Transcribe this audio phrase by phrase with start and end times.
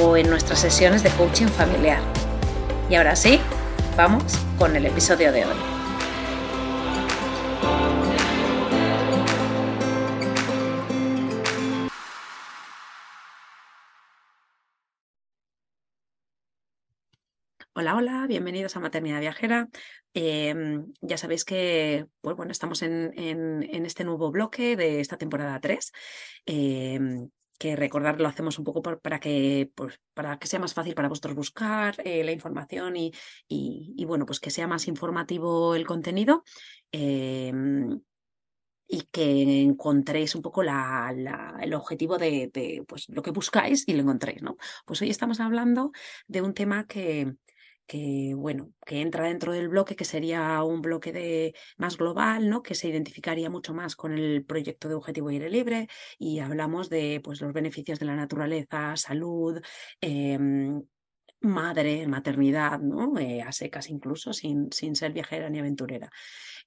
[0.00, 2.00] o en nuestras sesiones de coaching familiar.
[2.88, 3.40] Y ahora sí,
[3.96, 5.56] vamos con el episodio de hoy.
[17.74, 19.68] Hola, hola, bienvenidos a Maternidad Viajera.
[20.14, 23.12] Em, ya sabéis que pues bueno, estamos en,
[23.86, 25.90] este nuevo bloque de esta temporada 3
[27.62, 31.08] que recordar lo hacemos un poco para, que, pues, para que sea más fácil para
[31.08, 33.12] vosotros buscar eh, la información y,
[33.46, 36.42] y, bueno, pues que sea más informativo el contenido.
[36.90, 38.00] Em,
[38.88, 41.14] y que encontréis un poco la,
[41.62, 44.56] el objetivo de, de, pues, lo que buscáis y lo encontréis, ¿no?
[44.84, 45.92] Pues hoy estamos hablando
[46.26, 47.36] de un tema que,
[47.92, 52.62] que bueno, que entra dentro del bloque, que sería un bloque de, más global, ¿no?
[52.62, 57.20] Que se identificaría mucho más con el proyecto de objetivo aire libre y hablamos de
[57.22, 59.60] pues, los beneficios de la naturaleza, salud,
[60.00, 60.82] em,
[61.42, 63.18] madre, maternidad, ¿no?
[63.18, 66.10] Eh, a secas incluso, sin, sin ser viajera ni aventurera.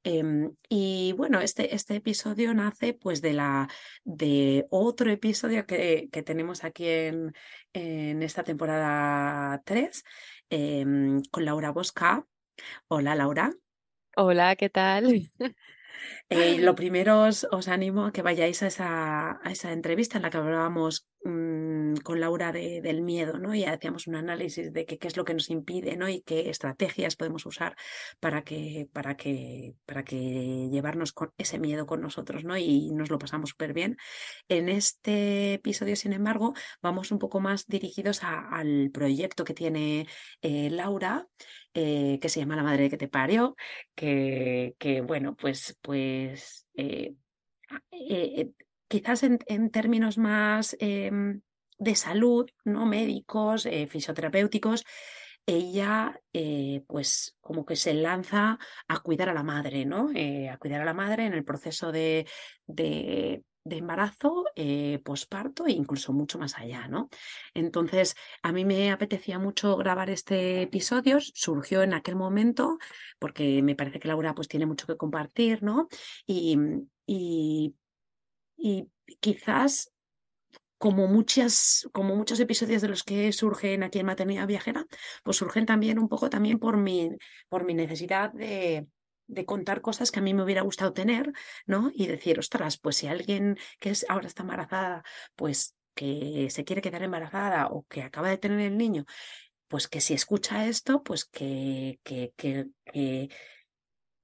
[0.04, 3.68] Em, y bueno, este, este episodio nace pues de, la,
[4.04, 7.34] de otro episodio que, que tenemos aquí en,
[7.74, 10.04] en esta temporada 3
[10.50, 12.26] Em, con Laura Bosca.
[12.88, 13.54] Hola, Laura.
[14.16, 15.32] Hola, ¿qué tal?
[16.30, 20.30] Eh, lo primero os, animo a que vayáis a esa, a esa entrevista en la
[20.30, 23.54] que hablábamos mm, con Laura del miedo, ¿no?
[23.54, 26.08] Y hacíamos un análisis de qué es lo que nos impide, ¿no?
[26.08, 27.76] Y qué estrategias podemos usar
[28.20, 32.58] para que, para que, para que llevarnos con ese miedo con nosotros, ¿no?
[32.58, 33.98] Y nos lo pasamos súper bien.
[34.48, 40.08] En este episodio, sin embargo, vamos un poco más dirigidos al proyecto que tiene
[40.42, 41.28] eh, Laura
[41.78, 43.56] eh, que se llama La madre que te parió,
[43.96, 47.16] que, que bueno, pues, pues eh,
[48.88, 51.42] quizás en, términos más em,
[51.78, 52.86] de salud, ¿no?
[52.86, 54.86] médicos, fisioterapéuticos,
[55.46, 56.20] ella
[56.88, 58.58] pues como que se lanza
[58.88, 60.10] a cuidar a la madre, ¿no?
[60.52, 62.26] a cuidar a la madre en el proceso de,
[63.66, 67.10] de embarazo, eh, posparto e incluso mucho más allá, ¿no?
[67.56, 72.78] Entonces, a mí me apetecía mucho grabar este episodio, surgió en aquel momento,
[73.18, 75.88] porque me parece que Laura pues tiene mucho que compartir, ¿no?
[76.28, 76.58] Y,
[78.58, 78.90] y
[79.20, 79.92] quizás
[80.78, 84.86] como, muchas, como muchos episodios de los que surgen aquí en Maternidad Viajera,
[85.24, 87.12] pues surgen también un poco también por mi,
[87.50, 88.88] por mi necesidad de,
[89.28, 91.32] de contar cosas que a mí me hubiera gustado tener,
[91.66, 91.92] ¿no?
[91.94, 95.04] Y decir, ostras, pues si alguien que es, ahora está embarazada,
[95.36, 99.06] pues que se quiere quedar embarazada o que acaba de tener el niño,
[99.68, 103.30] pues que si escucha esto, pues que, que, que, que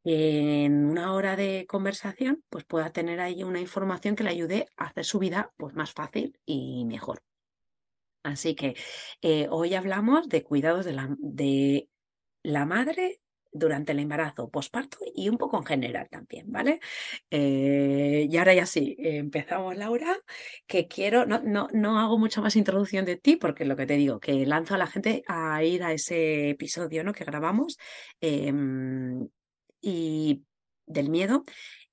[0.04, 4.86] en una hora de conversación, pues pueda tener ahí una información que le ayude a
[4.86, 7.22] hacer su vida pues, más fácil y mejor.
[8.24, 8.76] Así que
[9.22, 11.90] eh, hoy hablamos de cuidados de la, de
[12.44, 16.80] la madre durante el embarazo, posparto y un poco en general también, ¿vale?
[17.30, 20.18] Eh, y ahora ya sí, empezamos, Laura,
[20.68, 23.96] que quiero, no, no, no hago mucha más introducción de ti, porque lo que te
[23.96, 27.14] digo, que lanzo a la gente a ir a ese episodio ¿no?
[27.14, 27.78] que grabamos
[28.22, 29.28] em,
[29.82, 30.44] y
[30.86, 31.44] del miedo.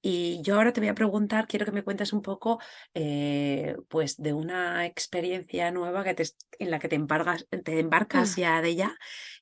[0.01, 2.61] Y yo ahora te voy a preguntar, quiero que me cuentes un poco
[2.95, 6.25] eh, pues de una experiencia nueva que te,
[6.61, 8.41] en la que te embarcas, te embarcas mm.
[8.41, 8.99] ya de ella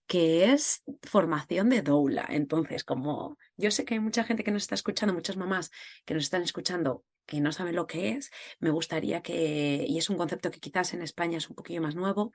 [0.07, 2.27] que es formación de doula.
[2.31, 5.71] Entonces, como yo sé que hay mucha gente que nos está escuchando, muchas mamás
[6.05, 10.09] que nos están escuchando que no saben lo que es, me gustaría que, y es
[10.09, 12.33] un concepto que quizás en España es un poquillo más nuevo,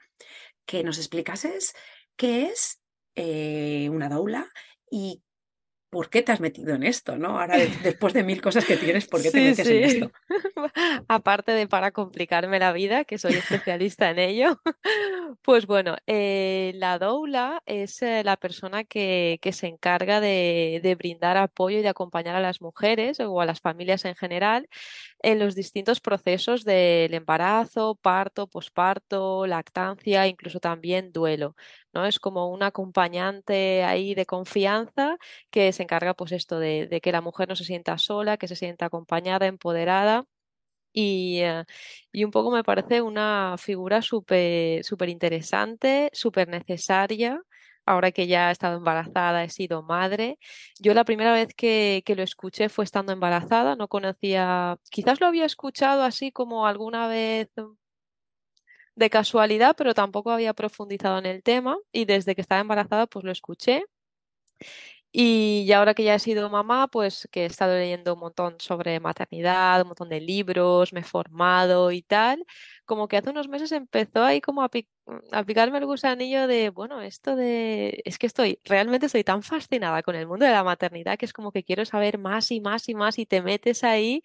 [0.66, 1.74] que nos explicases
[2.18, 2.82] qué es
[3.16, 4.52] eh, una doula
[4.90, 5.24] y
[5.92, 7.18] ¿por qué te has metido en esto?
[7.18, 7.40] ¿no?
[7.40, 10.12] Ahora, después de mil cosas que tienes, ¿por qué te metes en esto?
[11.08, 14.60] Aparte de para complicarme la vida, que soy especialista en ello,
[15.44, 20.96] pues bueno, eh, la doula es eh, la persona que, que se encarga de, de,
[20.96, 24.70] brindar apoyo y de acompañar a las mujeres o a las familias en general
[25.24, 31.56] en los distintos procesos del embarazo, parto, posparto, lactancia, incluso también duelo.
[31.94, 32.06] ¿No?
[32.06, 35.18] Es como un acompañante ahí de confianza
[35.50, 38.56] que se encarga pues esto de, que la mujer no se sienta sola, que se
[38.56, 40.26] sienta acompañada, empoderada.
[40.94, 41.64] Y, eh,
[42.12, 47.42] y, un poco me parece una figura súper súper interesante, súper necesaria.
[47.86, 50.38] Ahora que ya he estado embarazada, he sido madre.
[50.80, 55.28] Yo la primera vez que, que lo escuché fue estando embarazada, no conocía, quizás lo
[55.28, 57.50] había escuchado así como alguna vez
[58.96, 63.26] de casualidad, pero tampoco había profundizado en el tema y desde que estaba embarazada pues
[63.26, 63.84] lo escuché.
[65.14, 68.98] Y ahora que ya he sido mamá, pues que he estado leyendo un montón sobre
[69.02, 72.46] maternidad, un montón de libros, me he formado y tal,
[72.86, 74.70] como que hace unos meses empezó ahí como a,
[75.34, 80.02] a picarme el gusanillo de, bueno, esto de, es que estoy, realmente estoy tan fascinada
[80.02, 82.88] con el mundo de la maternidad que es como que quiero saber más y más
[82.88, 84.24] y más y te metes ahí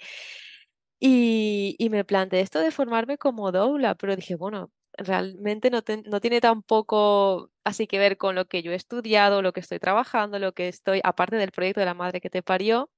[1.00, 6.20] y, y me planteé esto de formarme como doula, pero dije, bueno, realmente no, no
[6.20, 10.38] tiene tampoco así que ver con lo que yo he estudiado, lo que estoy trabajando,
[10.38, 12.90] lo que estoy, aparte del proyecto de la madre que te parió.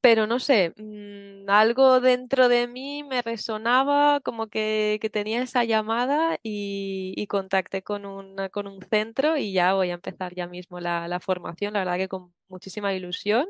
[0.00, 5.64] Pero no sé, mm, algo dentro de mí me resonaba como que, que tenía esa
[5.64, 10.46] llamada y, y contacté con un, con un centro y ya voy a empezar ya
[10.46, 13.46] mismo la, la formación, la verdad que con muchísima ilusión.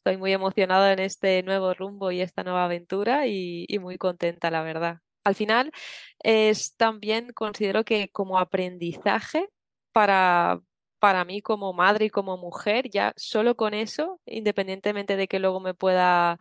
[0.00, 4.62] Estoy muy emocionada en este nuevo rumbo y esta nueva aventura y, muy contenta, la
[4.62, 5.00] verdad.
[5.24, 5.72] Al final
[6.20, 9.50] es también considero que como aprendizaje
[9.92, 10.62] para,
[11.00, 15.60] para mí como madre y como mujer, ya solo con eso, independientemente de que luego
[15.60, 16.38] me pueda,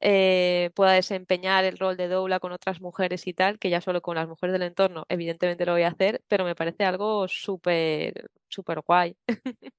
[0.00, 4.02] eh, pueda desempeñar el rol de doula con otras mujeres y tal, que ya solo
[4.02, 8.30] con las mujeres del entorno, evidentemente lo voy a hacer, pero me parece algo súper,
[8.48, 9.16] súper guay.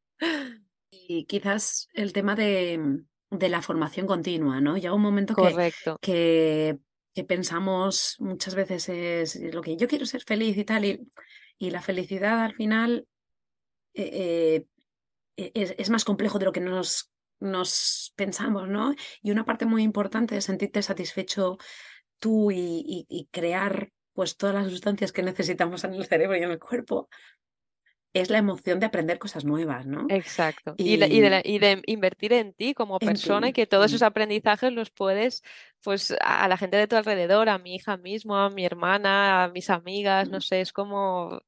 [0.89, 4.77] Y quizás el tema de, de la formación continua, ¿no?
[4.77, 5.97] Llega un momento que, Correcto.
[6.01, 6.77] que,
[7.13, 11.07] que pensamos muchas veces es lo que yo quiero ser feliz y tal, y,
[11.57, 13.07] y la felicidad al final
[13.93, 14.65] eh,
[15.35, 18.93] eh, es, es, más complejo de lo que nos, nos pensamos, ¿no?
[19.21, 21.57] Y una parte muy importante de sentirte satisfecho
[22.19, 26.43] tú y, y, y crear pues todas las sustancias que necesitamos en el cerebro y
[26.43, 27.07] en el cuerpo,
[28.21, 30.05] es la emoción de aprender cosas nuevas, ¿no?
[30.09, 30.75] Exacto.
[30.77, 33.49] Y, y, de, y, de, y, de, invertir en ti como persona ti.
[33.49, 35.43] y que todos esos aprendizajes los puedes,
[35.81, 39.49] pues, a la gente de tu alrededor, a mi hija mismo, a mi hermana, a
[39.49, 41.41] mis amigas, no sé, es como,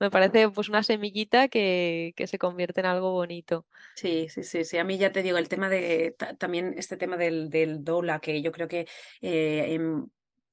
[0.00, 3.66] me parece pues una semillita que, que se convierte en algo bonito.
[3.94, 4.78] Sí, sí, sí, sí.
[4.78, 8.40] A mí ya te digo, el tema de, también este tema del, del doula, que
[8.42, 8.86] yo creo que
[9.20, 10.10] eh, en,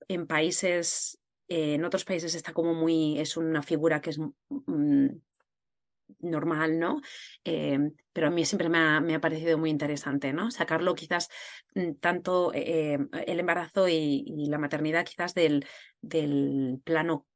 [0.08, 5.08] en países eh, en otros países está como muy, es una figura que es mm,
[6.20, 7.02] normal, ¿no?
[7.44, 7.80] Eh,
[8.14, 10.52] pero a mí siempre me ha, me ha, parecido muy interesante, ¿no?
[10.52, 11.30] Sacarlo quizás
[11.74, 15.66] mm, tanto eh, el embarazo y, y, la maternidad quizás del,
[16.02, 17.28] del plano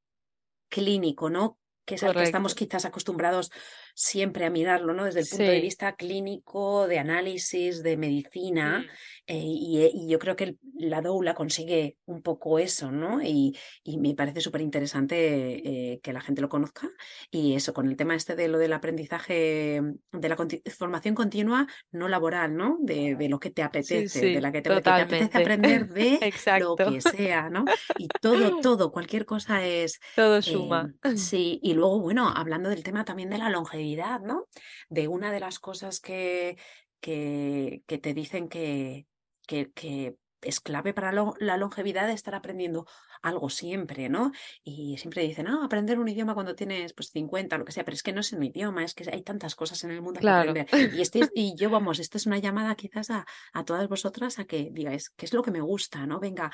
[0.69, 1.57] clínico, ¿no?
[1.85, 2.19] Que es Correcto.
[2.19, 3.51] al que estamos quizás acostumbrados
[3.95, 5.05] siempre a mirarlo, ¿no?
[5.05, 5.51] Desde el punto sí.
[5.51, 8.85] de vista clínico, de análisis, de medicina.
[9.27, 13.21] Eh, y, y, yo creo que la doula consigue un poco eso, ¿no?
[13.21, 16.89] Y, y me parece súper interesante eh, que la gente lo conozca.
[17.29, 19.81] Y eso, con el tema este de lo del aprendizaje,
[20.11, 20.37] de la
[20.75, 22.77] formación continua no laboral, ¿no?
[22.81, 25.37] De, de lo que te apetece, sí, sí, de la que te, que te, apetece
[25.37, 26.19] aprender de
[26.59, 27.65] lo que sea, ¿no?
[27.97, 29.99] Y todo, todo, cualquier cosa es...
[30.15, 30.93] Todo suma.
[31.03, 34.47] Eh, sí, y luego, bueno, hablando del tema también de la longevidad, ¿no?
[34.89, 36.57] De una de las cosas que,
[36.99, 39.07] que, que te dicen que,
[39.47, 42.85] que, que, es clave para lo, la longevidad de estar aprendiendo
[43.21, 44.31] algo siempre, ¿no?
[44.63, 47.83] Y siempre dicen, no, ah, aprender un idioma cuando tienes pues 50, lo que sea,
[47.83, 50.19] pero es que no es un idioma, es que hay tantas cosas en el mundo
[50.19, 50.53] claro.
[50.53, 50.93] que aprender.
[50.95, 54.45] Y, este, y yo, vamos, esta es una llamada quizás a, a todas vosotras a
[54.45, 56.19] que digáis, ¿qué es lo que me gusta, no?
[56.19, 56.51] Venga,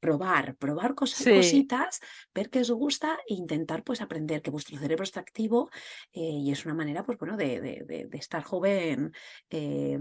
[0.00, 1.34] probar, probar cosas, sí.
[1.34, 2.00] cositas,
[2.34, 5.70] ver qué os gusta e intentar pues aprender que vuestro cerebro está activo
[6.12, 9.12] eh, y es una manera pues bueno de, de, de, de estar joven
[9.50, 9.98] eh,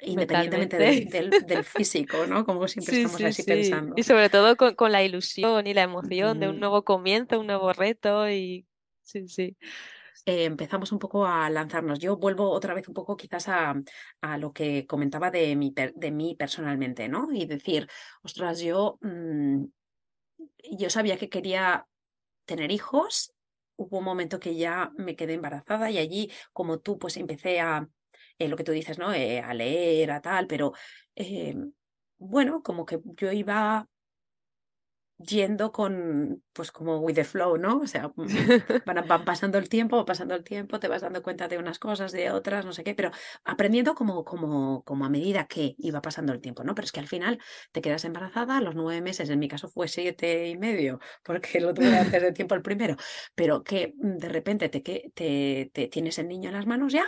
[0.00, 2.44] independientemente de, del, del, físico, ¿no?
[2.44, 3.50] Como siempre sí, estamos sí, así sí.
[3.50, 3.94] pensando.
[3.96, 6.40] Y sobre todo con, con, la ilusión y la emoción mm.
[6.40, 8.66] de un nuevo comienzo, un nuevo reto y
[9.02, 9.56] sí, sí.
[10.24, 11.98] Eh, empezamos un poco a lanzarnos.
[11.98, 13.74] Yo vuelvo otra vez un poco quizás a,
[14.38, 17.28] lo que comentaba de mí, de mí personalmente, ¿no?
[17.32, 17.88] Y decir,
[18.22, 19.64] ostras, yo, mmm,
[20.70, 21.86] yo sabía que quería
[22.44, 23.34] tener hijos,
[23.76, 27.88] hubo un momento que ya me quedé embarazada y allí, como tú, pues empecé a,
[28.38, 29.08] lo que tú dices, ¿no?
[29.08, 30.72] a leer, a tal, pero
[32.18, 33.88] bueno, como que yo iba
[35.18, 37.80] yendo con, pues como with the flow, ¿no?
[37.80, 38.26] O sea, mm,
[38.86, 42.30] van, pasando el tiempo, pasando el tiempo, te vas dando cuenta de unas cosas, de
[42.30, 43.10] otras, no sé qué, pero
[43.44, 46.74] aprendiendo como, como, como a medida que iba pasando el tiempo, ¿no?
[46.74, 47.40] Pero es que al final
[47.72, 51.60] te quedas embarazada a los nueve meses, en mi caso fue siete y medio, porque
[51.60, 52.96] lo tuve antes de tiempo el primero,
[53.34, 57.04] pero que mm, de repente te, te, te tienes el niño en las manos ya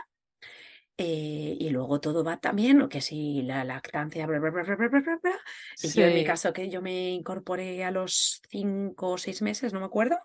[1.02, 5.00] eh, y luego todo va también, que si la lactancia, bla, bla, bla, bla, bla,
[5.00, 5.38] bla,
[5.82, 9.72] Y yo en mi caso, que yo me incorporé a los cinco o seis meses,
[9.72, 10.18] no me acuerdo,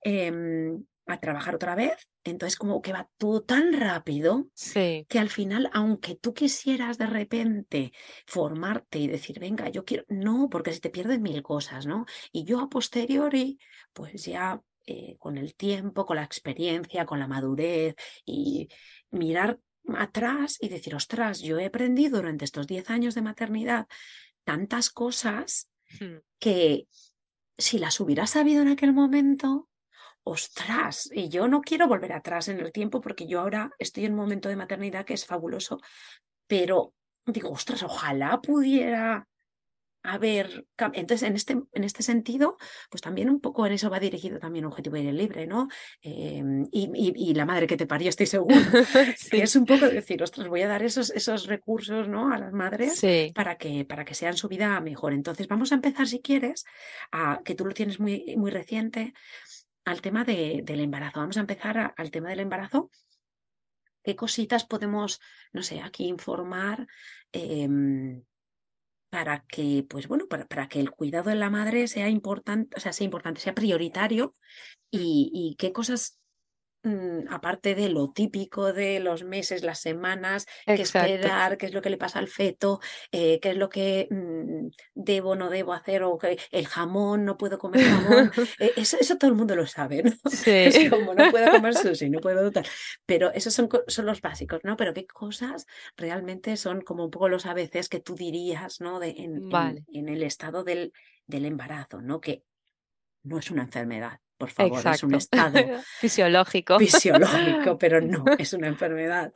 [0.00, 2.08] em, a trabajar otra vez.
[2.24, 4.48] Entonces, como que va todo tan rápido
[5.06, 7.92] que al final, aunque tú quisieras de repente
[8.26, 12.06] formarte y decir, venga, yo quiero, no, porque si te pierden mil cosas, ¿no?
[12.32, 13.58] Y yo a posteriori,
[13.92, 18.70] pues ya eh, con el tiempo, con la experiencia, con la madurez y
[19.10, 19.58] mirar
[19.96, 23.86] atrás y decir, ostras, yo he aprendido durante estos 10 años de maternidad
[24.44, 25.70] tantas cosas
[26.38, 26.88] que
[27.56, 29.68] si las hubiera sabido en aquel momento,
[30.22, 34.12] ostras, y yo no quiero volver atrás en el tiempo porque yo ahora estoy en
[34.12, 35.80] un momento de maternidad que es fabuloso,
[36.46, 36.94] pero
[37.26, 39.28] digo, ostras, ojalá pudiera
[40.06, 42.58] a ver, entonces en este, en este sentido,
[42.90, 45.68] pues también un poco en eso va dirigido también Objetivo Aire Libre, ¿no?
[46.02, 48.54] Em, y, la madre que te parió, estoy seguro,
[49.30, 52.30] que es un poco decir, ostras, voy a dar esos, esos recursos, ¿no?
[52.30, 53.00] A las madres
[53.34, 55.14] para, que, para que sean su vida mejor.
[55.14, 56.66] Entonces vamos a empezar, si quieres,
[57.10, 59.14] a que tú lo tienes muy, muy reciente,
[59.86, 61.20] al tema de, del embarazo.
[61.20, 62.90] Vamos a empezar al tema del embarazo.
[64.02, 65.18] ¿Qué cositas podemos,
[65.54, 66.86] no sé, aquí informar?
[67.32, 68.22] Em,
[69.14, 72.80] para que, pues bueno, para, para, que el cuidado de la madre sea importante, o
[72.80, 74.34] sea, sea importante, sea prioritario
[74.90, 76.18] y, y qué cosas
[77.30, 81.90] aparte de lo típico de los meses, las semanas, qué esperar, qué es lo que
[81.90, 86.02] le pasa al feto, eh, qué es lo que mm, debo o no debo hacer,
[86.02, 89.66] o que el jamón, no puedo comer jamón, eh, eso, eso, todo el mundo lo
[89.66, 90.12] sabe, ¿no?
[90.46, 92.66] Es como no puedo comer sushi, no puedo tal.
[93.06, 94.76] Pero esos son, son los básicos, ¿no?
[94.76, 99.00] Pero qué cosas realmente son como un poco los a veces que tú dirías, ¿no?
[99.00, 99.48] De, en,
[99.92, 100.92] en, el estado del,
[101.26, 102.20] del embarazo, ¿no?
[102.20, 102.44] Que
[103.22, 105.58] no es una enfermedad por favor, es un estado
[106.00, 106.78] fisiológico.
[106.78, 109.32] Fisiológico, pero no, es una enfermedad.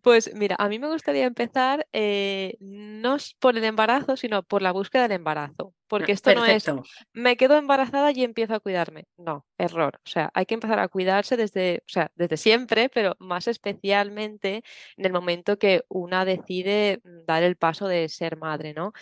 [0.00, 4.72] Pues mira, a mí me gustaría empezar eh, no por el embarazo, sino por la
[4.72, 5.74] búsqueda del embarazo.
[5.86, 6.64] Porque esto no es,
[7.12, 9.04] me quedo embarazada y empiezo a cuidarme.
[9.16, 10.00] No, error.
[10.04, 14.64] O sea, hay que empezar a cuidarse desde, o sea, desde siempre, pero más especialmente
[14.96, 18.92] en el momento que una decide mm, dar el paso de ser madre, ¿no?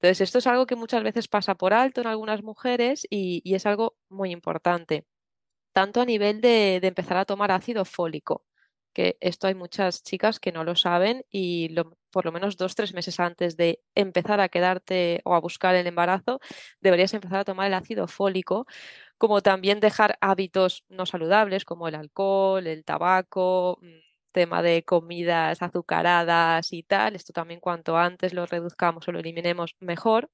[0.00, 3.66] Entonces, esto es algo que muchas veces pasa por alto en algunas mujeres y, es
[3.66, 5.04] algo muy importante,
[5.72, 8.44] tanto a nivel de, empezar a tomar ácido fólico,
[8.92, 11.74] que esto hay muchas chicas que no lo saben y
[12.10, 15.86] por lo menos dos, tres meses antes de empezar a quedarte o a buscar el
[15.86, 16.40] embarazo,
[16.80, 18.66] deberías empezar a tomar el ácido fólico,
[19.18, 23.98] como también dejar hábitos no saludables como el alcohol, el tabaco, mm,
[24.32, 29.76] tema de comidas azucaradas y tal, esto también cuanto antes lo reduzcamos o lo eliminemos
[29.80, 30.30] mejor,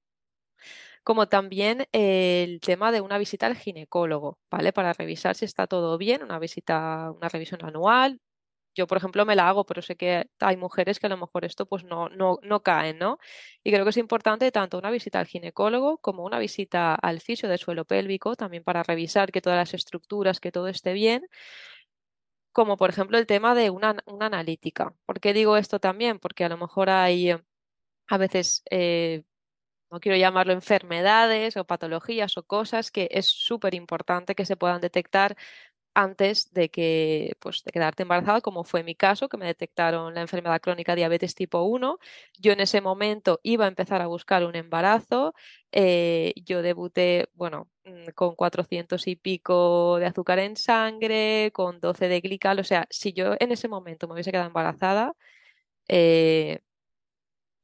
[1.05, 4.73] como también el tema de una visita al ginecólogo, ¿vale?
[4.73, 8.21] Para revisar si está todo bien, una visita, una revisión anual.
[8.77, 11.45] Yo, por ejemplo, me la hago, pero sé que hay mujeres que a lo mejor
[11.45, 13.19] esto pues no, no, no caen, ¿no?
[13.65, 17.49] Y creo que es importante tanto una visita al ginecólogo como una visita al fisio
[17.49, 21.27] de suelo pélvico, también para revisar que todas las estructuras, que todo esté bien
[22.53, 24.95] como por ejemplo el tema de una, analítica.
[25.05, 26.19] ¿Por qué digo esto también?
[26.19, 27.45] Porque a lo mejor hay eh,
[28.09, 29.25] a veces, eh,
[29.91, 34.81] no quiero llamarlo enfermedades o patologías o cosas que es súper importante que se puedan
[34.81, 35.37] detectar
[35.97, 40.21] antes de que pues de quedarte embarazada, como fue mi caso, que me detectaron la
[40.21, 41.99] enfermedad crónica diabetes tipo 1.
[42.39, 45.35] Yo en ese momento iba a empezar a buscar un embarazo.
[45.73, 52.09] Eh, yo debuté, bueno, mm, con 400 y pico de azúcar en sangre, con 12
[52.09, 52.59] de glical.
[52.61, 55.15] O sea, si yo en ese momento me hubiese quedado embarazada,
[55.89, 56.61] eh,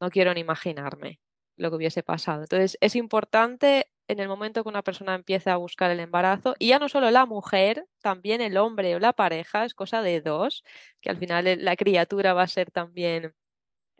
[0.01, 1.21] no quiero ni imaginarme
[1.57, 2.43] lo que hubiese pasado.
[2.43, 6.69] Entonces, es importante en el momento que una persona empieza a buscar el embarazo, y
[6.69, 10.65] ya no solo la mujer, también el hombre o la pareja, es cosa de dos,
[11.01, 13.35] que al final la criatura va a ser también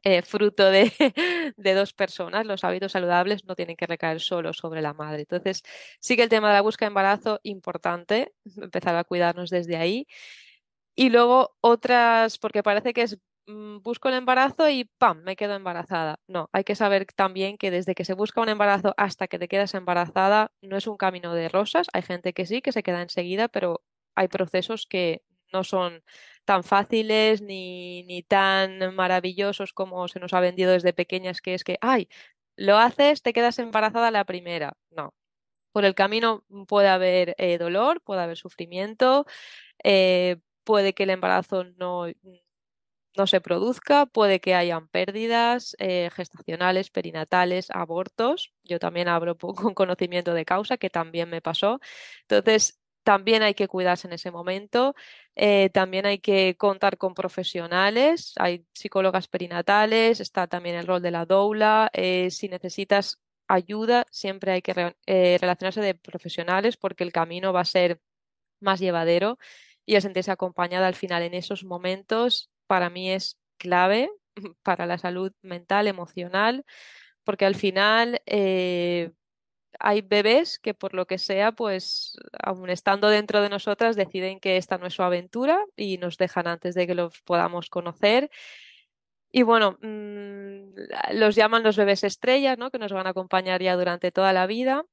[0.05, 0.93] eh, fruto de,
[1.57, 2.47] de, dos personas.
[2.47, 5.21] Los hábitos saludables no tienen que recaer solo sobre la madre.
[5.21, 5.63] Entonces,
[6.01, 10.07] sí que el tema de la búsqueda de embarazo, importante, empezar a cuidarnos desde ahí.
[10.95, 15.23] Y luego otras, porque parece que es busco el embarazo y ¡pam!
[15.23, 16.21] me quedo embarazada.
[16.27, 19.49] No, hay que saber también que desde que se busca un embarazo hasta que te
[19.49, 21.89] quedas embarazada no es un camino de rosas.
[21.93, 23.83] Hay gente que sí, que se queda enseguida, pero
[24.15, 25.23] hay procesos que
[25.53, 26.03] no son
[26.45, 31.65] tan fáciles ni, ni tan maravillosos como se nos ha vendido desde pequeñas, que es
[31.65, 32.09] que, ay,
[32.57, 34.77] lo haces, te quedas embarazada la primera.
[34.91, 35.15] No.
[35.73, 39.27] Por el camino puede haber eh, dolor, puede haber sufrimiento,
[39.85, 42.07] eh, puede que el embarazo no,
[43.17, 48.53] no se produzca, puede que hayan pérdidas eh, gestacionales, perinatales, abortos.
[48.65, 51.81] Yo también hablo con conocimiento de causa, que también me pasó.
[52.23, 54.95] Entonces, también hay que cuidarse en ese momento.
[55.35, 58.33] Eh, también hay que contar con profesionales.
[58.37, 61.91] Hay psicólogas perinatales, está también el rol de la doula.
[61.93, 64.95] Eh, si necesitas ayuda, siempre hay que
[65.39, 68.01] relacionarse de profesionales porque el camino va a ser
[68.61, 69.39] más llevadero
[69.85, 74.11] y el sentirse acompañada al final en esos momentos para mí es clave
[74.63, 76.65] para la salud mental, emocional,
[77.25, 79.13] porque al final eh,
[79.79, 84.57] hay bebés que por lo que sea, pues aun estando dentro de nosotras, deciden que
[84.57, 88.31] esta no es su aventura y nos dejan antes de que los podamos conocer.
[89.31, 90.75] Y bueno, mm,
[91.15, 92.71] los llaman los bebés estrellas, ¿no?
[92.71, 94.85] Que nos van a acompañar ya durante toda la vida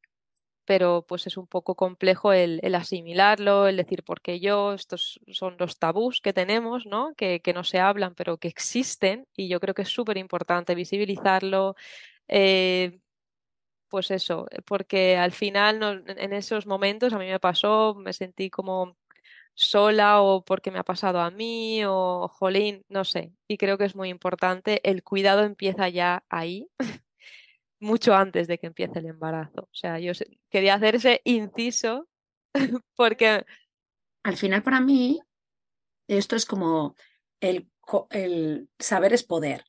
[0.70, 5.56] pero pues es un poco complejo el, asimilarlo, el decir por qué yo, estos son
[5.58, 7.16] los tabús que tenemos, ¿no?
[7.16, 11.76] Que, no se hablan, pero que existen y yo creo que es súper importante visibilizarlo.
[12.28, 13.00] Eh,
[13.88, 18.96] pues eso, porque al final en esos momentos a mí me pasó, me sentí como
[19.56, 23.34] sola o porque me ha pasado a mí o jolín, no sé.
[23.48, 26.70] Y creo que es muy importante, el cuidado empieza ya ahí
[27.79, 29.62] mucho antes de que empiece el embarazo.
[29.62, 30.12] O sea, yo
[30.50, 32.07] quería hacer ese inciso
[32.95, 33.45] porque...
[34.21, 35.21] Al final para mí
[36.07, 36.95] esto es como
[37.39, 37.69] el,
[38.09, 39.63] el saber es poder.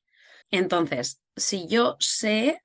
[0.51, 2.63] Entonces, si yo sé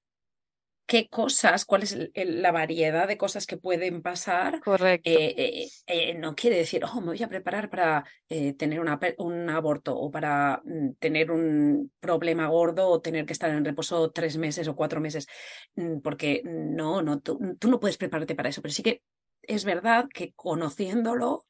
[0.85, 4.61] qué cosas, cuál es la variedad de cosas que pueden pasar.
[4.61, 5.09] Correcto.
[5.09, 9.97] Eh, eh, eh, no quiere decir, oh, me voy a preparar para tener un aborto
[9.97, 14.67] o para mm, tener un problema gordo o tener que estar en reposo tres meses
[14.67, 15.27] o cuatro meses,
[15.75, 19.01] mm, porque no, no, tú, no puedes prepararte para eso, pero sí que
[19.41, 21.45] es verdad que conociéndolo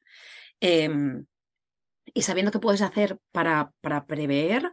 [0.60, 1.26] em,
[2.14, 4.70] y sabiendo qué puedes hacer para, para prever,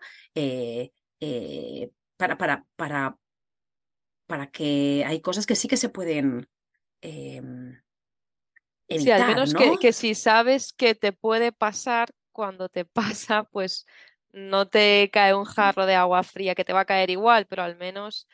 [2.18, 3.18] para, para, para
[4.28, 6.48] para que hay cosas que sí que se pueden
[7.02, 7.82] em,
[8.88, 12.86] evitar, sí, al menos que, si sabes que te puede pasar, cuando te
[13.26, 13.86] pasa, pues
[14.32, 17.64] no te cae un jarro de agua fría que te va a caer igual, pero
[17.64, 18.28] al menos...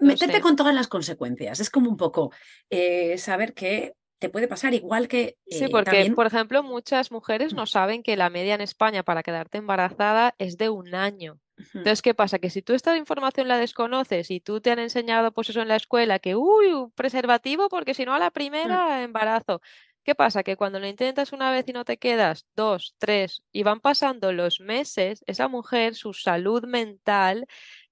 [0.00, 1.58] Meterte con todas las consecuencias.
[1.58, 2.32] Es como un poco
[2.70, 5.36] eh, saber que te puede pasar igual que...
[5.46, 9.22] sí, eh, porque, por ejemplo, muchas mujeres no saben que la media en España para
[9.22, 11.40] quedarte embarazada es de un año.
[11.74, 12.38] Entonces, ¿qué pasa?
[12.38, 15.68] Que si tú esta información la desconoces y tú te han enseñado, pues eso en
[15.68, 18.32] la escuela, que, uy, preservativo, porque si no a la mm.
[18.32, 19.60] primera, embarazo.
[20.04, 20.42] ¿Qué pasa?
[20.42, 24.32] Que cuando lo intentas una vez y no te quedas, dos, tres, y van pasando
[24.32, 27.46] los meses, esa mujer, su salud mental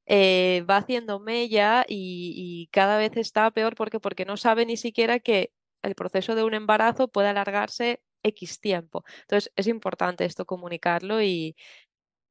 [0.07, 4.77] eh, va haciendo mella y, y, cada vez está peor porque, porque no sabe ni
[4.77, 5.53] siquiera que
[5.83, 9.05] el proceso de un embarazo puede alargarse X tiempo.
[9.23, 11.57] Entonces, es importante esto comunicarlo y,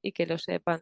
[0.01, 0.81] y que lo sepan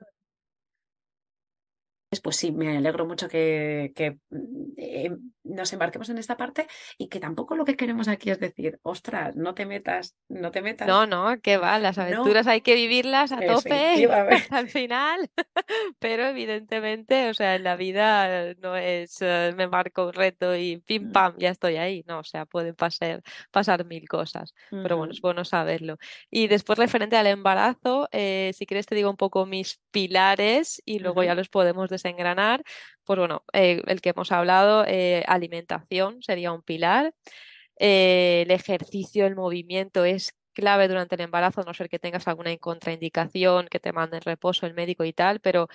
[2.21, 3.91] pues sí, me alegro mucho que,
[4.29, 4.37] mm,
[4.77, 5.11] eh,
[5.43, 9.35] nos embarquemos en esta parte y que tampoco lo que queremos aquí es decir, ostras,
[9.35, 10.87] no te metas, no te metas.
[10.87, 14.07] No, no, que va, las aventuras hay que vivirlas a tope
[14.51, 15.29] al final,
[15.99, 20.77] pero evidentemente, o sea, en la vida no es eh, me marco un reto y
[20.77, 21.11] pim mm.
[21.11, 23.21] pam, ya estoy ahí, no, o sea, pueden pasar,
[23.51, 25.97] pasar mil cosas, pero bueno, es bueno saberlo.
[26.29, 30.99] Y después referente al embarazo, eh, si quieres te digo un poco mis pilares y
[30.99, 32.63] luego ya los podemos desengranar,
[33.05, 37.13] pues bueno, eh, el que hemos hablado, eh, alimentación sería un pilar.
[37.79, 42.27] Eh, el ejercicio, el movimiento es clave durante el embarazo, a no ser que tengas
[42.27, 45.67] alguna contraindicación, que te manden reposo el médico y tal, pero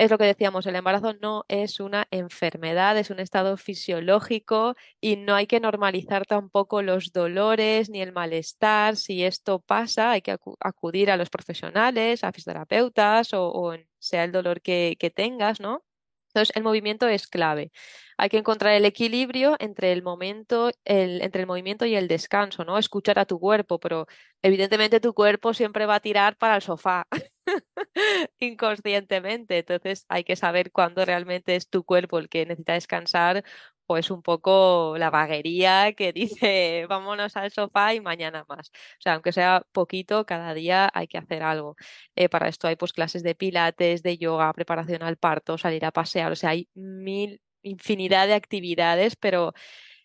[0.00, 5.16] es lo que decíamos, el embarazo no es una enfermedad, es un estado fisiológico y
[5.16, 8.96] no hay que normalizar tampoco los dolores ni el malestar.
[8.96, 14.62] Si esto pasa, hay que acudir a los profesionales, a fisioterapeutas o, sea el dolor
[14.62, 15.84] que, tengas, ¿no?
[16.30, 17.72] Entonces, el movimiento es clave.
[18.16, 22.78] Hay que encontrar el equilibrio entre el momento, entre el movimiento y el descanso, ¿no?
[22.78, 24.06] Escuchar a tu cuerpo, pero
[24.42, 27.06] evidentemente tu cuerpo siempre va a tirar para el sofá
[28.40, 29.58] inconscientemente.
[29.58, 33.44] Entonces, hay que saber cuándo realmente es tu cuerpo el que necesita descansar
[33.90, 38.68] pues un poco la vaguería que dice vámonos al sofá y mañana más.
[38.70, 41.74] O sea, aunque sea poquito, cada día hay que hacer algo.
[42.14, 45.90] Eh, para esto hay pues clases de pilates, de yoga, preparación al parto, salir a
[45.90, 49.54] pasear, o sea, hay mil, infinidad de actividades, pero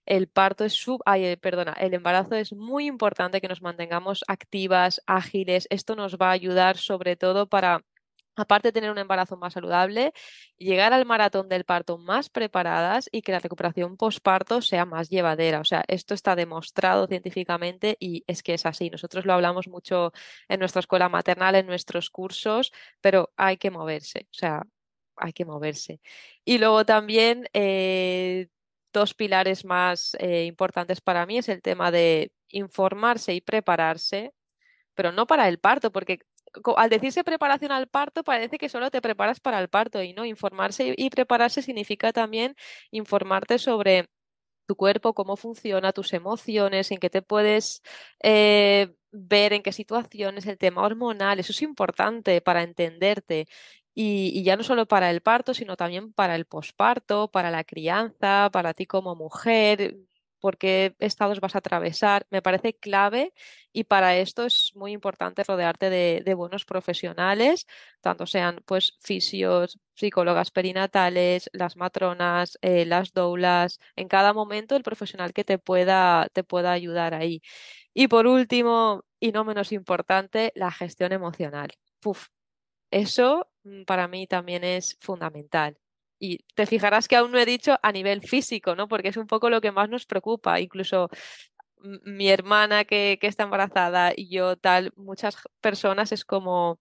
[0.08, 4.24] el parto es sub, ay, eh, perdona, el embarazo es muy importante que nos mantengamos
[4.28, 5.68] activas, ágiles.
[5.70, 7.84] Esto nos va a ayudar sobre todo para
[8.36, 10.14] aparte de tener un embarazo más saludable,
[10.58, 15.60] llegar al maratón del parto más preparadas y que la recuperación postparto sea más llevadera.
[15.60, 18.90] O sea, esto está demostrado científicamente y es que es así.
[18.90, 20.12] Nosotros lo hablamos mucho
[20.48, 22.72] en nuestra escuela maternal, en nuestros cursos,
[23.02, 24.64] pero hay que moverse, o sea,
[25.18, 26.02] hay que moverse.
[26.44, 28.50] Y luego también eh,
[28.94, 34.34] dos pilares más eh, importantes para mí es el tema de informarse y prepararse
[34.96, 36.20] pero no para el parto, porque
[36.78, 40.26] al decirse preparación al parto, parece que solo te preparas para el parto y no,
[40.26, 42.56] informarse y prepararse significa también
[42.92, 44.08] informarte sobre
[44.66, 47.82] tu cuerpo, cómo funciona, tus emociones, en qué te puedes
[48.24, 53.48] eh, ver, en qué situaciones, el tema hormonal, eso es importante para entenderte.
[53.94, 57.64] Y, y, ya no solo para el parto, sino también para el posparto, para la
[57.64, 59.96] crianza, para ti como mujer,
[60.46, 63.34] por qué estados vas a atravesar, me parece clave
[63.74, 67.66] y para esto es muy importante rodearte de, buenos profesionales,
[68.00, 74.84] tanto sean pues fisios, psicólogas perinatales, las matronas, eh, las doulas, en cada momento el
[74.84, 77.42] profesional que te pueda, te pueda ayudar ahí.
[77.96, 81.70] Y por último, y no menos importante, la gestión emocional.
[82.92, 85.78] eso mm, para mí también es fundamental.
[86.20, 88.88] Y te fijarás que aún no he dicho a nivel físico, ¿no?
[88.88, 90.60] Porque es un poco lo que más nos preocupa.
[90.60, 91.10] Incluso
[91.78, 96.80] mi hermana que, que está embarazada y yo tal, muchas personas es como,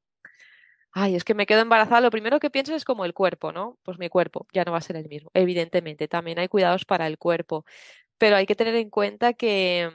[0.93, 3.79] ay, es que me quedo embarazada, lo primero que piensas es como el cuerpo, ¿no?
[3.83, 5.31] Pues mi cuerpo ya no va a ser el mismo.
[5.35, 7.65] Evidentemente, también hay cuidados para el cuerpo,
[8.19, 9.91] pero hay que tener en cuenta que,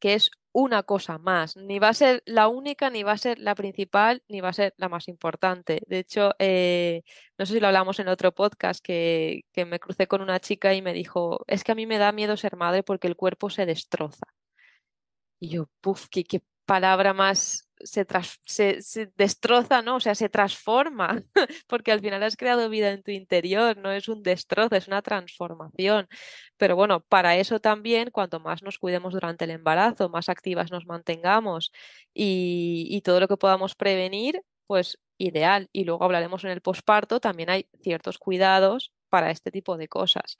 [0.00, 1.56] que es una cosa más.
[1.56, 4.52] Ni va a ser la única, ni va a ser la principal, ni va a
[4.52, 5.82] ser la más importante.
[5.86, 7.02] De hecho, eh,
[7.38, 10.74] no sé si lo hablamos en otro podcast, que, que me crucé con una chica
[10.74, 13.50] y me dijo, es que a mí me da miedo ser madre porque el cuerpo
[13.50, 14.26] se destroza.
[15.38, 18.06] Y yo, puf, qué, qué palabra más se,
[18.82, 19.96] se, destroza, ¿no?
[19.96, 21.22] O sea, se transforma,
[21.68, 25.02] porque al final has creado vida en tu interior, no es un destrozo, es una
[25.02, 26.08] transformación.
[26.56, 30.86] Pero bueno, para eso también, cuanto más nos cuidemos durante el embarazo, más activas nos
[30.86, 31.72] mantengamos
[32.14, 35.68] y, y todo lo que podamos prevenir, pues ideal.
[35.72, 40.38] Y luego hablaremos en el posparto, también hay ciertos cuidados para este tipo de cosas.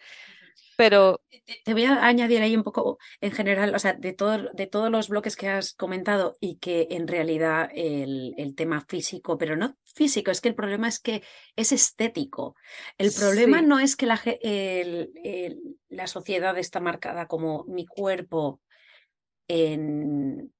[0.79, 1.21] Pero
[1.65, 4.91] te voy a añadir ahí un poco en general, o sea, de, todo, de todos
[4.91, 9.77] los bloques que has comentado y que en realidad el, el, tema físico, pero no
[9.83, 11.25] físico, es que el problema es que
[11.57, 12.55] es estético.
[12.97, 15.11] El problema no es que la, el,
[15.89, 18.61] la sociedad está marcada como mi cuerpo
[19.49, 20.53] en,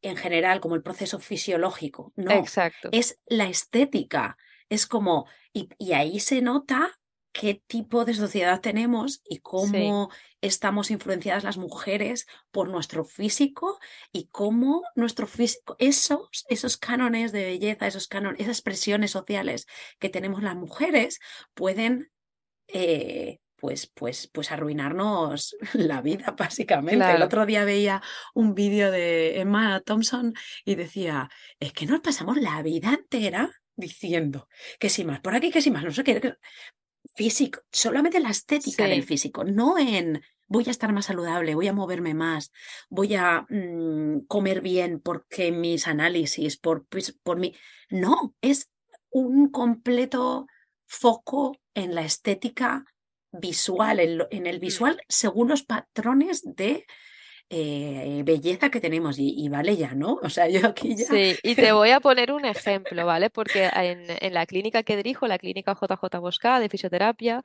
[0.00, 2.14] en general, como el proceso fisiológico.
[2.16, 2.88] No, Exacto.
[2.90, 4.38] es la estética.
[4.70, 6.98] Es como, y, y ahí se nota
[7.32, 13.78] qué tipo de sociedad tenemos y cómo estamos influenciadas las mujeres por nuestro físico
[14.12, 19.66] y cómo nuestro físico, esos, esos cánones de belleza, esos cánones, esas expresiones sociales
[19.98, 21.20] que tenemos las mujeres
[21.54, 22.10] pueden
[22.68, 27.12] eh, pues, pues, pues arruinarnos la vida, básicamente.
[27.12, 28.02] El otro día veía
[28.34, 34.48] un vídeo de Emma Thompson y decía, es que nos pasamos la vida entera diciendo
[34.78, 36.34] que si más por aquí, que si más no sé qué
[37.14, 41.72] físico, solamente la estética del físico, no en voy a estar más saludable, voy a
[41.72, 42.52] moverme más,
[42.90, 47.54] voy a mm, comer bien porque mis análisis, por, pues, por mi...
[47.88, 48.70] No, es
[49.10, 50.46] un completo
[50.84, 52.84] foco en la estética
[53.32, 53.98] visual,
[54.30, 54.60] en el mm.
[54.60, 56.86] visual según los patrones de
[57.54, 60.18] eh, belleza que tenemos y, vale ya, ¿no?
[60.22, 61.04] O sea, yo aquí ya...
[61.04, 63.28] Sí, y te voy a poner un ejemplo, ¿vale?
[63.28, 67.42] Porque en, la clínica que dirijo, la clínica JJ Bosca de fisioterapia,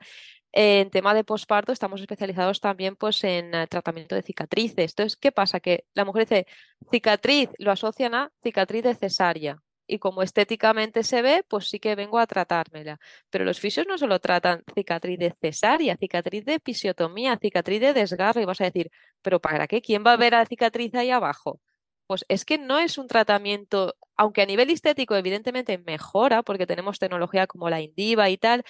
[0.52, 4.92] en tema de posparto estamos especializados también pues, en eh, tratamiento de cicatrices.
[4.92, 5.60] Entonces, ¿qué pasa?
[5.60, 6.46] Que la mujer dice
[6.90, 11.96] cicatriz, lo asocian a cicatriz de cesárea y como estéticamente se ve, pues sí que
[11.96, 13.00] vengo a tratármela.
[13.30, 18.40] Pero los fisios no solo tratan cicatriz de cesárea, cicatriz de episiotomía, cicatriz de desgarro,
[18.40, 18.90] y vas a decir,
[19.22, 19.80] ¿pero para qué?
[19.82, 21.60] ¿Quién va a ver la cicatriz ahí abajo?
[22.06, 26.98] Pues es que no es un tratamiento, aunque a nivel estético evidentemente mejora, porque tenemos
[26.98, 28.64] tecnología como la Indiva y tal,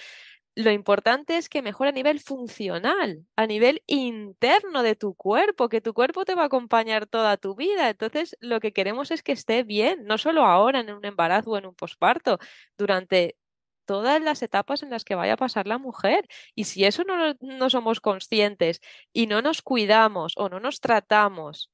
[0.59, 5.79] lo importante es que mejore a nivel funcional, a nivel interno de tu cuerpo, que
[5.79, 7.89] tu cuerpo te va a acompañar toda tu vida.
[7.89, 11.57] Entonces, lo que queremos es que esté bien, no solo ahora en un embarazo o
[11.57, 12.39] en un posparto,
[12.77, 13.37] durante
[13.85, 16.27] todas las etapas en las que vaya a pasar la mujer.
[16.55, 18.81] Y si eso no, no somos conscientes
[19.13, 21.71] y no nos cuidamos o no nos tratamos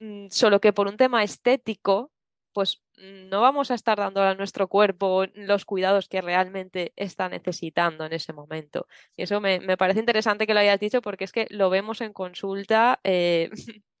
[0.00, 2.10] mm, solo que por un tema estético,
[2.52, 8.04] pues no vamos a estar dando a nuestro cuerpo los cuidados que realmente está necesitando
[8.04, 8.86] en ese momento.
[9.16, 12.12] Y eso me, parece interesante que lo hayas dicho porque es que lo vemos en
[12.12, 13.50] consulta eh,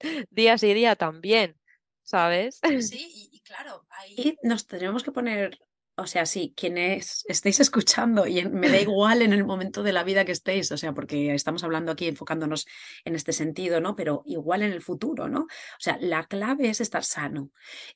[0.30, 1.58] día sí día también,
[2.02, 2.60] ¿sabes?
[2.80, 5.58] Sí, y, claro, ahí nos tenemos que poner
[6.02, 10.02] o sea, sí, quienes estéis escuchando, y me da igual en el momento de la
[10.02, 12.66] vida que estéis, o sea, porque estamos hablando aquí enfocándonos
[13.04, 13.94] en este sentido, ¿no?
[13.94, 15.42] Pero igual en el futuro, ¿no?
[15.42, 17.50] O sea, la clave es estar sano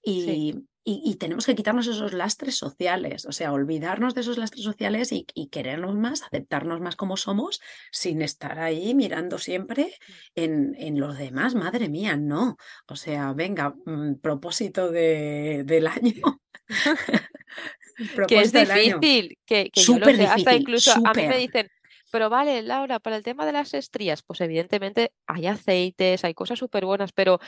[0.05, 5.11] y, y, tenemos que quitarnos esos lastres sociales, o sea, olvidarnos de esos lastres sociales
[5.11, 9.93] y, y, querernos más, aceptarnos más como somos, sin estar ahí mirando siempre
[10.37, 11.57] en, en los demás.
[11.57, 12.57] Madre mía, no.
[12.87, 16.41] O sea, venga, mm, propósito de, del año.
[18.29, 21.69] que es difícil, que, que yo lo sé, hasta incluso a mí me dicen,
[22.11, 26.59] pero vale, Laura, para el tema de las estrías, pues evidentemente hay aceites, hay cosas
[26.59, 27.41] súper buenas, pero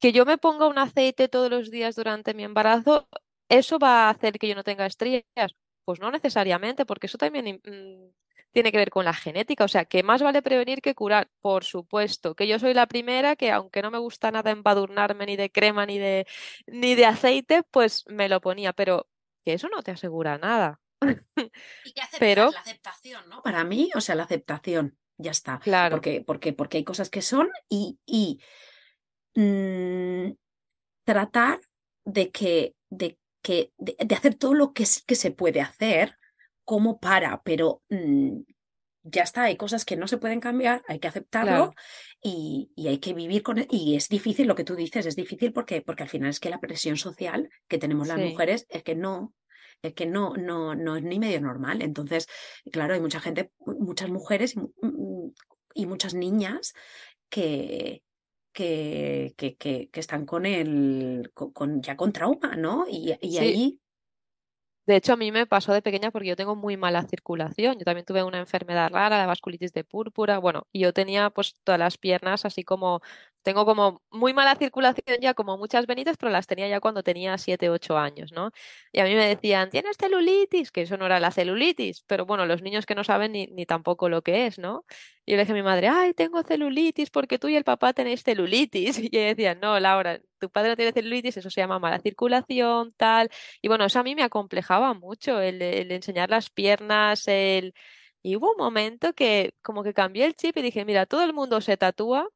[0.00, 3.08] que yo me ponga un aceite todos los días durante mi embarazo,
[3.48, 5.24] ¿eso va a hacer que yo no tenga estrías?
[5.84, 8.10] Pues no necesariamente, porque eso también mm,
[8.52, 11.64] tiene que ver con la genética, o sea, que más vale prevenir que curar, por
[11.64, 15.50] supuesto, que yo soy la primera que aunque no me gusta nada embadurnarme ni de
[15.50, 16.26] crema ni de
[16.66, 19.06] ni de aceite, pues me lo ponía, pero
[19.44, 20.80] que eso no te asegura nada.
[21.84, 22.50] Y que Pero...
[22.50, 23.42] la aceptación, ¿no?
[23.42, 25.58] Para mí, o sea, la aceptación, ya está.
[25.58, 25.96] Claro.
[25.96, 28.40] Porque, porque, porque hay cosas que son y, y
[29.34, 30.34] mm,
[31.04, 31.60] tratar
[32.04, 36.16] de que, de, que de, hacer todo lo que, que se puede hacer
[36.64, 38.40] como para, pero mm,
[39.02, 41.74] ya está, hay cosas que no se pueden cambiar, hay que aceptarlo
[42.22, 43.68] y, hay que vivir con él.
[43.70, 46.40] E, y es difícil lo que tú dices, es difícil porque, porque al final es
[46.40, 49.34] que la presión social que tenemos las mujeres es que no,
[49.82, 51.82] es que no, no, no es ni medio normal.
[51.82, 52.28] Entonces,
[52.70, 56.72] claro, hay mucha gente, muchas mujeres y, mm, muchas niñas
[57.28, 58.02] que,
[58.52, 62.86] que, que, que, están con el, con, ya con trauma, ¿no?
[62.88, 63.81] Y, y ahí
[64.92, 67.78] de hecho, a mí me pasó de pequeña porque yo tengo muy mala circulación.
[67.78, 70.38] Yo también tuve una enfermedad rara, la vasculitis de púrpura.
[70.38, 73.00] Bueno, y yo tenía pues todas las piernas así como
[73.42, 77.36] tengo como muy mala circulación ya, como muchas venitas, pero las tenía ya cuando tenía
[77.38, 78.50] 7, 8 años, ¿no?
[78.92, 80.70] Y a mí me decían, ¿tienes celulitis?
[80.70, 83.66] Que eso no era la celulitis, pero bueno, los niños que no saben ni, ni
[83.66, 84.84] tampoco lo que es, ¿no?
[85.24, 87.92] Y yo le dije a mi madre, ay, tengo celulitis porque tú y el papá
[87.92, 88.98] tenéis celulitis.
[89.12, 92.92] Y ella decía, no, Laura, tu padre no tiene celulitis, eso se llama mala circulación,
[92.96, 93.28] tal.
[93.60, 97.74] Y bueno, eso a mí me acomplejaba mucho, el, el enseñar las piernas, el...
[98.22, 101.32] Y hubo un momento que como que cambié el chip y dije, mira, todo el
[101.32, 102.28] mundo se tatúa,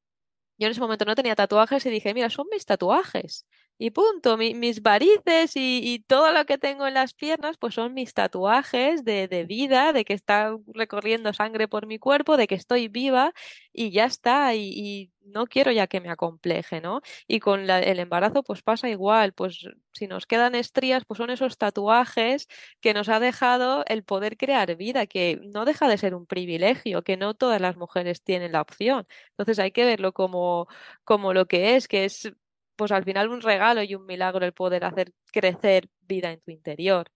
[0.58, 3.46] yo en ese momento no tenía tatuajes y dije, mira, son mis tatuajes.
[3.78, 8.14] Y punto, mis varices y, todo lo que tengo en las piernas, pues son mis
[8.14, 12.88] tatuajes de, de, vida, de que está recorriendo sangre por mi cuerpo, de que estoy
[12.88, 13.34] viva
[13.72, 14.54] y ya está.
[14.54, 17.00] Y, no quiero ya que me acompleje, ¿no?
[17.26, 19.32] Y con el embarazo, pues pasa igual.
[19.32, 22.46] Pues si nos quedan estrías, pues son esos tatuajes
[22.80, 27.02] que nos ha dejado el poder crear vida, que no deja de ser un privilegio,
[27.02, 29.06] que no todas las mujeres tienen la opción.
[29.30, 30.68] Entonces hay que verlo como,
[31.04, 32.32] como lo que es, que es
[32.76, 36.50] pues al final un regalo y un milagro el poder hacer crecer vida en tu
[36.50, 37.10] interior.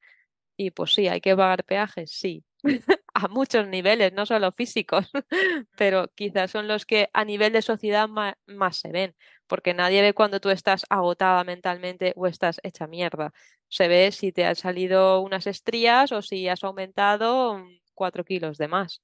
[0.57, 2.44] Y pues sí, hay que pagar peajes, sí,
[3.14, 5.11] a muchos niveles, no solo físicos,
[5.77, 9.14] pero quizás son los que a nivel de sociedad más, se ven,
[9.46, 13.33] porque nadie ve cuando tú estás agotada mentalmente o estás hecha mierda.
[13.68, 18.68] Se ve si te han salido unas estrías o si has aumentado cuatro kilos de
[18.68, 19.03] más.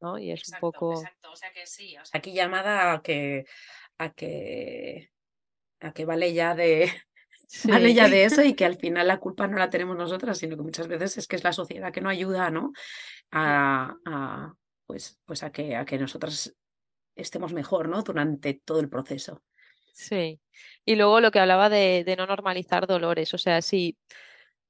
[0.00, 0.18] ¿no?
[0.18, 0.92] Y es un poco.
[0.92, 1.96] Exacto, o sea que sí.
[1.96, 3.46] O sea, aquí llamada a que,
[3.98, 5.10] a que
[5.80, 6.90] a que vale ya de
[7.64, 10.56] vale ya de eso y que al final la culpa no la tenemos nosotras, sino
[10.56, 12.72] que muchas veces es que es la sociedad que no ayuda, ¿no?
[13.30, 14.52] A,
[14.86, 16.54] pues, pues a que a que nosotras
[17.14, 18.02] estemos mejor, ¿no?
[18.02, 19.42] Durante todo el proceso.
[19.92, 20.40] Sí.
[20.84, 23.96] Y luego lo que hablaba de, de no normalizar dolores, o sea, si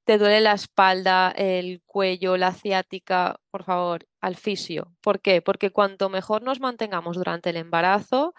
[0.07, 4.95] te duele la espalda, el cuello, la ciática, por favor, al fisio.
[5.01, 5.41] ¿Por qué?
[5.41, 8.33] Porque cuanto mejor nos mantengamos durante el embarazo,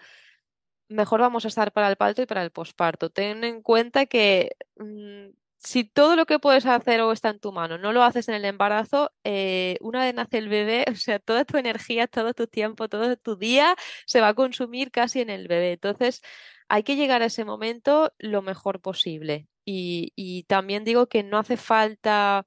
[0.89, 3.09] mejor vamos a estar para el parto y para el posparto.
[3.09, 7.51] Ten en cuenta que mm, si todo lo que puedes hacer o está en tu
[7.51, 11.19] mano no lo haces en el embarazo, eh, una vez nace el bebé, o sea,
[11.19, 13.75] toda tu energía, todo tu tiempo, todo tu día
[14.05, 15.73] se va a consumir casi en el bebé.
[15.73, 16.21] Entonces,
[16.69, 19.47] hay que llegar a ese momento lo mejor posible.
[19.65, 22.45] y también digo que no hace falta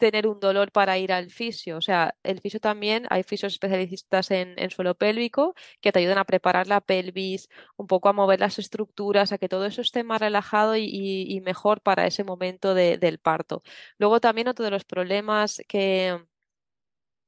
[0.00, 1.76] tener un dolor para ir al fisio.
[1.76, 6.24] O sea, el fisio también, hay fisios especialistas en, suelo pélvico que te ayudan a
[6.24, 10.20] preparar la pelvis, un poco a mover las estructuras, a que todo eso esté más
[10.20, 13.62] relajado y, mejor para ese momento del parto.
[13.98, 16.18] Luego también otro de los problemas que,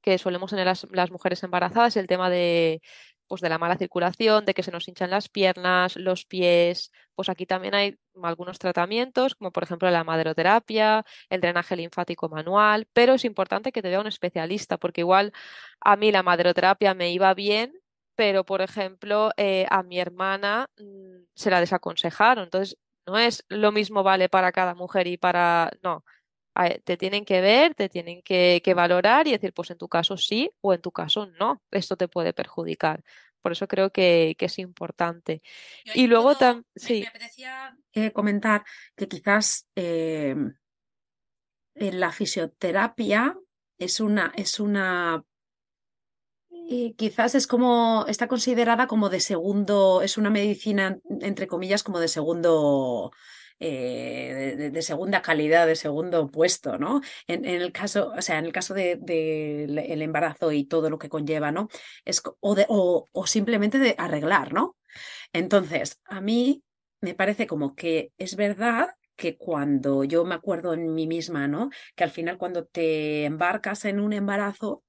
[0.02, 2.82] que solemos tener las, las mujeres embarazadas es el tema de
[3.32, 6.92] pues de la mala circulación, de que se nos hinchan las piernas, los pies.
[7.14, 12.86] Pues aquí también hay algunos tratamientos, como por ejemplo la maderoterapia, el drenaje linfático manual,
[12.92, 15.32] pero es importante que te vea un especialista, porque igual
[15.80, 17.72] a mí la maderoterapia me iba bien,
[18.16, 22.44] pero por ejemplo eh, a mi hermana mm, se la desaconsejaron.
[22.44, 25.70] Entonces, no es lo mismo vale para cada mujer y para...
[25.82, 26.04] No,
[26.84, 30.50] te tienen que ver, te tienen que, valorar y decir, pues en tu caso sí
[30.60, 33.02] o en tu caso no, esto te puede perjudicar.
[33.40, 35.42] Por eso creo que, es importante.
[35.94, 36.64] Y, luego también...
[36.76, 37.00] Sí.
[37.00, 40.36] Me, apetecía eh, comentar que quizás eh,
[41.74, 43.36] en la fisioterapia
[43.78, 45.24] es una, es una
[46.96, 52.08] quizás es como, está considerada como de segundo, es una medicina, entre comillas, como de
[52.08, 53.12] segundo,
[53.64, 57.00] eh, de, segunda calidad, de segundo puesto, ¿no?
[57.28, 60.98] En, el caso, o sea, en el caso del de, el embarazo y todo lo
[60.98, 61.68] que conlleva, ¿no?
[62.04, 64.76] Es, o, de, o, o simplemente de arreglar, ¿no?
[65.32, 66.64] Entonces, a mí
[67.00, 71.70] me parece como que es verdad que cuando yo me acuerdo en mí misma, ¿no?
[71.94, 74.82] Que al final cuando te embarcas en un embarazo,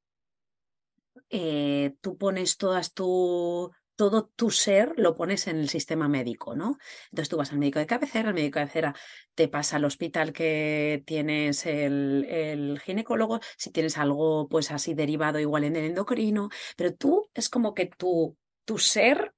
[1.30, 6.78] eh, tú pones todas tu, todo tu ser lo pones en el sistema médico, ¿no?
[7.12, 8.96] Entonces tú vas al médico de cabecera, el médico de cabecera
[9.36, 15.40] te pasa al hospital que tienes el, el, ginecólogo, si tienes algo pues así derivado
[15.40, 19.34] igual en el endocrino, pero tú es como que tu, tu ser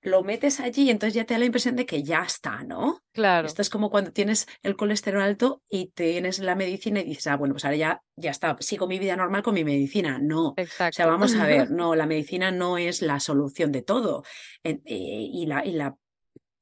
[0.00, 3.02] lo metes allí y entonces ya te da la impresión de que ya está, ¿no?
[3.12, 3.46] Claro.
[3.46, 7.36] Esto es como cuando tienes el colesterol alto y tienes la medicina y dices, ah,
[7.36, 10.18] bueno, pues ahora ya, ya está, sigo mi vida normal con mi medicina.
[10.20, 10.54] No.
[10.56, 10.94] Exacto.
[10.94, 14.24] O sea, vamos a ver, no, la medicina no es la solución de todo.
[14.64, 15.96] Eh, y, la, y, la,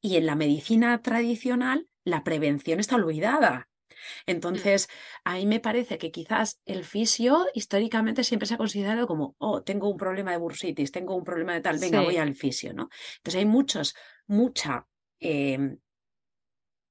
[0.01, 3.69] y en la medicina tradicional, la prevención está olvidada.
[4.27, 4.31] Mm.
[4.31, 4.89] Entonces,
[5.25, 9.63] a mí me parece que quizás el fisio históricamente siempre se ha considerado como, oh,
[9.63, 12.89] tengo un problema de bursitis, tengo un problema de tal, venga, voy al fisio, ¿no?
[13.19, 13.95] Entonces hay muchos,
[14.27, 14.87] mucha,
[15.21, 15.79] em,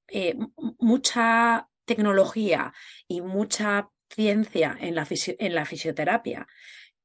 [0.08, 0.36] eh,
[0.78, 2.72] mucha tecnología
[3.08, 6.46] y mucha ciencia en la, en la fisioterapia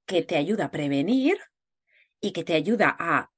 [0.05, 1.39] que te ayuda a prevenir
[2.19, 3.31] y que te ayuda a,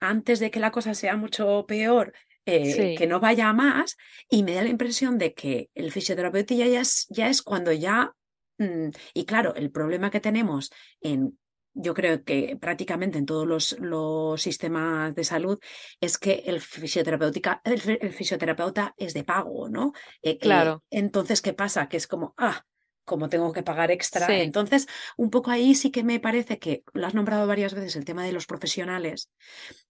[0.00, 2.14] antes de que la cosa sea mucho peor,
[2.56, 3.96] eh, que no vaya más
[4.28, 8.12] y me da la impresión de que el fisioterapeuta ya es, ya es cuando ya...
[8.58, 11.38] Mm, y claro, el problema que tenemos en
[11.72, 15.58] yo creo que prácticamente en todos los, los, sistemas de salud
[16.00, 19.92] es que el, fisioterapéutica, el, fisioterapeuta es de pago, ¿no?
[20.22, 20.82] Eh, claro.
[20.90, 21.88] entonces, ¿qué pasa?
[21.88, 22.64] Que es como, ah,
[23.04, 24.40] como tengo que pagar extra.
[24.40, 24.86] Entonces,
[25.16, 28.24] un poco ahí sí que me parece que lo has nombrado varias veces el tema
[28.24, 29.30] de los profesionales,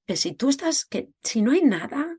[0.06, 2.16] que si tú estás, que si no hay nada,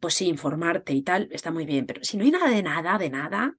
[0.00, 2.98] pues sí, informarte y tal, está muy bien, pero si no hay nada de nada,
[2.98, 3.56] de nada,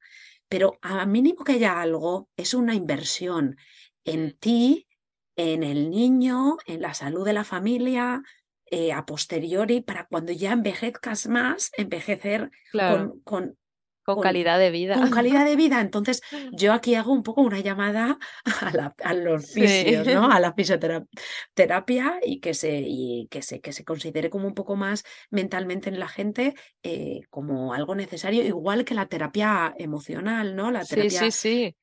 [0.47, 3.57] pero a mínimo que haya algo, es una inversión
[4.03, 4.87] en ti,
[5.35, 8.23] en el niño, en la salud de la familia,
[8.71, 13.57] eh, a posteriori, para cuando ya envejezcas más, envejecer con, con,
[14.17, 14.95] calidad de vida.
[14.95, 15.81] Con calidad de vida.
[15.81, 16.21] Entonces,
[16.53, 18.17] yo aquí hago un poco una llamada
[19.03, 20.29] a, los fisios, ¿no?
[20.31, 24.75] A la fisioterapia y que se, y que se, que se considere como un poco
[24.75, 30.71] más mentalmente en la gente eh, como algo necesario, igual que la terapia emocional, ¿no?
[30.71, 31.09] La terapia...
[31.09, 31.75] Sí, sí, sí.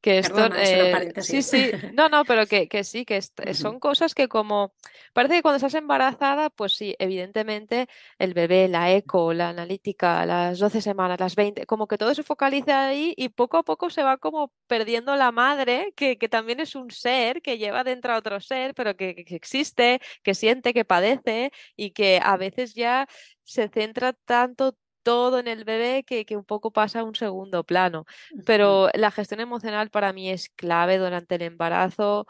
[0.00, 3.20] Que esto, eh, sí, sí, no, no, pero que, que sí, que
[3.52, 4.72] son cosas que como,
[5.12, 10.60] parece que cuando estás embarazada, pues sí, evidentemente el bebé, la eco, la analítica, las
[10.60, 14.04] 12 semanas, las 20, como que todo se focaliza ahí y poco a poco se
[14.04, 18.18] va como perdiendo la madre, que, que también es un ser, que lleva dentro a
[18.18, 23.08] otro ser, pero que, que existe, que siente, que padece y que a veces ya
[23.42, 28.04] se centra tanto todo en el bebé que, un poco pasa a un segundo plano.
[28.46, 32.26] Pero la gestión emocional para mí es clave durante el embarazo.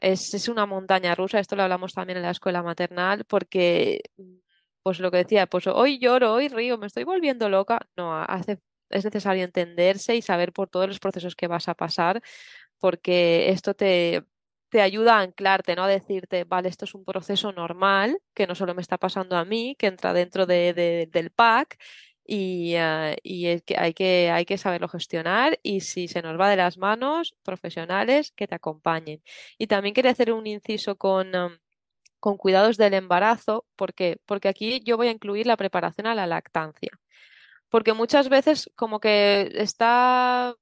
[0.00, 4.00] es, una montaña rusa, esto lo hablamos también en la escuela maternal, porque,
[4.82, 7.80] pues lo que decía, pues hoy lloro, hoy río, me estoy volviendo loca.
[7.96, 8.60] No, hace,
[8.90, 12.22] es necesario entenderse y saber por todos los procesos que vas a pasar,
[12.78, 14.24] porque esto te,
[14.74, 15.84] te ayuda a anclarte, ¿no?
[15.84, 19.44] A decirte, vale, esto es un proceso normal, que no solo me está pasando a
[19.44, 21.78] mí, que entra dentro de, del pack
[22.26, 22.74] y,
[23.22, 27.36] y es que hay, que saberlo gestionar y si se nos va de las manos,
[27.44, 29.22] profesionales que te acompañen.
[29.58, 31.30] Y también quería hacer un inciso con,
[32.18, 33.66] con cuidados del embarazo.
[33.76, 36.90] Porque aquí yo voy a incluir la preparación a la lactancia.
[37.68, 40.56] Porque muchas veces como que está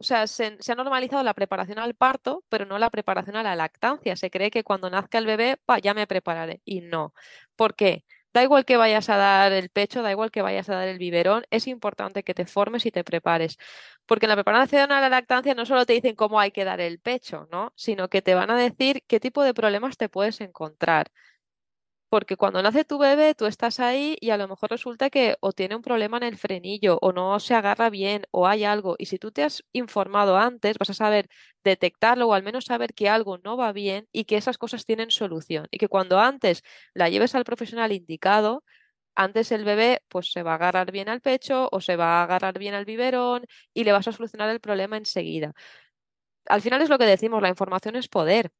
[0.00, 3.56] o sea, se, ha normalizado la preparación al parto, pero no la preparación a la
[3.56, 4.16] lactancia.
[4.16, 6.60] Se cree que cuando nazca el bebé, ya me prepararé.
[6.64, 7.14] Y no.
[7.56, 8.04] ¿Por qué?
[8.32, 10.98] Da igual que vayas a dar el pecho, da igual que vayas a dar el
[10.98, 13.56] biberón, es importante que te formes y te prepares.
[14.06, 16.80] Porque en la preparación a la lactancia no solo te dicen cómo hay que dar
[16.80, 17.72] el pecho, ¿no?
[17.76, 21.10] Sino que te van a decir qué tipo de problemas te puedes encontrar.
[22.10, 25.52] Porque cuando nace tu bebé, tú estás ahí y a lo mejor resulta que o
[25.52, 28.96] tiene un problema en el frenillo o no se agarra bien o hay algo.
[28.98, 31.28] Y si tú te has informado antes, vas a saber
[31.64, 35.10] detectarlo o al menos saber que algo no va bien y que esas cosas tienen
[35.10, 35.66] solución.
[35.70, 36.62] Y que cuando antes
[36.94, 38.64] la lleves al profesional indicado,
[39.16, 42.24] antes el bebé pues se va a agarrar bien al pecho o se va a
[42.24, 45.54] agarrar bien al biberón y le vas a solucionar el problema enseguida.
[46.46, 48.50] Al final es lo que decimos, la información es poder.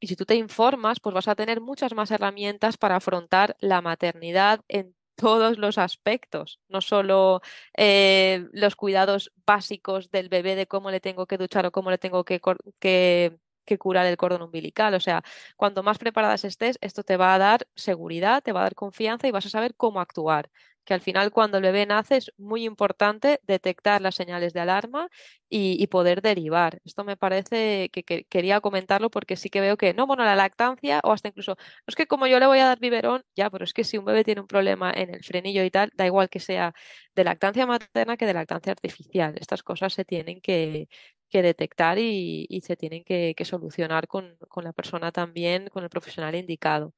[0.00, 3.80] Y si tú te informas, pues vas a tener muchas más herramientas para afrontar la
[3.80, 7.40] maternidad en todos los aspectos, no solo
[7.76, 11.98] eh, los cuidados básicos del bebé de cómo le tengo que duchar o cómo le
[11.98, 12.40] tengo que,
[12.80, 14.94] que, que curar el cordón umbilical.
[14.94, 15.22] O sea,
[15.56, 19.28] cuanto más preparadas estés, esto te va a dar seguridad, te va a dar confianza
[19.28, 20.50] y vas a saber cómo actuar
[20.84, 25.08] que al final cuando el bebé nace es muy importante detectar las señales de alarma
[25.48, 26.80] y, poder derivar.
[26.84, 31.00] Esto me parece que, quería comentarlo porque sí que veo que no, bueno, la lactancia
[31.04, 31.56] o hasta incluso,
[31.86, 34.04] es que como yo le voy a dar biberón, ya, pero es que si un
[34.04, 36.74] bebé tiene un problema en el frenillo y tal, da igual que sea
[37.14, 39.34] de lactancia materna que de lactancia artificial.
[39.40, 40.88] Estas cosas se tienen que,
[41.32, 46.94] detectar y, se tienen que, solucionar con la persona también, con el profesional indicado.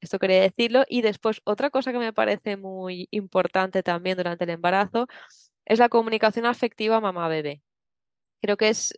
[0.00, 0.84] Esto quería decirlo.
[0.88, 5.06] Y después, otra cosa que me parece muy importante también durante el embarazo
[5.64, 7.62] es la comunicación afectiva mamá-bebé.
[8.40, 8.94] Creo que es,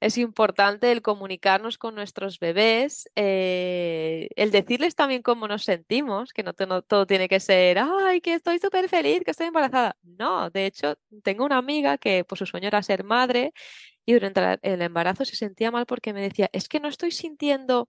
[0.00, 6.42] es importante el comunicarnos con nuestros bebés, eh, el decirles también cómo nos sentimos, que
[6.42, 9.96] no, todo tiene que ser, ay, que estoy súper feliz, que estoy embarazada.
[10.02, 13.52] No, de hecho, tengo una amiga que pues, su sueño era ser madre
[14.04, 17.88] y durante el embarazo se sentía mal porque me decía, es que no estoy sintiendo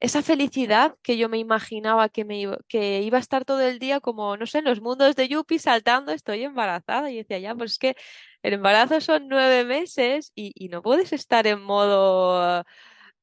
[0.00, 3.78] esa felicidad que yo me imaginaba que, me iba, que iba a estar todo el
[3.78, 7.10] día como, no sé, en los mundos de Yuppie saltando, estoy embarazada.
[7.10, 7.96] Y decía, ya, pues es que
[8.42, 12.64] el embarazo son nueve meses y, no puedes estar en modo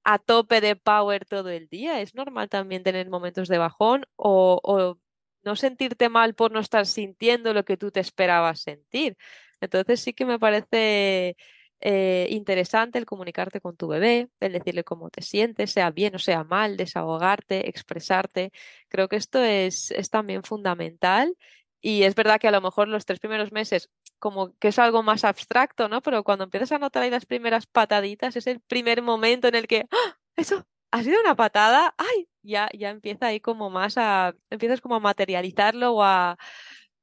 [0.03, 2.01] a tope de power todo el día.
[2.01, 4.99] Es normal también tener momentos de bajón o, o
[5.43, 9.17] no sentirte mal por no estar sintiendo lo que tú te esperabas sentir.
[9.61, 11.35] Entonces sí que me parece
[11.81, 16.19] eh, interesante el comunicarte con tu bebé, el decirle cómo te sientes, sea bien o
[16.19, 18.51] sea mal, desahogarte, expresarte.
[18.89, 21.35] Creo que esto es, es también fundamental.
[21.81, 25.03] Y es verdad que a lo mejor los tres primeros meses como que es algo
[25.03, 26.01] más abstracto, ¿no?
[26.01, 29.67] Pero cuando empiezas a notar ahí las primeras pataditas, es el primer momento en el
[29.67, 30.17] que, ¡Ah!
[30.35, 32.27] eso, ha sido una patada, ¡ay!
[32.41, 36.37] Ya, ya empieza ahí como más a, empiezas como a materializarlo o a,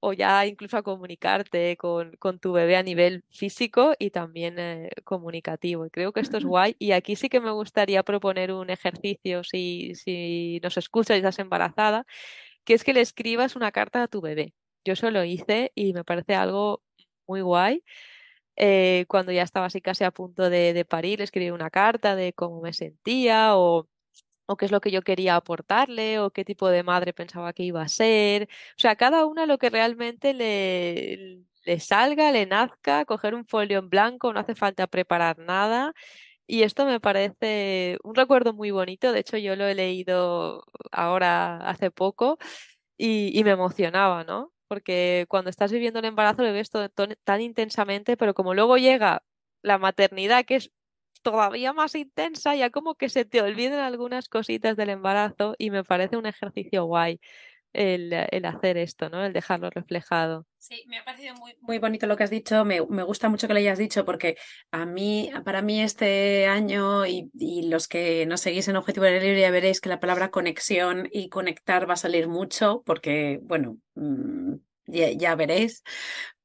[0.04, 5.86] o ya incluso a comunicarte con, tu bebé a nivel físico y también eh, comunicativo.
[5.86, 6.76] Y creo que esto es guay.
[6.78, 11.38] Y aquí sí que me gustaría proponer un ejercicio si, si nos escuchas y estás
[11.38, 12.06] embarazada,
[12.64, 14.54] que es que le escribas una carta a tu bebé.
[14.84, 16.82] Yo eso lo hice y me parece algo
[17.26, 17.82] muy guay.
[18.56, 22.34] Eh, cuando ya estaba así casi a punto de, de parir, escribí una carta de
[22.34, 23.88] cómo me sentía o
[24.46, 27.62] o qué es lo que yo quería aportarle, o qué tipo de madre pensaba que
[27.64, 28.44] iba a ser.
[28.72, 33.78] O sea, cada una lo que realmente le, le salga, le nazca, coger un folio
[33.78, 35.94] en blanco, no hace falta preparar nada.
[36.46, 39.12] Y esto me parece un recuerdo muy bonito.
[39.12, 42.38] De hecho, yo lo he leído ahora hace poco
[42.96, 44.52] y, y me emocionaba, ¿no?
[44.68, 46.88] Porque cuando estás viviendo el embarazo lo ves todo
[47.24, 49.22] tan intensamente, pero como luego llega
[49.62, 50.72] la maternidad, que es
[51.24, 55.82] todavía más intensa, ya como que se te olviden algunas cositas del embarazo y me
[55.82, 57.18] parece un ejercicio guay
[57.72, 59.24] el, hacer esto, ¿no?
[59.24, 60.46] El dejarlo reflejado.
[60.58, 63.58] Sí, me ha parecido muy, bonito lo que has dicho, me, gusta mucho que lo
[63.58, 64.36] hayas dicho porque
[64.70, 67.30] a mí, para mí este año y,
[67.68, 71.28] los que nos seguís en Objetivo de Libre ya veréis que la palabra conexión y
[71.28, 74.54] conectar va a salir mucho porque, bueno, mm,
[74.86, 75.82] ya veréis,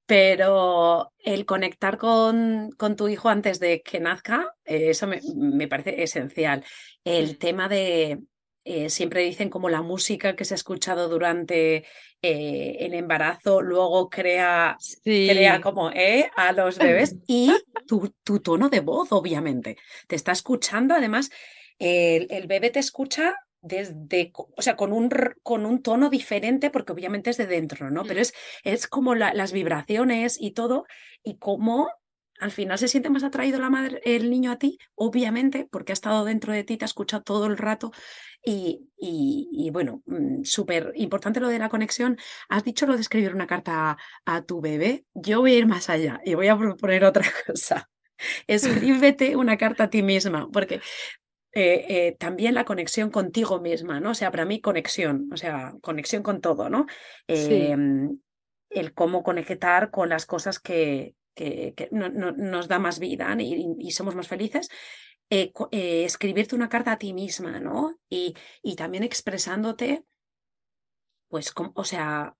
[0.10, 6.02] pero el conectar con, con, tu hijo antes de que nazca, eh, eso me, parece
[6.02, 6.66] esencial.
[7.04, 8.18] El tema de,
[8.64, 11.86] eh, siempre dicen como la música que se ha escuchado durante
[12.24, 15.92] eh, el embarazo luego crea, crea como
[16.36, 17.54] a los bebés y
[17.86, 19.78] tu, tu, tono de voz, obviamente.
[20.08, 21.30] Te está escuchando, además,
[21.78, 25.10] el, el bebé te escucha desde, o sea, con un,
[25.44, 28.04] con un tono diferente, porque obviamente es de dentro, ¿no?
[28.06, 28.34] Pero es,
[28.64, 30.86] es como las vibraciones y todo,
[31.24, 31.90] y cómo
[32.40, 35.94] al final se siente más atraído la madre, el niño a ti, obviamente, porque ha
[35.94, 37.92] estado dentro de ti, te ha escuchado todo el rato.
[38.44, 42.18] Y, y, bueno, mm, súper importante lo de la conexión.
[42.48, 43.98] Has dicho lo de escribir una carta a,
[44.38, 45.06] a tu bebé.
[45.14, 47.90] Yo voy a ir más allá y voy a proponer otra cosa.
[48.48, 50.82] Escríbete una carta a ti misma, porque
[51.54, 54.12] eh, eh, también la conexión contigo misma, ¿no?
[54.12, 56.86] O sea, para mí conexión, o sea, conexión con todo, ¿no?
[57.28, 58.20] Sí, Em,
[58.70, 63.36] el cómo conectar con las cosas que, que, que no- no- nos da más vida
[63.40, 64.70] y, y somos más felices.
[65.32, 65.52] Eh,
[66.06, 68.00] escribirte una carta a ti misma, ¿no?
[68.10, 70.04] Y, y también expresándote,
[71.28, 72.36] pues, com- o sea,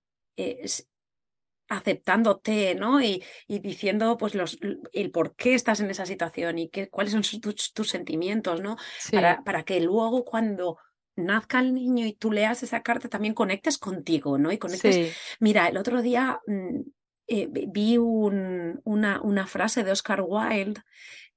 [1.70, 3.00] aceptándote, ¿no?
[3.02, 4.58] Y, y diciendo, pues, los,
[4.92, 8.76] el por qué estás en esa situación y qué, cuáles son tus, tus sentimientos, ¿no?
[8.96, 10.78] sí, Para, para que luego cuando
[11.16, 14.52] nazca el niño y tú leas esa carta también conectes contigo, ¿no?
[14.52, 16.80] Y conectes sí, Mira, el otro día mm,
[17.28, 20.82] eh, vi un- una, una frase de Oscar Wilde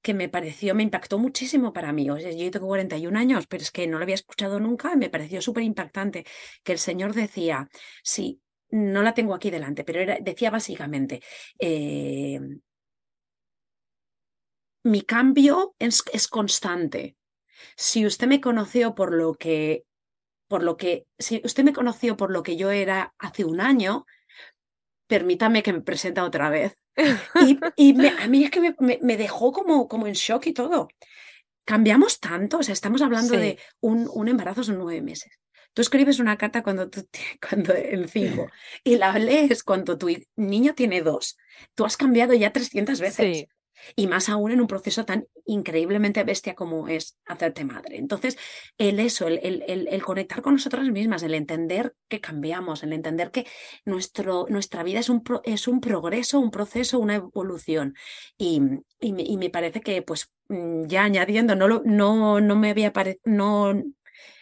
[0.02, 2.10] que me pareció, me impactó muchísimo para mí.
[2.10, 4.98] O sea, yo tengo 41 años, pero es que no lo había escuchado nunca y
[4.98, 6.24] me pareció súper impactante
[6.64, 7.68] que el señor decía,
[8.02, 8.42] sí,
[8.74, 11.22] no la tengo aquí delante, pero era- decía básicamente,
[11.58, 12.40] eh,
[14.84, 17.16] mi cambio es, es constante.
[17.76, 19.84] Si usted me conoció por lo que,
[20.48, 24.04] por lo que, si usted me conoció por lo que yo era hace un año,
[25.06, 26.76] permítame que me presente otra vez.
[27.38, 30.46] Y, y me- a mí es que me, me- me dejó como, como en shock
[30.46, 30.88] y todo.
[31.64, 35.32] Cambiamos tanto, o sea, estamos hablando de un embarazo son nueve meses.
[35.74, 37.06] Tú escribes una carta cuando tú
[37.48, 38.48] cuando en cinco
[38.84, 41.36] y la lees cuando tu niño tiene dos.
[41.74, 43.48] Tú has cambiado ya 300 veces sí,
[43.96, 47.96] y más aún en un proceso tan increíblemente bestia como es hacerte madre.
[47.98, 48.38] Entonces,
[48.78, 52.92] el eso, el, el- el- el conectar con nosotras mismas, el entender que cambiamos, el
[52.92, 53.46] entender que
[53.84, 57.94] nuestro, nuestra vida es un, pro- es un progreso, un proceso, una evolución.
[58.38, 58.60] Y,
[59.00, 62.70] y me, y me parece que, pues, mm, ya añadiendo, no, lo, no, no me
[62.70, 63.74] había pare- no,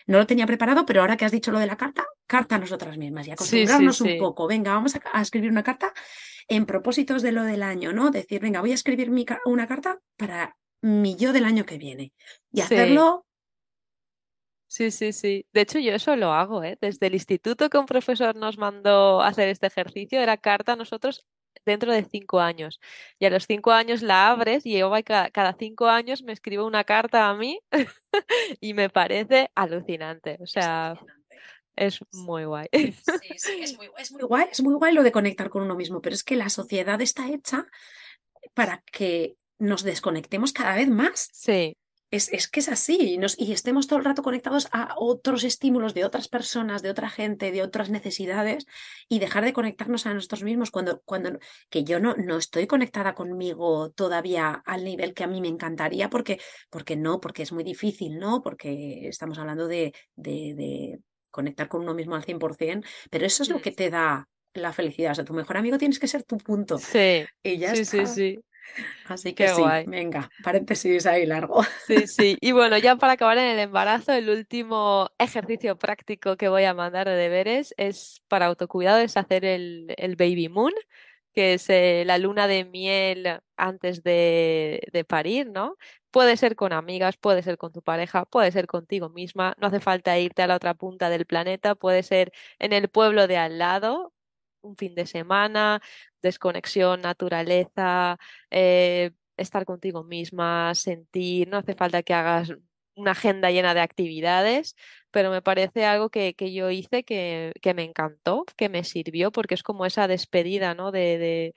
[0.06, 2.58] no lo tenía preparado, pero ahora que has dicho lo de la carta, carta a
[2.58, 4.46] nosotras mismas y sí, sí, acostumbrarnos un poco.
[4.46, 5.92] Venga, vamos a, a escribir una carta
[6.48, 8.10] en propósitos de lo del año, ¿no?
[8.10, 12.12] Decir, venga, voy a escribir mi una carta para mi yo del año que viene.
[12.52, 13.26] Y hacerlo,
[14.72, 15.46] Sí, sí, sí.
[15.52, 16.78] De hecho, yo eso lo hago, ¿eh?
[16.80, 21.26] Desde el instituto que un profesor nos mandó hacer este ejercicio, era carta a nosotros
[21.64, 22.80] dentro de cinco años.
[23.18, 26.84] Y a los cinco años la abres y yo cada, cinco años me escribo una
[26.84, 27.60] carta a mí
[28.60, 30.38] y me parece alucinante.
[30.40, 30.98] O sea,
[31.76, 32.68] es muy guay.
[32.72, 35.74] Sí, sí, es muy, es muy guay, es muy guay lo de conectar con uno
[35.74, 37.66] mismo, pero es que la sociedad está hecha
[38.54, 41.28] para que nos desconectemos cada vez más.
[41.32, 41.76] Sí,
[42.12, 45.44] Es, es que es así, y, nos, y estemos todo el rato conectados a otros
[45.44, 48.66] estímulos de otras personas, de otra gente, de otras necesidades,
[49.08, 51.38] y dejar de conectarnos a nosotros mismos cuando, cuando
[51.70, 56.10] que yo no, no estoy conectada conmigo todavía al nivel que a mí me encantaría,
[56.10, 56.38] porque,
[56.68, 58.42] porque no, porque es muy difícil, ¿no?
[58.42, 61.00] Porque estamos hablando de, de, de
[61.30, 65.12] conectar con uno mismo al 100%, pero eso es lo que te da la felicidad.
[65.12, 68.06] O sea, tu mejor amigo tienes que ser tu punto, sí, y ya sí, sí,
[68.06, 68.38] sí.
[69.04, 69.84] Así que Qué sí, guay.
[69.84, 71.62] venga, paréntesis ahí largo.
[71.88, 72.38] Sí, sí.
[72.40, 76.74] Y bueno, ya para acabar en el embarazo, el último ejercicio práctico que voy a
[76.74, 80.72] mandar de deberes es para autocuidado, es hacer el, el baby moon,
[81.34, 85.76] que es eh, la luna de miel antes de, de parir, ¿no?
[86.12, 89.80] Puede ser con amigas, puede ser con tu pareja, puede ser contigo misma, no hace
[89.80, 93.58] falta irte a la otra punta del planeta, puede ser en el pueblo de al
[93.58, 94.12] lado,
[94.62, 95.80] un fin de semana,
[96.22, 98.18] desconexión, naturaleza.
[98.50, 102.52] eh, estar contigo misma, sentir, no hace falta que hagas
[102.94, 104.76] una agenda llena de actividades,
[105.10, 109.32] pero me parece algo que, que yo hice que, que me encantó, que me sirvió,
[109.32, 110.92] porque es como esa despedida, ¿no?
[110.92, 111.54] De,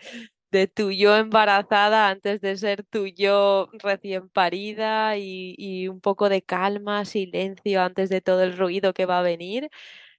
[0.51, 6.29] de, tu yo embarazada antes de ser tu yo recién parida y, y un poco
[6.29, 9.69] de calma, silencio antes de todo el ruido que va a venir.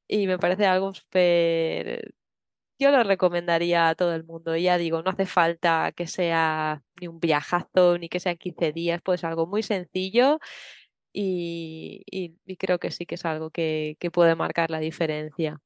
[0.09, 2.15] Y me parece algo súper
[2.79, 4.57] yo lo recomendaría a todo el mundo.
[4.57, 9.01] Ya digo, no hace falta que sea ni un viajazo, ni que sean 15 días,
[9.05, 10.39] pues algo muy sencillo
[11.13, 15.61] y, y- y creo que sí que es algo que, que puede marcar la diferencia.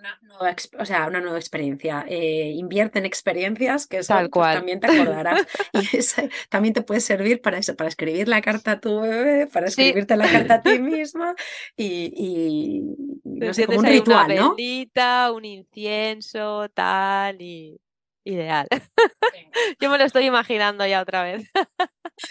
[0.00, 2.06] Una nueva, o sea, una nueva experiencia.
[2.08, 5.46] Eh, invierte en experiencias que Tal eso, pues también te acordarás.
[5.74, 9.46] Y esa también te puede servir para eso, para escribir la carta a tu bebé,
[9.46, 11.34] para Sí, escribirte la carta a ti misma
[11.76, 12.82] y,
[13.24, 14.56] no sé, como un ahí una ritual, ¿no?
[14.56, 17.78] velita, un incienso, tal, y
[18.24, 18.68] ideal.
[18.70, 19.50] Venga.
[19.80, 21.50] Yo me lo estoy imaginando ya otra vez.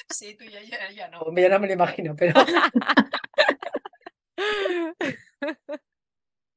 [0.09, 2.33] Sí, tú ya, ya, ya no, yo no me lo imagino, pero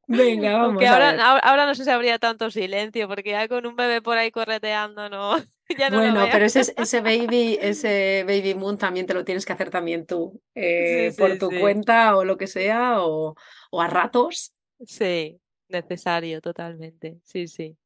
[0.07, 1.21] venga, vamos a ahora, ver.
[1.21, 5.09] ahora no sé si habría tanto silencio, porque ya con un bebé por ahí correteando,
[5.09, 5.37] no,
[5.79, 9.53] ya no Bueno, pero ese, ese baby, ese baby moon también te lo tienes que
[9.53, 11.61] hacer también tú, Sí, eh, por tu sí.
[11.61, 13.35] cuenta o lo que sea, o,
[13.71, 14.53] o a ratos.
[14.87, 17.21] Sí, necesario totalmente.
[17.25, 17.77] Sí, sí.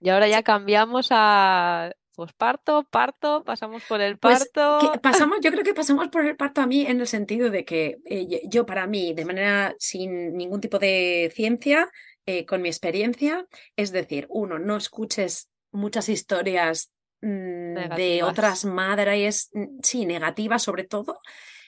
[0.00, 4.92] Y ahora ya cambiamos a posparto, parto, pasamos por el Pues parto.
[5.02, 7.98] pasamos, yo creo que pasamos por el parto a mí en el sentido de que
[8.06, 11.90] eh, yo- yo para mí, de manera sin ningún tipo de ciencia,
[12.26, 13.46] eh, con mi experiencia,
[13.76, 16.90] es decir, uno, no escuches muchas historias
[17.20, 21.20] mm, de otras madres, mm, sí, negativas sobre todo,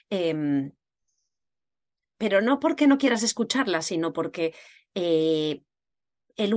[0.09, 0.71] em,
[2.17, 4.53] pero no porque no quieras escucharlas, sino porque
[4.95, 5.61] eh,
[6.35, 6.53] el,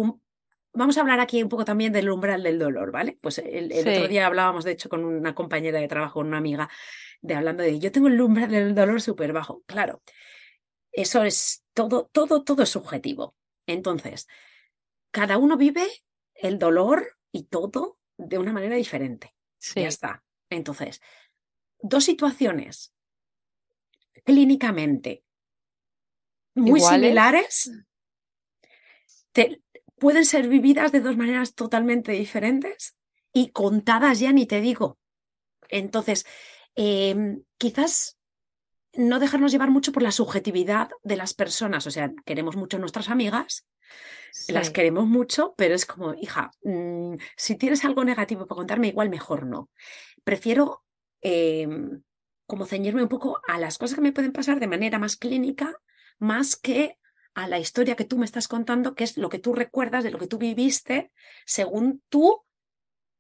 [0.73, 3.19] Vamos a hablar aquí un poco también del umbral del dolor, ¿vale?
[3.21, 6.69] Pues el, el otro día hablábamos, de hecho, con una compañera de trabajo, una amiga,
[7.23, 9.63] de hablando de yo tengo el umbral del dolor súper bajo.
[9.67, 10.03] Claro,
[10.93, 13.35] eso es todo, todo, todo es subjetivo.
[13.67, 14.29] Entonces,
[15.11, 15.87] cada uno vive
[16.35, 19.29] el dolor y todo de una manera diferente.
[19.29, 20.25] Ya Sí, está.
[20.51, 21.01] Entonces,
[21.81, 22.95] dos situaciones
[24.25, 25.25] clínicamente
[26.55, 27.01] muy Iguales.
[27.01, 27.71] similares
[29.33, 29.63] te-
[30.01, 32.97] pueden ser vividas de dos maneras totalmente diferentes
[33.33, 34.99] y contadas ya ni te digo.
[35.69, 36.27] Entonces,
[36.75, 38.19] em, quizás
[38.95, 41.87] no dejarnos llevar mucho por la subjetividad de las personas.
[41.87, 43.67] O sea, queremos mucho a nuestras amigas,
[44.49, 49.11] las queremos mucho, pero es como, hija, mm, si tienes algo negativo para contarme, igual
[49.11, 49.71] mejor no.
[50.25, 50.83] Prefiero
[51.23, 52.03] em,
[52.47, 55.77] como ceñirme un poco a las cosas que me pueden pasar de manera más clínica,
[56.19, 56.97] más que
[57.43, 60.11] a la historia que tú me estás contando, que es lo que tú recuerdas de
[60.11, 61.11] lo que tú viviste
[61.47, 62.43] según tu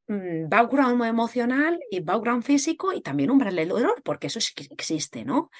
[0.09, 4.67] mm, background emocional y background físico y también umbral del dolor, porque eso sí que
[4.71, 5.51] existe, ¿no?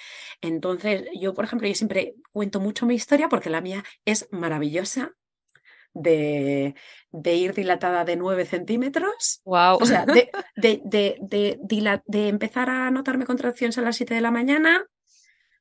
[0.41, 5.15] Entonces, yo, por ejemplo, yo siempre cuento mucho mi historia porque la mía es maravillosa
[5.95, 6.75] de,
[7.11, 9.41] de ir dilatada de 9 centímetros.
[9.45, 9.79] Wow.
[9.81, 10.31] O sea, de,
[12.07, 14.87] de empezar a notarme contracciones a las 7 de la mañana,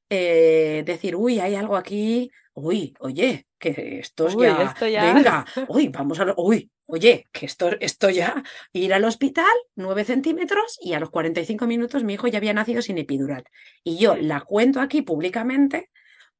[0.09, 5.13] eh, decir, uy, hay algo aquí, uy, oye, que esto es Uy, ya, esto ya.
[5.13, 8.43] venga, uy, vamos a, lo- uy, oye, que esto, esto ya,
[8.73, 9.45] ir al hospital,
[9.75, 13.43] 9 centímetros, y a los 45 minutos mi hijo ya había nacido sin epidural.
[13.83, 15.89] Y yo la cuento aquí públicamente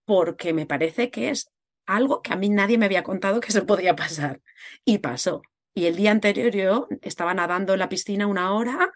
[0.06, 1.52] porque me parece que es
[1.86, 4.42] algo que a mí nadie me había contado que se podía pasar.
[4.86, 5.42] Y pasó.
[5.76, 8.92] Y el día anterior yo estaba nadando en la piscina una hora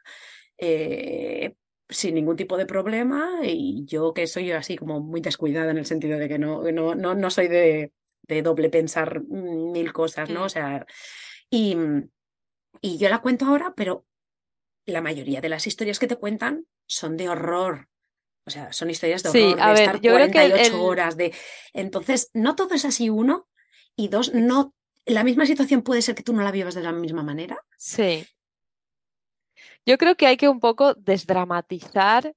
[0.58, 1.54] eh,
[1.94, 5.86] sin ningún tipo de problema y yo que soy así como muy descuidada en el
[5.86, 10.30] sentido de que no, no, no, no soy de, de doble pensar mm, mil cosas,
[10.30, 10.42] ¿no?
[10.42, 10.44] Mm.
[10.44, 10.86] O sea,
[11.50, 11.78] y,
[12.82, 14.06] y yo la cuento ahora, pero
[14.86, 17.88] la mayoría de las historias que te cuentan son de horror.
[18.46, 20.76] O sea, son historias de Sí, horror, a de ver, estar yo creo que 48
[20.76, 21.34] el- horas, de...
[21.72, 23.48] Entonces, no todo es así, uno,
[23.96, 24.74] y dos, no...
[25.06, 27.58] La misma situación puede ser que tú no la vivas de la misma manera.
[27.78, 28.26] Sí.
[29.86, 32.34] Yo creo que hay que un poco desdramatizar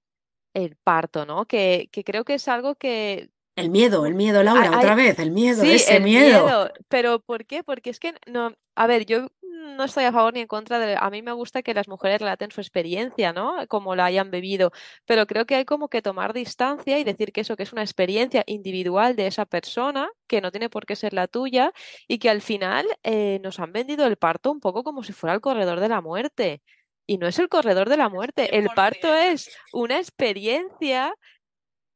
[0.55, 1.47] el parto, ¿no?
[1.47, 5.19] Que, que creo que es algo que El miedo, el miedo, Laura, hay- otra vez,
[5.19, 6.45] el miedo, Sí, ese el miedo.
[6.45, 6.73] miedo.
[6.89, 7.63] Pero ¿por qué?
[7.63, 9.29] Porque es que no, a ver, yo
[9.77, 12.21] no estoy a favor ni en contra de, a mí me gusta que las mujeres
[12.21, 13.67] relaten su experiencia, ¿no?
[13.69, 14.71] Como la hayan vivido,
[15.05, 17.83] pero creo que hay como que tomar distancia y decir que eso que es una
[17.83, 21.73] experiencia individual de esa persona, que no tiene por qué ser la tuya
[22.09, 25.35] y que al final eh, nos han vendido el parto un poco como si fuera
[25.35, 26.63] el corredor de la muerte.
[27.07, 31.15] Y no es el corredor de la muerte, el parto es una experiencia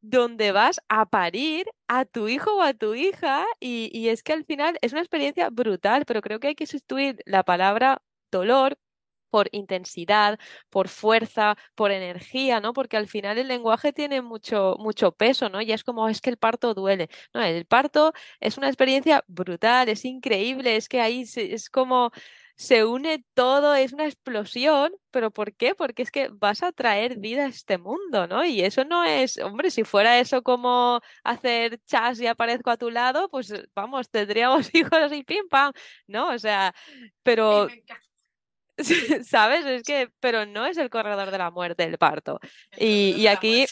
[0.03, 4.33] donde vas a parir a tu hijo o a tu hija y, y es que
[4.33, 8.79] al final es una experiencia brutal, pero creo que hay que sustituir la palabra dolor
[9.31, 10.39] por intensidad,
[10.69, 12.73] por fuerza, por energía, ¿no?
[12.73, 15.61] Porque al final el lenguaje tiene mucho, mucho peso, ¿no?
[15.63, 17.09] Y es como, es que el parto duele.
[17.33, 22.11] No, el parto es una experiencia brutal, es increíble, es que ahí es como
[22.61, 25.75] se une todo, es una explosión, pero ¿por qué?
[25.75, 28.45] Porque es que vas a traer vida a este mundo, ¿no?
[28.45, 32.91] Y eso no es, hombre, si fuera eso como hacer chas y aparezco a tu
[32.91, 35.73] lado, pues eh, vamos, tendríamos hijos así, pim, pam,
[36.07, 36.29] ¿no?
[36.29, 36.75] O sea,
[37.23, 37.69] pero,
[39.25, 39.65] ¿sabes?
[39.65, 42.41] Es que, pero no es el corredor de la muerte el parto.
[42.77, 43.65] Y, y aquí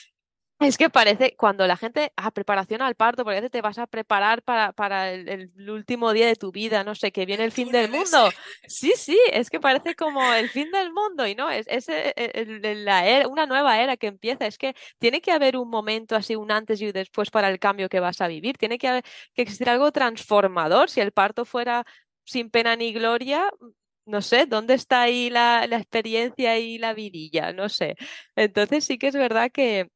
[0.61, 4.43] es que parece, cuando la gente, a preparación al parto, parece te vas a preparar
[4.43, 7.71] para, para el, el último día de tu vida, no sé, que viene el fin
[7.71, 8.33] del mundo.
[8.67, 12.13] Sí, sí, es que parece como el fin del mundo y no, es, es eh,
[12.35, 14.47] el- la era- una nueva era que empieza.
[14.47, 17.59] Es que tiene que haber un momento así, un antes y un después para el
[17.61, 18.57] cambio que vas a vivir.
[18.59, 19.05] Tiene que, haber-
[19.35, 20.91] que existir algo transformador.
[20.91, 21.85] Si el parto fuera
[22.25, 23.49] sin pena ni gloria,
[24.07, 27.53] no sé, ¿dónde está ahí la, la experiencia y la vidilla?
[27.53, 27.97] No sé.
[28.37, 29.89] Entonces sí que es verdad que...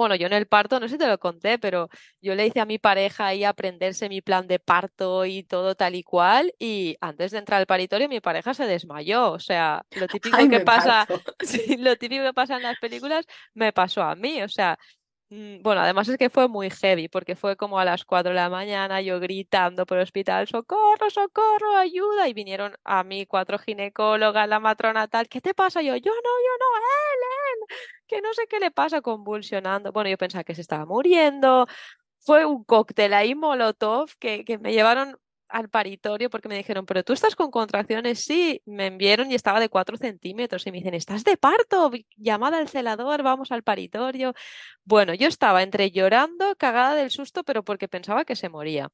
[0.00, 1.90] Bueno, yo en el parto, no sé si te lo conté, pero
[2.22, 5.94] yo le hice a mi pareja ahí aprenderse mi plan de parto y todo tal
[5.94, 9.30] y cual, y antes de entrar al paritorio mi pareja se desmayó.
[9.30, 11.06] O sea, lo típico Ay, que pasa,
[11.40, 14.42] sí, lo típico que pasa en las películas me pasó a mí.
[14.42, 14.78] O sea,
[15.32, 18.50] Bueno, además es que fue muy heavy, porque fue como a las 4 de la
[18.50, 24.48] mañana, yo gritando por el hospital, socorro, socorro, ayuda, y vinieron a mí cuatro ginecólogas,
[24.48, 25.82] la matrona tal, ¿qué te pasa?
[25.82, 26.66] Yo, yo no, yo no,
[27.70, 27.76] él,
[28.08, 29.92] que no sé qué le pasa, convulsionando.
[29.92, 31.66] Bueno, yo pensaba que se estaba muriendo,
[32.20, 35.18] fue un cóctel ahí molotov que, que me llevaron
[35.50, 39.60] al paritorio porque me dijeron, pero tú estás con contracciones, sí, me enviaron y estaba
[39.60, 44.34] de 4 centímetros y me dicen, estás de parto, llamada al celador, vamos al paritorio.
[44.84, 48.88] Bueno, yo estaba entre llorando, cagada del susto, pero porque pensaba que se moría.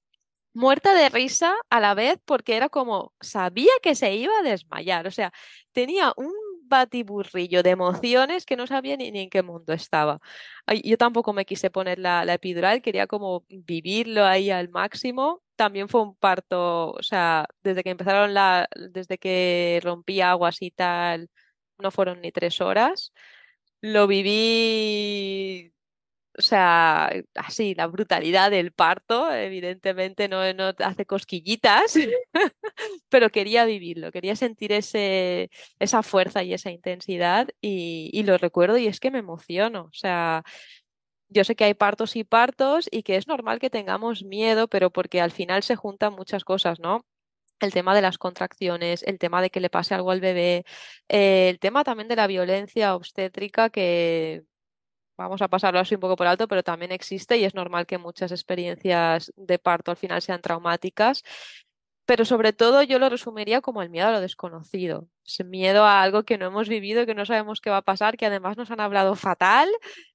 [0.55, 5.07] Muerta de risa a la vez porque era como, sabía que se iba a desmayar,
[5.07, 5.33] o sea,
[5.73, 6.33] tenía un
[6.69, 10.21] batiburrillo de emociones que no sabía ni, en qué mundo estaba.
[10.85, 15.43] Yo tampoco me quise poner la, la epidural, quería como vivirlo ahí al máximo.
[15.57, 20.71] También fue un parto, o sea, desde que empezaron la, desde que rompí aguas y
[20.71, 21.31] tal,
[21.79, 23.13] no fueron ni tres horas.
[23.81, 25.73] Lo viví
[26.39, 31.95] o sea, así, la brutalidad del parto, evidentemente no, no hace cosquillitas,
[33.09, 38.77] pero quería vivirlo, quería sentir ese, esa fuerza y esa intensidad y, y lo recuerdo
[38.77, 39.85] y es que me emociono.
[39.85, 40.43] O sea,
[41.29, 44.91] yo sé que hay partos y partos y que es normal que tengamos miedo, pero
[44.91, 47.05] porque al final se juntan muchas cosas, ¿no?
[47.61, 50.65] El tema de las contracciones, el tema de que le pase algo al bebé,
[51.09, 54.45] eh, el tema también de la violencia obstétrica que
[55.17, 57.99] vamos a pasarlo así un poco por alto, pero también existe y es normal que
[57.99, 61.23] muchas experiencias de parto al final sean traumáticas.
[62.07, 66.03] Pero sobre todo yo lo resumiría como el miedo a lo desconocido, ese miedo a
[66.03, 68.71] algo que no hemos vivido, que no sabemos qué va a pasar, que además nos
[68.71, 69.69] han hablado fatal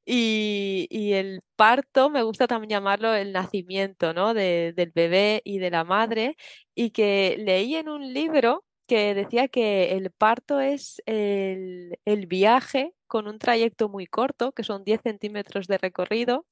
[0.05, 4.33] y, y el parto, me gusta también llamarlo el nacimiento, ¿no?
[4.33, 6.35] de- del bebé y de la madre
[6.75, 12.93] y que leí en un libro que decía que el parto es el, el viaje
[13.07, 16.45] con un trayecto muy corto, que son 10 centímetros de recorrido,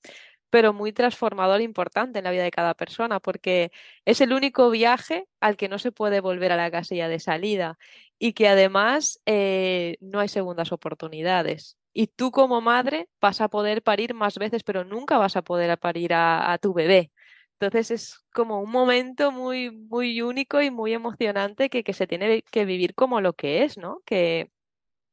[0.50, 3.72] pero muy transformador e importante en la vida de cada persona, porque
[4.06, 7.78] es el único viaje al que no se puede volver a la casilla de salida
[8.20, 11.78] y que además eh, no hay segundas oportunidades.
[11.94, 15.78] Y tú como madre vas a poder parir más veces, pero nunca vas a poder
[15.80, 17.12] parir a, tu bebé.
[17.60, 22.44] Entonces es como un momento muy, muy único y muy emocionante que, que se tiene
[22.44, 24.02] que vivir como lo que es, ¿no?
[24.06, 24.52] Que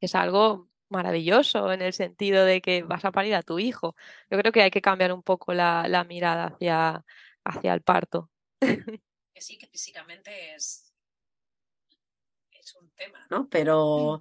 [0.01, 3.97] es algo maravilloso en el sentido de que vas a parir a tu hijo.
[4.31, 7.05] Yo creo que hay que cambiar un poco la, mirada hacia,
[7.45, 8.31] hacia el parto.
[9.39, 10.86] Sí, que físicamente es,
[12.97, 13.49] tema, ¿no?
[13.49, 14.20] Pero,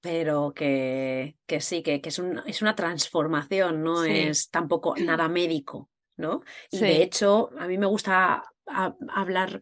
[0.00, 4.96] pero que, que sí, que, que es, un- es una transformación, no Sí, es tampoco
[4.98, 6.42] nada médico, ¿no?
[6.70, 9.60] Y de hecho, a mí me gusta a- hablar,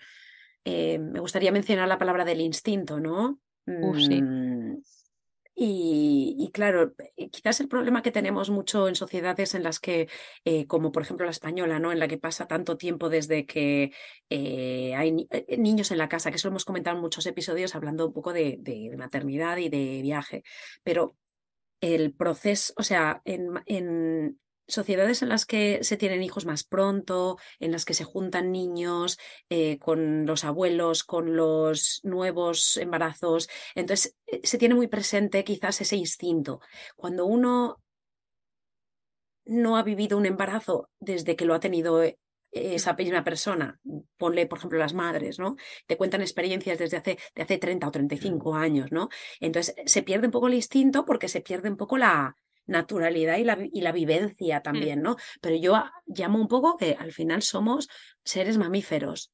[0.65, 3.41] eh, me gustaría mencionar la palabra del instinto, ¿no?
[3.95, 4.83] sí, Mm,
[5.55, 10.09] y, claro, eh, quizás el problema que tenemos mucho en sociedades en las que,
[10.45, 11.93] eh, como por ejemplo la española, ¿no?
[11.93, 13.93] En la que pasa tanto tiempo desde que
[14.31, 15.29] eh, hay ni-
[15.59, 18.33] niños en la casa, que eso lo hemos comentado en muchos episodios hablando un poco
[18.33, 20.43] de, de maternidad y de viaje,
[20.83, 21.17] pero
[21.81, 27.39] el proceso, o sea, en, en sociedades en las que se tienen hijos más pronto,
[27.59, 34.17] en las que se juntan niños eh, con los abuelos, con los nuevos embarazos, entonces
[34.27, 36.61] eh, se tiene muy presente quizás ese instinto.
[36.97, 37.83] Cuando uno
[39.45, 42.19] no ha vivido un embarazo desde que lo ha tenido eh,
[42.53, 43.81] esa misma persona,
[44.17, 45.57] ponle por ejemplo las madres, ¿no?
[45.87, 49.09] Te cuentan experiencias desde hace, de hace 30 o 35 años, ¿no?
[49.41, 52.37] Entonces se pierde un poco el instinto porque se pierde un poco la
[52.67, 55.17] naturalidad y la, y la vivencia mm, también, ¿no?
[55.41, 57.89] Pero yo a- llamo un poco que al final somos
[58.25, 59.33] seres mamíferos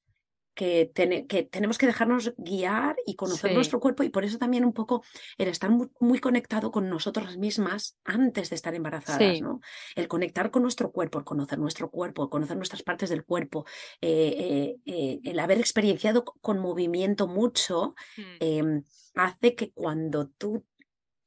[0.55, 0.91] que,
[1.29, 4.72] que tenemos que dejarnos guiar y conocer sí, nuestro cuerpo y por eso también un
[4.72, 5.05] poco
[5.37, 9.61] el estar muy, muy conectado con nosotras mismas antes de estar embarazadas, sí, ¿no?
[9.95, 13.66] El conectar con nuestro cuerpo, el conocer nuestro cuerpo, el conocer nuestras partes del cuerpo,
[14.01, 18.83] eh, eh, eh, el haber experienciado con movimiento mucho, mm, em,
[19.14, 20.66] hace que cuando tú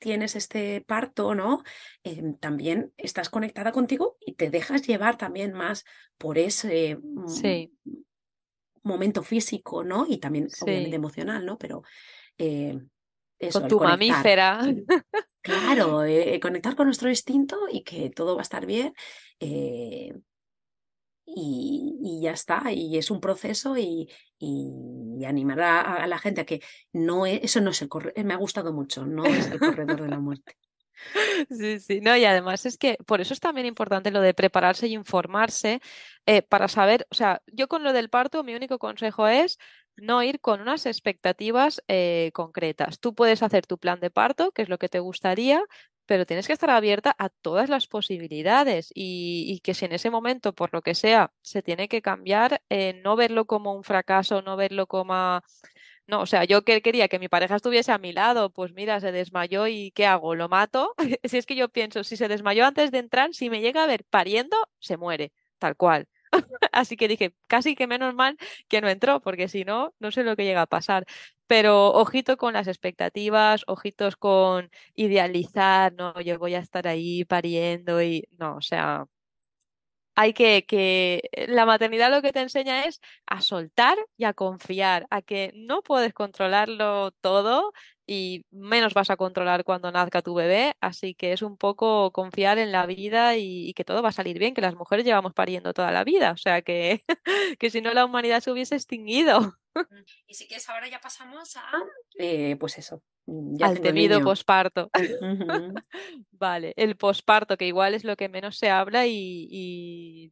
[0.02, 1.64] tienes este parto, ¿no?
[2.04, 5.86] Em, también estás conectada contigo y te dejas llevar también más
[6.18, 7.72] por ese mm, sí,
[8.84, 10.08] momento físico, ¿no?
[10.10, 11.58] Y también, obviamente, emocional, ¿no?
[11.58, 11.84] Pero
[12.40, 12.90] eh, con
[13.40, 14.00] eso, el tu conectar.
[14.00, 14.62] mamífera.
[15.44, 18.94] Claro, eh, conectar con nuestro instinto y que todo va a estar bien.
[19.40, 20.14] eh,
[21.36, 24.10] y, ya está, y es un proceso y,
[25.26, 26.62] animar a, la gente a que
[26.94, 30.02] no es, eso no es el corredor, me ha gustado mucho, no es el corredor
[30.02, 30.58] de la muerte.
[31.50, 34.88] Sí, sí, no, y además es que por eso es también importante lo de prepararse
[34.88, 35.82] y informarse
[36.28, 39.58] eh, para saber, o sea, yo con lo del parto, mi único consejo es
[39.96, 43.00] no ir con unas expectativas eh, concretas.
[43.00, 45.62] Tú puedes hacer tu plan de parto, que es lo que te gustaría,
[46.12, 50.54] pero tienes que estar abierta a todas las posibilidades y, que si en ese momento,
[50.54, 54.58] por lo que sea, se tiene que cambiar, eh, no verlo como un fracaso, no
[54.58, 55.42] verlo como...
[56.08, 59.00] No, o sea, yo que quería que mi pareja estuviese a mi lado, pues mira,
[59.00, 60.36] se desmayó y ¿qué hago?
[60.36, 60.96] ¿Lo mato?
[61.24, 63.88] si es que yo pienso, si se desmayó antes de entrar, si me llega a
[63.88, 66.10] ver pariendo, se muere, tal cual.
[66.74, 68.38] Así que dije, casi que menos mal
[68.68, 71.06] que no entró, porque si no, no sé lo que llega a pasar.
[71.52, 78.02] Pero ojito con las expectativas, ojitos con idealizar, no, yo voy a estar ahí pariendo
[78.02, 79.06] y no, o sea,
[80.16, 85.08] hay que, que la maternidad lo que te enseña es a soltar y a confiar,
[85.10, 87.74] a que no puedes controlarlo todo
[88.08, 92.60] y menos vas a controlar cuando nazca tu bebé, así que es un poco confiar
[92.60, 95.74] en la vida y, que todo va a salir bien, que las mujeres llevamos pariendo
[95.74, 97.04] toda la vida, o sea que,
[97.60, 99.58] que si no la humanidad se hubiese extinguido.
[100.28, 101.72] Y si quieres ahora ya pasamos a,
[102.18, 104.90] eh, pues eso, ya al temido posparto.
[106.32, 110.32] vale, el posparto, que igual es lo que menos se habla y,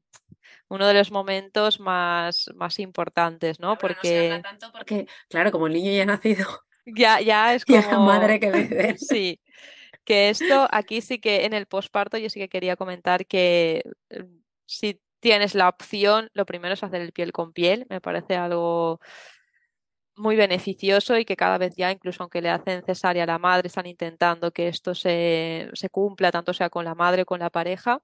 [0.67, 3.77] uno de los momentos más, más importantes, ¿no?
[3.77, 4.39] porque...
[4.43, 6.47] tanto porque, claro, como el niño ya ha nacido.
[6.91, 8.05] Ya, ya es como...
[8.05, 9.39] madre que sí,
[10.03, 14.25] que esto aquí sí que en el posparto yo sí que quería comentar que eh,
[14.65, 18.99] si tienes la opción, lo primero es hacer el piel con piel, me parece algo
[20.20, 23.67] muy beneficioso y que cada vez ya, incluso aunque le hacen cesárea a la madre,
[23.67, 27.49] están intentando que esto se, se cumpla, tanto sea con la madre como con la
[27.49, 28.01] pareja.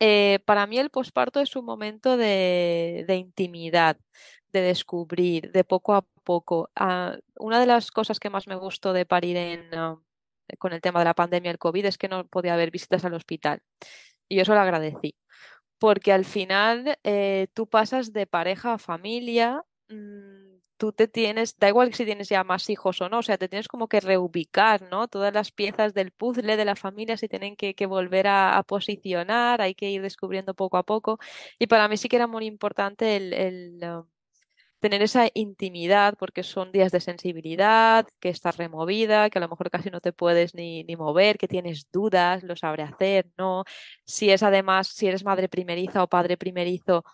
[0.00, 3.98] Eh, para mí el posparto es un momento de, de, intimidad,
[4.52, 6.70] de descubrir, de poco a poco.
[6.76, 9.38] Ah, una de las cosas que más me gustó de parir
[9.74, 9.96] ah,
[10.58, 13.14] con el tema de la pandemia, el COVID, es que no podía haber visitas al
[13.14, 13.62] hospital.
[14.28, 15.16] Y yo eso lo agradecí,
[15.78, 19.64] porque al final eh, tú pasas de pareja a familia.
[19.88, 23.36] Mm, tú te tienes, da igual si tienes ya más hijos o no, o sea,
[23.36, 25.08] te tienes como que reubicar, ¿no?
[25.08, 29.74] Todas las piezas del puzzle de la familia se tienen que, volver a, posicionar, hay
[29.74, 31.18] que ir descubriendo poco a poco.
[31.58, 34.06] Y para mí sí que era muy importante el, um,
[34.80, 39.70] tener esa intimidad, porque son días de sensibilidad, que estás removida, que a lo mejor
[39.70, 43.64] casi no te puedes ni, ni mover, que tienes dudas, lo sabré hacer, ¿no?
[44.04, 47.04] Si es además, si eres madre primeriza o padre primerizo,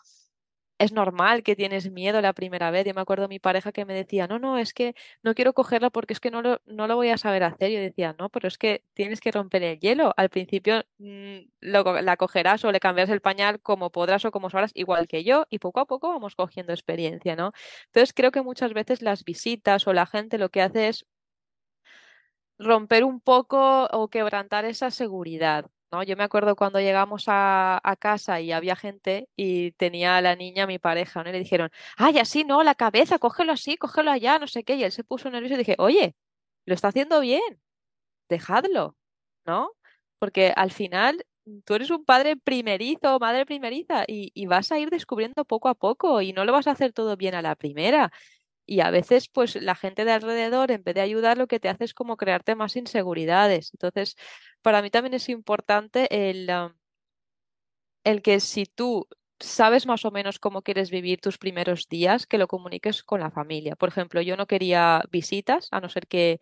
[0.85, 2.87] es normal que tienes miedo la primera vez.
[2.87, 5.91] Yo me acuerdo mi pareja que me decía, no, no, es que no quiero cogerla
[5.91, 6.61] porque es que no lo,
[6.97, 7.71] voy a saber hacer.
[7.73, 10.13] Yo decía, no, pero es que tienes que romper el hielo.
[10.17, 14.73] Al principio mm, la cogerás o le cambiarás el pañal como podrás o como sabrás,
[14.75, 17.53] igual que yo, y poco a poco vamos cogiendo experiencia, ¿no?
[17.87, 21.07] Entonces creo que muchas veces las visitas o la gente lo que hace es
[22.59, 25.71] romper un poco o quebrantar esa seguridad.
[26.03, 30.67] Yo me acuerdo cuando llegamos a, casa y había gente y tenía a la niña,
[30.67, 31.31] mi pareja, ¿no?
[31.31, 34.75] Y le dijeron, ay, así no, la cabeza, cógelo así, cógelo allá, no sé qué.
[34.77, 36.17] Y él se puso nervioso y dije, oye,
[36.67, 37.61] lo está haciendo bien,
[38.29, 38.97] dejadlo,
[39.47, 39.73] ¿no?
[40.19, 41.25] Porque al final
[41.65, 46.23] tú eres un padre primerizo, madre primeriza, y vas a ir descubriendo poco a poco
[46.23, 48.13] y no lo vas a hacer todo bien a la primera.
[48.67, 51.69] Y a veces, pues la gente de alrededor, en vez de ayudar, lo que te
[51.69, 53.71] hace es como crearte más inseguridades.
[53.75, 54.17] Entonces,
[54.63, 56.51] para mí también es importante el,
[58.05, 59.07] el que si tú
[59.41, 63.31] sabes más o menos cómo quieres vivir tus primeros días, que lo comuniques con la
[63.31, 63.77] familia.
[63.77, 66.41] Por ejemplo, yo no quería visitas, a no ser que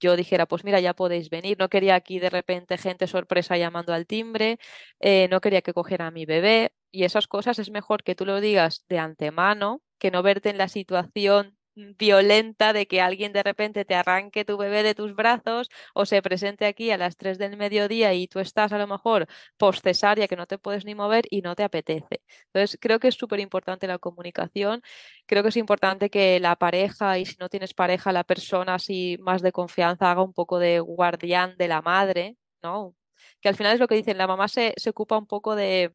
[0.00, 1.58] yo dijera, pues mira, ya podéis venir.
[1.58, 4.58] No quería aquí de repente gente sorpresa llamando al timbre,
[5.00, 8.24] eh, no quería que cogiera a mi bebé y esas cosas es mejor que tú
[8.26, 11.58] lo digas de antemano que no verte en la situación
[11.98, 16.22] violenta de que alguien de repente te arranque tu bebé de tus brazos o se
[16.22, 19.26] presente aquí a las 3 del mediodía y tú estás a lo mejor
[19.56, 22.22] postcesaria que no te puedes ni mover y no te apetece.
[22.46, 24.82] Entonces, creo que es súper importante la comunicación,
[25.26, 29.16] creo que es importante que la pareja y si no tienes pareja, la persona así
[29.20, 32.94] más de confianza haga un poco de guardián de la madre, ¿no?
[33.40, 35.92] Que al final es lo que dicen, la mamá se, se ocupa un poco de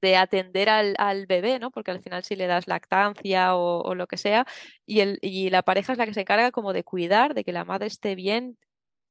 [0.00, 1.70] de atender al, bebé, ¿no?
[1.70, 4.46] Porque al final si le das lactancia o, lo que sea,
[4.86, 7.52] y, el, y la pareja es la que se encarga como de cuidar, de que
[7.52, 8.58] la madre esté bien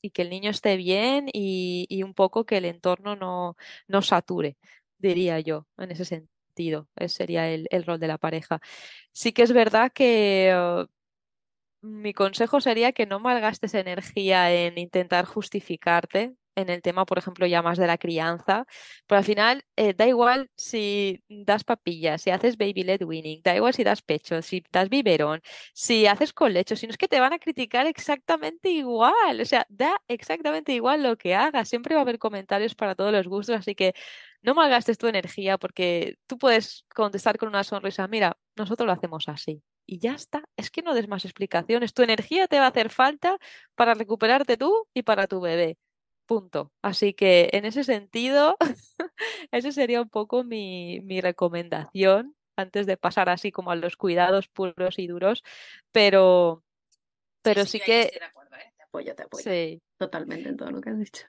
[0.02, 3.56] y que el niño esté bien y, y un poco que el entorno no,
[3.88, 4.58] no sature,
[4.98, 6.88] diría yo, en ese sentido.
[6.96, 8.60] Ese sería el, el rol de la pareja.
[9.12, 10.86] Sí que es verdad que uh,
[11.82, 17.46] mi consejo sería que no malgastes energía en intentar justificarte en el tema, por ejemplo,
[17.48, 18.66] ya más de la crianza,
[19.08, 23.56] pero al final eh, da igual si das papillas, si haces baby led weaning, da
[23.56, 25.42] igual si das pecho, si das biberón,
[25.74, 29.66] si haces colecho, si no es que te van a criticar exactamente igual, o sea,
[29.70, 33.56] da exactamente igual lo que hagas, siempre va a haber comentarios para todos los gustos,
[33.58, 33.94] así que
[34.42, 39.28] no malgastes tu energía porque tú puedes contestar con una sonrisa, mira, nosotros lo hacemos
[39.28, 39.62] así.
[39.86, 41.94] Y ya está, es que no des más explicaciones.
[41.94, 43.40] Tu energía te va a hacer falta
[43.76, 45.78] para recuperarte tú y para tu bebé
[46.30, 46.72] punto.
[46.84, 48.56] Así que en ese sentido,
[49.52, 54.48] esa sería un poco mi, mi recomendación antes de pasar así como a los cuidados
[54.48, 55.44] puros y duros,
[55.92, 56.64] pero,
[57.42, 58.02] pero sí, que...
[58.04, 58.74] Estoy de acuerdo, ¿eh?
[58.78, 59.44] Te apoyo, te apoyo.
[59.44, 59.82] Sí.
[59.98, 61.26] Totalmente en todo lo que has dicho.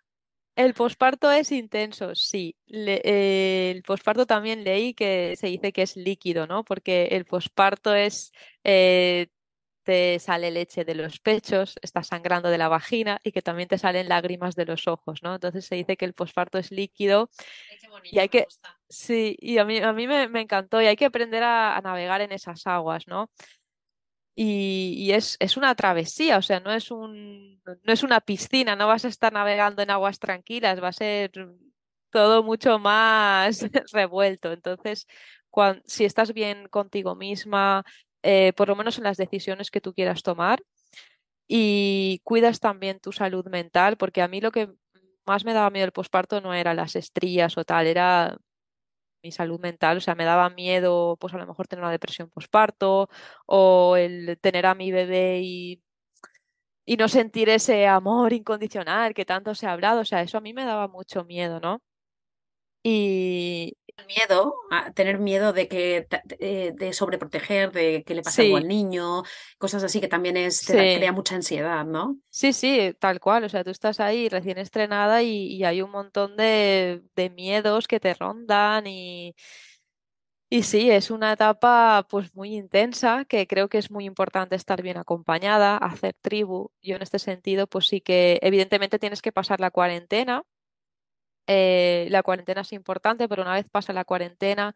[0.57, 2.57] El posparto es intenso, sí.
[2.67, 6.65] Le- el posparto también leí que se dice que es líquido, ¿no?
[6.65, 8.33] Porque el posparto es,
[8.65, 9.29] eh,
[9.91, 13.79] te sale leche de los pechos, estás sangrando de la vagina y que también te
[13.79, 15.35] salen lágrimas de los ojos, ¿no?
[15.35, 17.31] Entonces se dice que el posparto es líquido
[17.71, 18.47] Ay, qué bonito, y hay que,
[18.89, 21.81] sí, y a mí, a mí me, me encantó y hay que aprender a, a
[21.81, 23.31] navegar en esas aguas, ¿no?
[24.35, 28.75] Y, y es, es una travesía, o sea, no es un, no es una piscina,
[28.77, 31.31] no vas a estar navegando en aguas tranquilas, va a ser
[32.11, 33.61] todo mucho más
[33.93, 34.53] revuelto.
[34.53, 35.07] Entonces,
[35.51, 37.85] cuan- si estás bien contigo misma,
[38.23, 40.63] eh, por lo menos en las decisiones que tú quieras tomar,
[41.49, 44.71] y cuidas también tu salud mental, porque a mí lo que
[45.27, 48.39] más me daba miedo el posparto no era las estrías o tal, era
[49.23, 52.31] mi salud mental, o sea, me daba miedo, pues a lo mejor tener una depresión
[52.31, 53.09] posparto
[53.47, 55.83] o el tener a mi bebé y,
[56.87, 60.41] y no sentir ese amor incondicional que tanto se ha hablado, o sea, eso a
[60.41, 61.83] mí me daba mucho miedo, ¿no?
[62.83, 63.77] Y
[64.07, 66.07] miedo, a tener miedo de que
[66.41, 69.23] eh, de sobreproteger, de que le pase algo al niño,
[69.59, 72.19] cosas así que también es, te da- sí, crea mucha ansiedad, ¿no?
[72.31, 75.91] sí, sí, tal cual, o sea, tú estás ahí recién estrenada y, y hay un
[75.91, 79.35] montón de, de miedos que te rondan y...
[80.53, 84.83] Y sí, es una etapa pues muy intensa que creo que es muy importante estar
[84.83, 86.71] bien acompañada, hacer tribu.
[86.83, 90.43] Yo en este sentido pues sí que evidentemente tienes que pasar la cuarentena.
[91.53, 94.73] Eh, la cuarentena es importante, pero una vez pasa la cuarentena,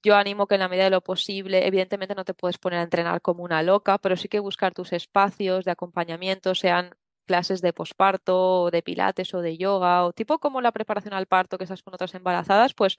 [0.00, 2.84] yo animo que en la medida de lo posible, evidentemente no te puedes poner a
[2.84, 6.94] entrenar como una loca, pero sí que buscar tus espacios de acompañamiento, sean
[7.26, 11.58] clases de posparto, de pilates o de yoga, o tipo como la preparación al parto
[11.58, 12.96] que estás con otras embarazadas, pues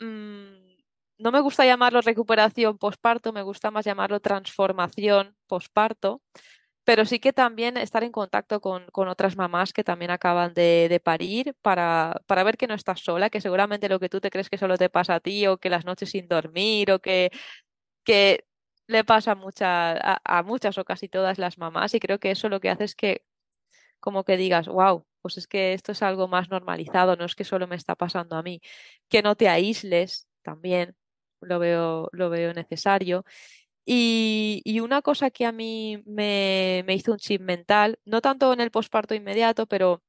[0.00, 0.76] mm,
[1.18, 6.20] no me gusta llamarlo recuperación posparto, me gusta más llamarlo transformación posparto,
[6.90, 10.88] pero sí que también estar en contacto con, con otras mamás que también acaban de,
[10.90, 14.30] de parir para, para ver que no estás sola, que seguramente lo que tú te
[14.30, 17.30] crees que solo te pasa a ti o que las noches sin dormir o que,
[18.04, 18.44] que
[18.88, 22.48] le pasa mucha- a, a muchas o casi todas las mamás y creo que eso
[22.50, 23.24] lo que hace es que
[24.00, 27.44] como que digas, wow, pues es que esto es algo más normalizado, no es que
[27.44, 28.60] solo me está pasando a mí,
[29.08, 30.96] que no te aísles también,
[31.40, 33.24] lo veo, lo veo necesario.
[33.84, 38.60] Y, una cosa que a mí me, me hizo un chip mental, no tanto en
[38.60, 40.02] el posparto inmediato, pero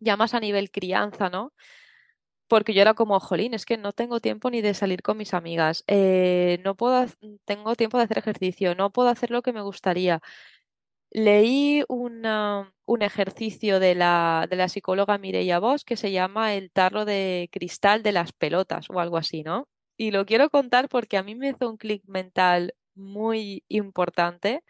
[0.00, 1.52] ya más a nivel crianza, ¿no?
[2.48, 5.34] Porque yo era como, jolín, es que no tengo tiempo ni de salir con mis
[5.34, 7.06] amigas, eh, no puedo,
[7.44, 10.20] tengo tiempo de hacer ejercicio, no puedo hacer lo que me gustaría.
[11.12, 17.04] Leí un ejercicio de la, de la psicóloga Mireia Bosch que se llama el tarro
[17.04, 19.68] de cristal de las pelotas o algo así, ¿no?
[19.96, 24.62] Y lo quiero contar porque a mí me hizo un clic mental muy importante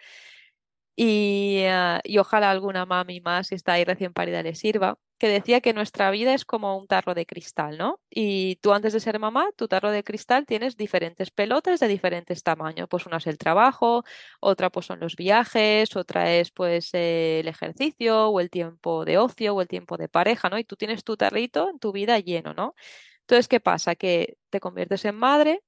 [0.96, 5.28] y, ah, y ojalá alguna mami más que está ahí recién parida le sirva, que
[5.28, 8.00] decía que nuestra vida es como un tarro de cristal, ¿no?
[8.10, 12.42] Y tú antes de ser mamá, tu tarro de cristal tienes diferentes pelotas de diferentes
[12.42, 14.04] tamaños, pues una es el trabajo,
[14.40, 19.18] otra pues son los viajes, otra es pues eh, el ejercicio o el tiempo de
[19.18, 20.58] ocio o el tiempo de pareja, ¿no?
[20.58, 22.74] Y tú tienes tu tarrito en tu vida lleno, ¿no?
[23.22, 23.94] Entonces, ¿qué pasa?
[23.96, 25.62] Que te conviertes en madre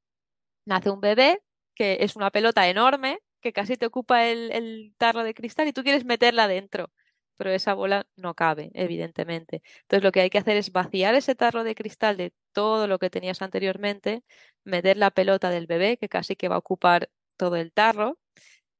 [0.64, 1.42] nace un bebé
[1.74, 5.72] que es una pelota enorme que casi te ocupa el, el tarro de cristal y
[5.72, 6.92] tú quieres meterla dentro,
[7.36, 9.62] pero esa bola no cabe, evidentemente.
[9.82, 12.98] Entonces lo que hay que hacer es vaciar ese tarro de cristal de todo lo
[12.98, 14.22] que tenías anteriormente,
[14.64, 18.18] meter la pelota del bebé que casi que va a ocupar todo el tarro.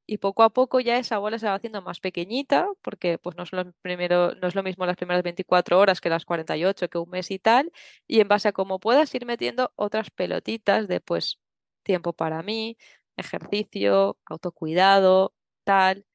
[0.06, 3.44] Y poco a poco ya esa bola se va haciendo más pequeñita, porque pues no,
[3.82, 7.30] primero, no es lo mismo las primeras 24 horas que las 48, que un mes
[7.30, 7.72] y tal,
[8.06, 11.40] y en base a cómo puedas ir metiendo otras pelotitas de pues
[11.82, 12.76] tiempo para mí,
[13.16, 16.06] ejercicio, autocuidado, tal.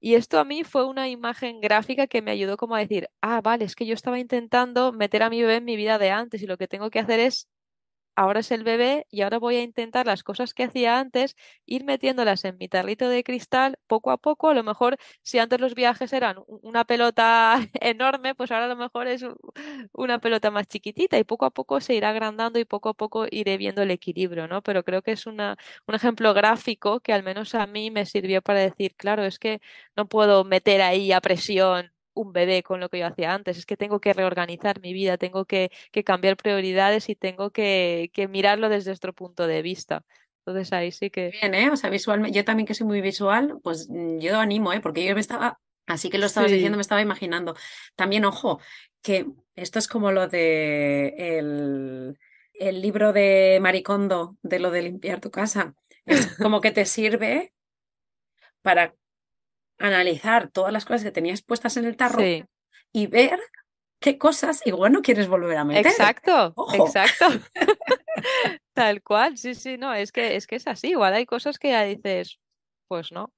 [0.00, 3.40] Y esto a mí fue una imagen gráfica que me ayudó como a decir, ah,
[3.40, 6.42] vale, es que yo estaba intentando meter a mi bebé en mi vida de antes
[6.42, 7.48] y lo que tengo que hacer es
[8.18, 11.84] ahora es el bebé y ahora voy a intentar las cosas que hacía antes, ir
[11.84, 14.48] metiéndolas en mi tarrito de cristal poco a poco.
[14.50, 18.76] A lo mejor, si antes los viajes eran una pelota enorme, pues ahora a lo
[18.76, 19.24] mejor es
[19.92, 23.26] una pelota más chiquitita y poco a poco se irá agrandando y poco a poco
[23.30, 24.62] iré viendo el equilibrio, ¿no?
[24.62, 25.56] Pero creo que es una,
[25.86, 29.60] un ejemplo gráfico que al menos a mí me sirvió para decir, claro, es que
[29.96, 33.66] no puedo meter ahí a presión un bebé con lo que yo hacía antes, es
[33.66, 38.28] que tengo que reorganizar mi vida, tengo que que cambiar prioridades y tengo que, que
[38.28, 40.04] mirarlo desde otro punto de vista.
[40.44, 41.70] Entonces ahí sí que Bien, ¿eh?
[41.70, 44.80] O sea, visualmente, yo también que soy muy visual, pues mm, yo animo, ¿eh?
[44.80, 47.54] Porque yo me estaba, así que lo estabas diciendo, me estaba imaginando.
[47.96, 48.60] También, ojo,
[49.02, 52.18] que esto es como lo de el,
[52.54, 55.74] el libro de Maricondo, de lo de limpiar tu casa.
[56.06, 57.52] Es como que te sirve
[58.62, 58.94] para
[59.78, 62.44] analizar todas las cosas que tenías puestas en el tarro Sí,
[62.92, 63.38] y ver
[64.00, 65.86] qué cosas igual no quieres volver a meter.
[65.86, 66.86] exacto, Ojo.
[66.86, 67.26] exacto.
[68.72, 71.70] Tal cual, sí, sí, no, es que es que es así, igual hay cosas que
[71.70, 72.38] ya dices,
[72.86, 73.32] pues no.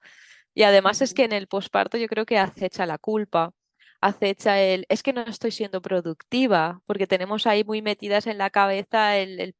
[0.54, 3.52] Y además es que en el posparto yo creo que acecha la culpa,
[4.00, 8.50] acecha el, es que no estoy siendo productiva, porque tenemos ahí muy metidas en la
[8.50, 9.54] cabeza el, el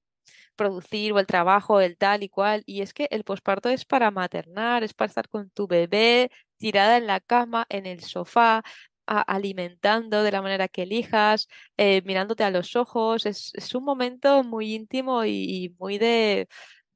[0.61, 2.63] producir o el trabajo, el tal y cual.
[2.67, 6.99] Y es que el posparto es para maternar, es para estar con tu bebé tirada
[6.99, 8.63] en la cama, en el sofá,
[9.07, 11.49] alimentando de la manera que elijas,
[11.79, 13.25] eh, mirándote a los ojos.
[13.27, 16.47] Es, es un momento muy íntimo y, muy de,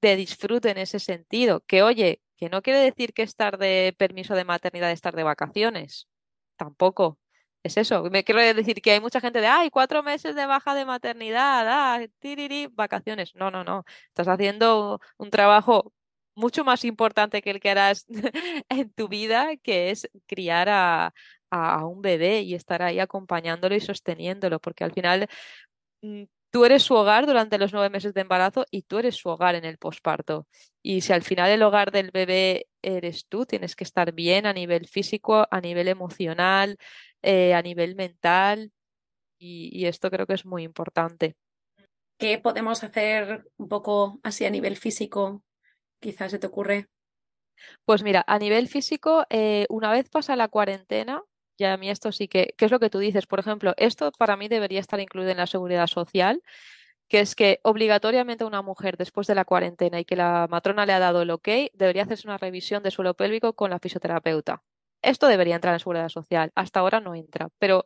[0.02, 1.60] de disfrute en ese sentido.
[1.66, 6.08] Que oye, que no quiere decir que estar de permiso de maternidad, estar de vacaciones.
[6.56, 7.18] Tampoco.
[7.64, 10.74] Es eso, me quiero decir que hay mucha gente de, ay, cuatro meses de baja
[10.74, 13.34] de maternidad, ah, tiriri, vacaciones.
[13.34, 13.84] No, no, no.
[14.08, 15.90] Estás haciendo un trabajo
[16.34, 18.06] mucho más importante que el que harás
[18.68, 21.14] en tu vida, que es criar a,
[21.50, 25.26] a, un bebé y estar ahí acompañándolo y sosteniéndolo, porque al final
[26.02, 26.24] mm,
[26.54, 29.56] tú eres su hogar durante los nueve meses de embarazo y tú eres su hogar
[29.56, 30.46] en el posparto.
[30.84, 34.52] Y si al final el hogar del bebé eres tú, tienes que estar bien a
[34.52, 36.76] nivel físico, a nivel emocional,
[37.22, 38.70] eh, a nivel mental,
[39.36, 41.34] y, y esto creo que es muy importante.
[42.20, 45.42] ¿Qué podemos hacer un poco así a nivel físico?
[45.98, 46.86] Quizás se te ocurre.
[47.84, 51.20] Pues mira, a nivel físico, eh, una vez pasa la cuarentena,
[51.58, 53.26] ya a mí esto sí que, ¿qué es lo que tú dices?
[53.26, 56.42] Por ejemplo, esto para mí debería estar incluido en la seguridad social,
[57.08, 60.92] que es que obligatoriamente una mujer después de la cuarentena y que la matrona le
[60.94, 64.62] ha dado el ok, debería hacerse una revisión de suelo pélvico con la fisioterapeuta.
[65.02, 66.50] Esto debería entrar en seguridad social.
[66.54, 67.84] Hasta ahora no entra, pero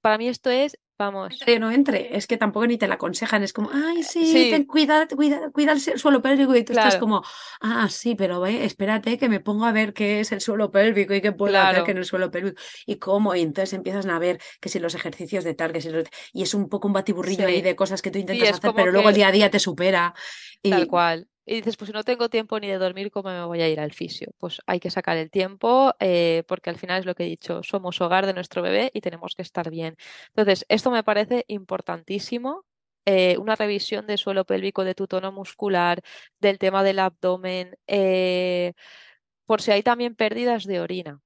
[0.00, 2.94] para mí esto es, vamos, Entre o no entre, es que tampoco ni te la
[2.94, 6.72] aconsejan, es como, ay, sí, ten, sí, cuida, cuida, cuida el suelo pélvico y tú
[6.72, 7.22] estás como,
[7.60, 11.14] ah, sí, pero ve, espérate que me pongo a ver qué es el suelo pélvico
[11.14, 14.18] y qué puedo hacer que en el suelo pélvico y cómo, y entonces empiezas a
[14.18, 16.08] ver que si los ejercicios de tal, que si los...
[16.32, 19.08] y es un poco un batiburrillo ahí de cosas que tú intentas hacer, pero luego
[19.08, 20.14] el que día a día te supera.
[20.62, 21.28] Tal y cual.
[21.50, 23.80] Y dices, pues si no tengo tiempo ni de dormir, ¿cómo me voy a ir
[23.80, 24.32] al fisio?
[24.38, 27.62] Pues hay que sacar el tiempo eh, porque al final es lo que he dicho,
[27.62, 29.96] somos hogar de nuestro bebé y tenemos que estar bien.
[30.28, 32.64] Entonces, esto me parece importantísimo.
[33.06, 36.02] eh, una revisión de suelo pélvico, de tu tono muscular,
[36.40, 38.74] del tema del abdomen, eh,
[39.46, 41.20] por si hay también pérdidas de orina.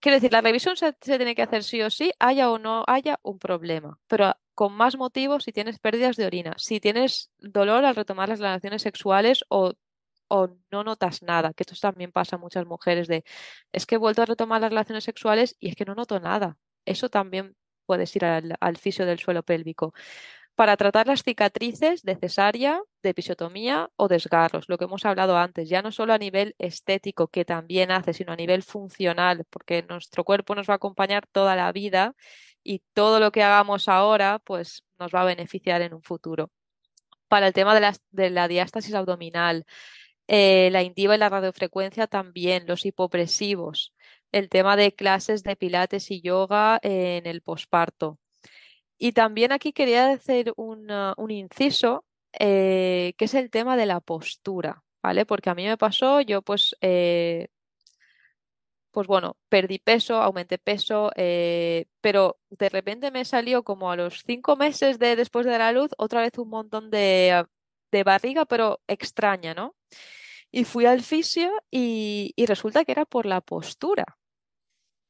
[0.00, 2.84] Quiero decir, la revisión se, se tiene que hacer sí o sí, haya o no
[2.88, 7.84] haya un problema, pero con más motivo si tienes pérdidas de orina, si tienes dolor
[7.84, 9.74] al retomar las relaciones sexuales o,
[10.28, 13.22] o no notas nada, que esto también pasa a muchas mujeres de,
[13.70, 16.56] es que he vuelto a retomar las relaciones sexuales y es que no noto nada.
[16.86, 17.54] Eso también
[17.84, 19.92] puedes ir al, al fisio del suelo pélvico
[20.56, 25.68] para tratar las cicatrices de cesárea, de episiotomía o desgarros, lo que hemos hablado antes,
[25.68, 30.24] ya no solo a nivel estético, que también hace, sino a nivel funcional, porque nuestro
[30.24, 32.14] cuerpo nos va a acompañar toda la vida
[32.66, 36.50] y todo lo que hagamos ahora, pues nos va a beneficiar en un futuro.
[37.28, 37.74] Para el tema
[38.10, 39.64] de la, diástasis abdominal,
[40.28, 43.94] eh, la intiva y la radiofrecuencia también, los hipopresivos,
[44.32, 48.18] el tema de clases de pilates y yoga en el posparto
[48.98, 52.04] y también aquí quería hacer un, un inciso,
[52.38, 55.26] eh, que es el tema de la postura, ¿vale?
[55.26, 57.48] Porque a mí me pasó, yo pues, eh,
[58.96, 64.22] pues bueno, perdí peso, aumenté peso, eh, pero de repente me salió como a los
[64.24, 67.44] cinco meses de después de la luz otra vez un montón de,
[67.92, 69.76] de barriga, pero extraña, ¿no?
[70.50, 74.16] Y fui al fisio y, y resulta que era por la postura.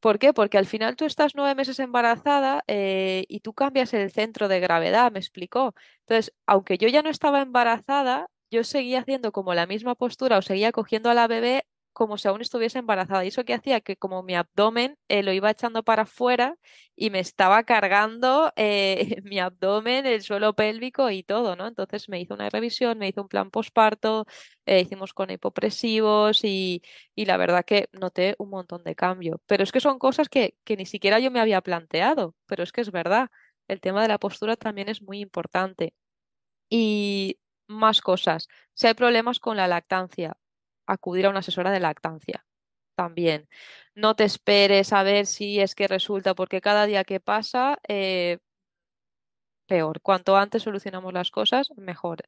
[0.01, 0.33] ¿Por qué?
[0.33, 4.59] Porque al final tú estás nueve meses embarazada eh, y tú cambias el centro de
[4.59, 5.77] gravedad, me explicó.
[6.01, 10.43] Entonces, aunque yo ya no estaba embarazada, yo seguía haciendo como la misma postura o
[10.43, 11.67] seguía cogiendo a la bebé
[11.97, 13.25] como si aún estuviese embarazada.
[13.25, 16.59] Y eso que hacía que como mi abdomen eh, lo iba echando para afuera
[16.95, 21.67] y me estaba cargando eh, mi abdomen, el suelo pélvico y todo, ¿no?
[21.67, 24.27] Entonces me hizo una revisión, me hizo un plan posparto,
[24.67, 26.83] eh, hicimos con hipopresivos y
[27.15, 29.41] y la verdad que noté un montón de cambio.
[29.47, 32.73] Pero es que son cosas que, que ni siquiera yo me había planteado, pero es
[32.73, 33.31] que es verdad.
[33.69, 35.95] El tema de la postura también es muy importante.
[36.71, 38.49] Y más cosas.
[38.75, 40.37] Si hay problemas con la lactancia,
[40.87, 42.47] acudir a una asesora de lactancia
[42.97, 43.49] también.
[43.95, 48.39] No te esperes a ver si es que resulta, porque cada día que pasa, eh,
[49.67, 50.01] peor.
[50.03, 52.19] Cuanto antes solucionamos las cosas, mejor.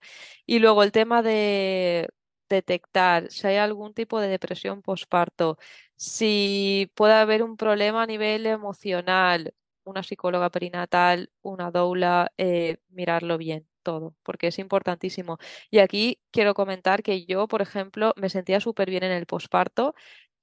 [0.47, 2.09] Y luego el tema de
[2.49, 5.59] detectar si hay algún tipo de depresión postparto,
[5.97, 9.55] si puede haber un problema a nivel emocional.
[9.85, 15.39] una psicóloga perinatal, una doula, eh, mirarlo bien todo, porque es importantísimo.
[15.71, 19.95] Y aquí quiero comentar que yo, por ejemplo, me sentía súper bien en el posparto.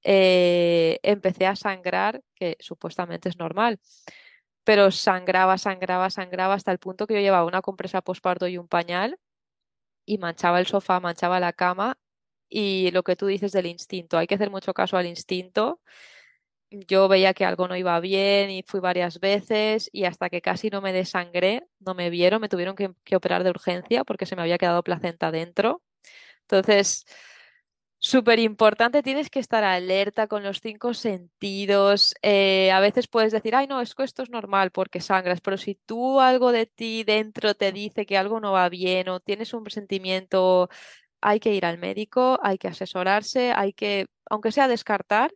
[0.03, 3.79] eh, empecé a sangrar, que supuestamente es normal,
[4.63, 8.67] pero sangraba, sangraba, sangraba hasta el punto que yo llevaba una compresa posparto y un
[8.67, 9.17] pañal
[10.05, 11.97] y manchaba el sofá, manchaba la cama
[12.49, 15.81] y lo que tú dices del instinto, hay que hacer mucho caso al instinto.
[16.69, 20.69] Yo veía que algo no iba bien y fui varias veces y hasta que casi
[20.69, 24.41] no me desangré, no me vieron, me tuvieron que, operar de urgencia porque se me
[24.41, 25.81] había quedado placenta dentro.
[26.41, 27.05] Entonces,
[27.99, 32.13] Súper importante, tienes que estar alerta con los cinco sentidos.
[32.21, 35.57] eh, a veces puedes decir, ay, no, es que esto es normal porque sangras, pero
[35.57, 39.53] si tú algo de ti dentro te dice que algo no va bien o tienes
[39.55, 40.69] un presentimiento,
[41.21, 45.31] hay que ir al médico, hay que asesorarse, hay que, aunque sea descartar,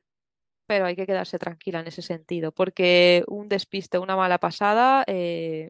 [0.70, 5.70] pero hay que quedarse tranquila en ese sentido, porque un despiste, una mala pasada, eh,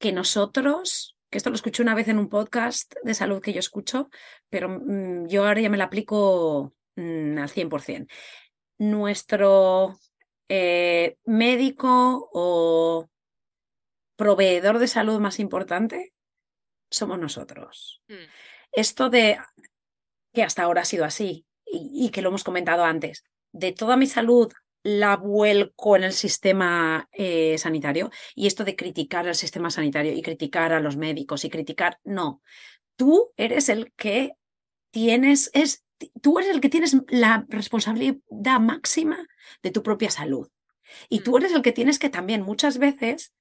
[0.00, 3.60] que nosotros, que esto lo escuché una vez en un podcast de salud que yo
[3.60, 4.10] escucho,
[4.50, 8.08] pero mm, yo ahora ya me lo aplico mm, al 100%.
[8.78, 9.96] Nuestro
[10.48, 13.08] eh, médico o
[14.16, 16.14] proveedor de salud más importante
[16.90, 18.02] somos nosotros.
[18.08, 18.26] mm,
[18.72, 19.38] Esto de
[20.34, 23.96] que hasta ahora ha sido así y, y que lo hemos comentado antes, de toda
[23.96, 24.52] mi salud
[24.82, 28.10] la vuelco en el sistema eh, sanitario.
[28.34, 32.42] Y esto de criticar al sistema sanitario y criticar a los médicos y criticar, no,
[32.96, 34.32] tú eres el que
[34.90, 35.84] tienes, es,
[36.20, 39.26] tú eres el que tienes la responsabilidad máxima
[39.62, 40.48] de tu propia salud.
[41.08, 43.32] Y mm, tú eres el que tienes que también muchas veces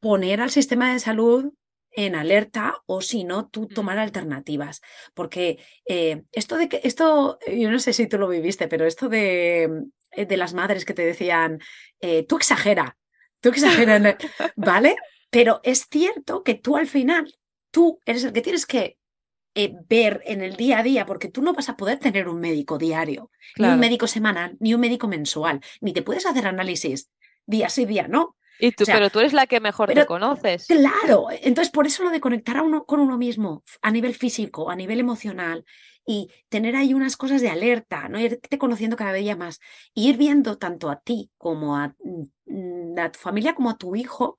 [0.00, 1.52] poner al sistema de salud
[1.96, 4.82] en alerta o si no, tú mm, tomar alternativas.
[5.14, 9.08] Porque eh, esto de que, esto, yo no sé si tú lo viviste, pero esto
[9.08, 11.58] de, eh, de las madres que te decían,
[12.00, 12.96] eh, tú exagera,
[13.40, 14.16] tú exagera, en el-".
[14.56, 14.96] ¿vale?
[15.30, 17.34] Pero es cierto que tú al final,
[17.70, 18.98] tú eres el que tienes que
[19.54, 22.40] eh, ver en el día a día, porque tú no vas a poder tener un
[22.40, 27.10] médico diario, ni un médico semanal, ni un médico mensual, ni te puedes hacer análisis
[27.46, 28.35] día sí, día no.
[28.58, 30.66] Y O tú, sea, pero tú eres la que mejor te conoces.
[30.66, 34.70] Claro, entonces por eso lo de conectar a uno con uno mismo a nivel físico,
[34.70, 35.64] a nivel emocional
[36.06, 38.20] y tener ahí unas cosas de alerta, ¿no?
[38.20, 39.60] Irte conociendo cada día más,
[39.92, 41.94] y ir viendo tanto a ti como a,
[42.46, 44.38] mm, a tu familia como a tu hijo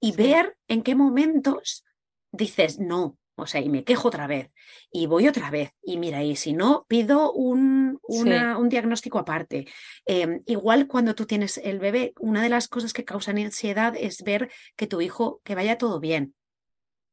[0.00, 1.84] y Sí, ver en qué momentos
[2.32, 4.50] dices no, o sea, y me quejo otra vez
[4.90, 9.66] y voy otra vez y mira, y si no, pido un, una- un diagnóstico aparte.
[10.04, 14.22] Em, igual cuando tú tienes el bebé, una de las cosas que causan ansiedad es
[14.22, 16.34] ver que tu hijo, que vaya todo bien.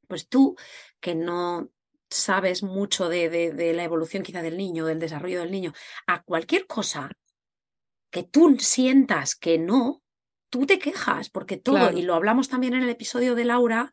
[0.07, 0.55] Pues tú,
[0.99, 1.69] que no
[2.09, 5.73] sabes mucho de, de- de la evolución quizá del niño, del desarrollo del niño,
[6.07, 7.11] a cualquier cosa
[8.11, 10.01] que tú sientas que no,
[10.49, 13.91] tú te quejas, porque todo, y lo hablamos también en el episodio de Laura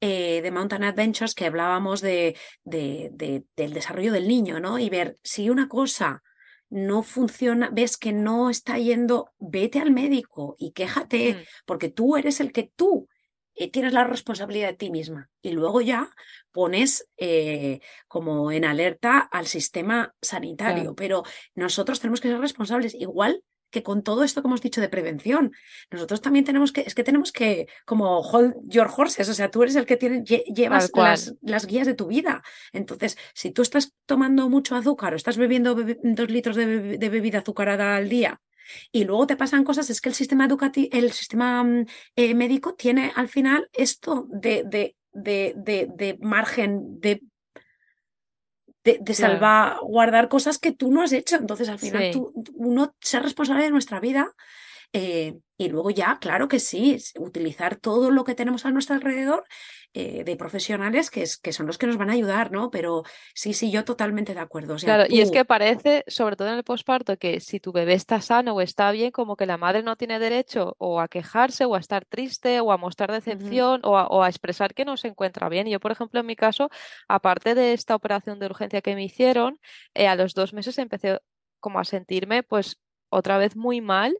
[0.00, 2.34] eh, de Mountain Adventures, que hablábamos de,
[2.64, 4.78] de- de- del desarrollo del niño, ¿no?
[4.78, 6.22] Y ver si una cosa
[6.70, 12.16] no funciona, ves que no está yendo, vete al médico y quéjate, Mm, porque tú
[12.16, 13.08] eres el que tú
[13.54, 15.30] eh, tienes la responsabilidad de ti misma.
[15.42, 16.10] Y luego ya
[16.52, 20.94] pones eh, como en alerta al sistema sanitario, claro.
[20.94, 21.22] pero
[21.54, 25.52] nosotros tenemos que ser responsables, igual que con todo esto que hemos dicho de prevención.
[25.90, 29.62] Nosotros también tenemos que, es que tenemos que, como hold your horses, o sea, tú
[29.62, 32.42] eres el que tiene, lle- llevas las, las guías de tu vida.
[32.72, 37.96] Entonces, si tú estás tomando mucho azúcar o estás bebiendo dos litros de bebida azucarada
[37.96, 38.40] al día
[38.92, 41.86] y luego te pasan cosas, es que el sistema educativo, el sistema mm,
[42.16, 47.22] eh, médico tiene al final esto de, de, de, de, de margen de
[48.92, 49.34] de, de Claro.
[49.38, 51.36] salvaguardar cosas que tú no has hecho.
[51.36, 52.10] Entonces, al final, Sí.
[52.12, 54.32] tú, uno ser responsable de nuestra vida
[54.92, 59.44] eh, y luego ya, claro que sí, utilizar todo lo que tenemos a nuestro alrededor
[59.92, 62.70] eh, de profesionales que, es, que son los que nos van a ayudar, ¿no?
[62.70, 63.02] Pero
[63.34, 64.74] sí, sí, yo totalmente de acuerdo.
[64.74, 67.72] O sea, Claro, y es que parece, sobre todo en el posparto, que si tu
[67.72, 71.08] bebé está sano o está bien, como que la madre no tiene derecho o a
[71.08, 74.84] quejarse o a estar triste o a mostrar decepción o a, o a expresar que
[74.84, 75.66] no se encuentra bien.
[75.66, 76.70] Yo, por ejemplo, en mi caso,
[77.08, 79.58] aparte de esta operación de urgencia que me hicieron,
[79.94, 81.18] eh, a los dos meses empecé
[81.58, 82.78] como a sentirme pues
[83.10, 84.16] otra vez muy mal.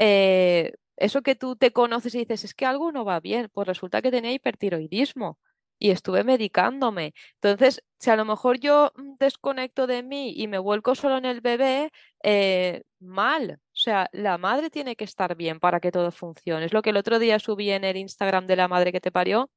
[0.00, 3.68] Eh, eso que tú te conoces y dices, es que algo no va bien, pues
[3.68, 5.38] resulta que tenía hipertiroidismo
[5.78, 7.14] y estuve medicándome.
[7.34, 11.26] Entonces, si a lo mejor yo mm, desconecto de mí y me vuelco solo en
[11.26, 11.90] el bebé,
[12.22, 13.60] eh, mal.
[13.60, 16.66] O sea, la madre tiene que estar bien para que todo funcione.
[16.66, 19.12] Es lo que el otro día subí en el Instagram de la madre que te
[19.12, 19.50] parió.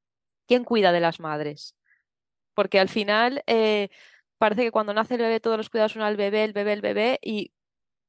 [0.47, 1.75] ¿Quién cuida de las madres?
[2.53, 3.89] Porque al final eh,
[4.37, 6.81] parece que cuando nace el bebé todos los cuidados son al bebé, el bebé, el
[6.81, 7.53] bebé y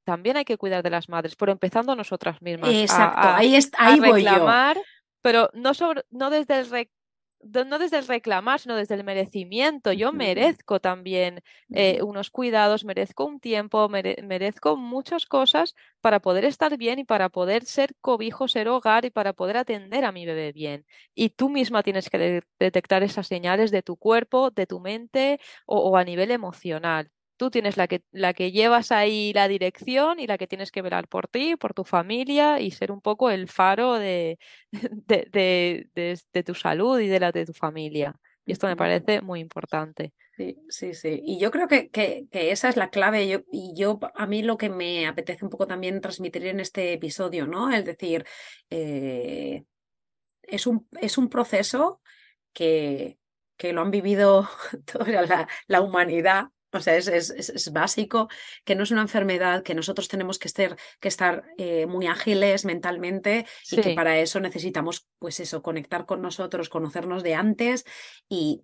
[0.05, 2.71] también hay que cuidar de las madres, pero empezando nosotras mismas.
[2.71, 4.79] Exacto, ahí, ahí voy reclamar,
[5.23, 5.73] pero no,
[6.11, 6.89] no desde el
[7.67, 9.93] no desde el reclamar, sino desde el merecimiento.
[9.93, 16.77] Yo merezco también eh, unos cuidados, merezco un tiempo, merezco muchas cosas para poder estar
[16.79, 20.53] bien y para poder ser cobijo, ser hogar y para poder atender a mi bebé
[20.53, 20.87] bien.
[21.15, 25.97] Y tú misma tienes que detectar esas señales de tu cuerpo, de tu mente o
[25.97, 30.39] a nivel emocional tú tienes la que, la que llevas ahí la dirección y la
[30.39, 33.95] que tienes que velar por ti, por tu familia y ser un poco el faro
[33.95, 34.39] de,
[34.73, 38.15] de, de, tu salud y de la de tu familia.
[38.47, 40.13] Y esto me parece muy importante.
[40.37, 41.21] Sí, sí, sí.
[41.25, 43.27] Y yo creo que, que, esa es la clave.
[43.29, 46.93] Yo, y yo, a mí lo que me apetece un poco también transmitir en este
[46.93, 47.71] episodio, ¿no?
[47.73, 48.27] Es decir,
[48.69, 49.65] eh,
[50.43, 52.03] es, un, es un proceso
[52.53, 53.19] que,
[53.57, 54.49] que lo han vivido
[54.93, 56.49] toda la, la humanidad
[56.79, 58.29] o sea, es, básico,
[58.65, 62.65] que no es una enfermedad, que nosotros tenemos que estar, que estar eh, muy ágiles
[62.65, 67.85] mentalmente y que para eso necesitamos, pues eso, conectar con nosotros, conocernos de antes
[68.29, 68.63] y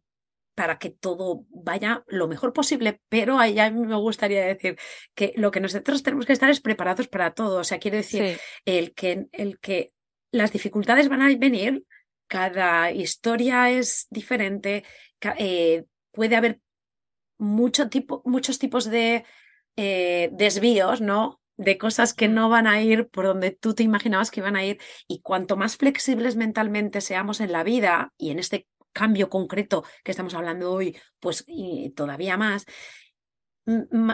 [0.54, 4.76] para que todo vaya lo mejor posible, pero ahí a mí me gustaría decir
[5.14, 7.60] que lo que nosotros tenemos que estar es preparados para todo.
[7.60, 9.92] O sea, quiere decir el, que, el que
[10.32, 11.84] las dificultades van a venir,
[12.26, 14.84] cada historia es diferente,
[15.38, 16.60] eh, puede haber
[17.40, 19.24] mucho tipo, muchos tipos de
[19.76, 21.40] eh, desvíos, ¿no?
[21.56, 24.64] De cosas que no van a ir por donde tú te imaginabas que iban a
[24.64, 24.78] ir.
[25.08, 30.10] Y cuanto más flexibles mentalmente seamos en la vida y en este cambio concreto que
[30.10, 32.66] estamos hablando hoy, pues y todavía más,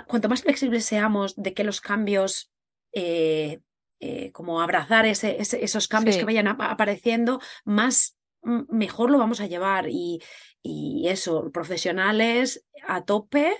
[0.06, 2.52] cuanto más flexibles seamos de que los cambios,
[2.92, 3.60] eh,
[4.00, 9.88] eh, como abrazar ese, esos cambios que vayan apareciendo, más mejor lo vamos a llevar
[9.88, 10.20] y,
[10.66, 13.56] y eso, profesionales a tope,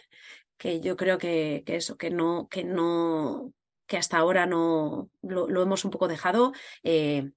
[0.57, 3.53] que yo creo que, que eso, que no, que no,
[3.87, 6.53] que hasta ahora no lo, hemos un poco dejado.
[6.83, 7.31] Eh,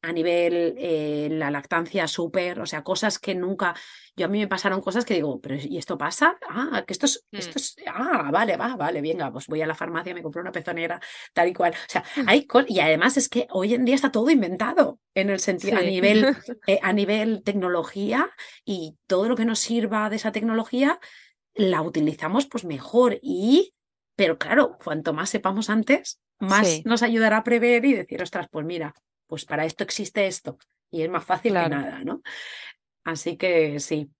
[0.00, 3.74] a nivel eh, la lactancia súper, o sea, cosas que nunca,
[4.16, 6.38] yo a mí me pasaron cosas que digo, pero ¿y esto pasa?
[6.48, 7.36] Ah, que esto es, mm.
[7.36, 10.52] esto es, ah, vale, va, vale, venga, pues voy a la farmacia, me compro una
[10.52, 11.00] pezonera,
[11.32, 11.72] tal y cual.
[11.72, 12.28] O sea, mm.
[12.28, 15.82] hay y además es que hoy en día está todo inventado en el sentido, a
[15.82, 16.24] nivel,
[16.66, 18.30] eh, a nivel tecnología
[18.64, 21.00] y todo lo que nos sirva de esa tecnología
[21.54, 23.74] la utilizamos pues mejor y,
[24.14, 28.64] pero claro, cuanto más sepamos antes, más nos ayudará a prever y decir, ostras, pues
[28.64, 28.94] mira,
[29.28, 30.58] pues para esto existe esto
[30.90, 32.22] y es más fácil que nada, ¿no?
[33.04, 34.10] Así que sí.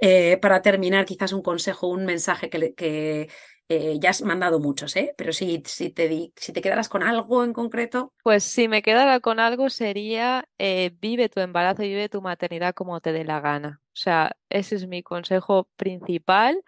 [0.00, 3.28] Eh, para terminar, quizás un consejo, un mensaje que, que
[3.68, 5.14] eh, ya has mandado muchos, ¿eh?
[5.16, 8.14] Pero si, si, te di, si te quedaras con algo en concreto.
[8.22, 12.74] Pues si me quedara con algo sería eh, vive tu embarazo y vive tu maternidad
[12.74, 13.82] como te dé la gana.
[13.88, 16.62] O sea, ese es mi consejo principal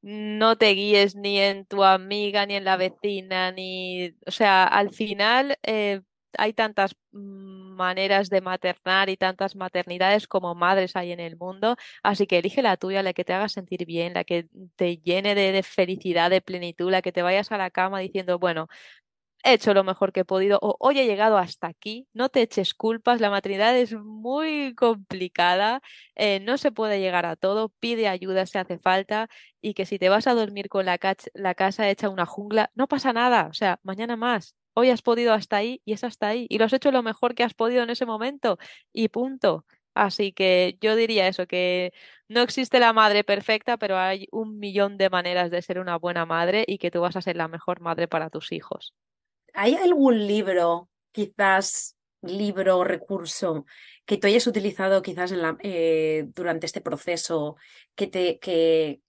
[0.00, 4.90] no te guíes ni en tu amiga, ni en la vecina, ni, o sea, al
[4.90, 5.58] final
[6.36, 12.26] hay tantas maneras de maternar y tantas maternidades como madres hay en el mundo, así
[12.26, 15.62] que elige la tuya, la que te haga sentir bien, la que te llene de,
[15.62, 18.68] felicidad, de plenitud, la que te vayas a la cama diciendo, bueno,
[19.44, 22.42] he hecho lo mejor que he podido o hoy he llegado hasta aquí, no te
[22.42, 25.80] eches culpas, la maternidad es muy complicada,
[26.16, 29.28] eh, no se puede llegar a todo, pide ayuda si hace falta
[29.60, 30.98] y que si te vas a dormir con la,
[31.34, 35.32] la casa hecha una jungla, no pasa nada, o sea, mañana más, hoy has podido
[35.32, 36.46] hasta ahí y es hasta ahí.
[36.48, 38.58] Y lo has hecho lo mejor que has podido en ese momento
[38.92, 39.64] y punto.
[39.94, 41.92] Así que yo diría eso, que
[42.28, 46.24] no existe la madre perfecta, pero hay un millón de maneras de ser una buena
[46.26, 48.94] madre y que tú vas a ser la mejor madre para tus hijos.
[49.54, 53.66] ¿Hay algún libro, quizás libro o recurso
[54.04, 57.56] que tú hayas utilizado quizás en la, eh, durante este proceso
[57.96, 59.00] que te, que,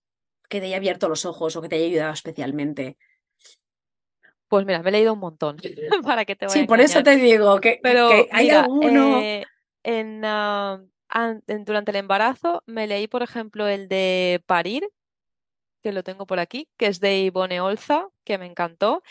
[0.47, 2.97] que te haya abierto los ojos o que te haya ayudado especialmente?
[4.49, 5.57] Pues mira, me he leído un montón
[6.03, 9.19] para que te vaya Sí, por eso te digo que, Pero, hay alguno.
[9.21, 9.45] Eh,
[9.83, 10.21] en,
[11.65, 14.89] durante el embarazo me leí, por ejemplo, el de Parir,
[15.81, 19.01] que lo tengo por aquí, que es de Ivone Olza, que me encantó.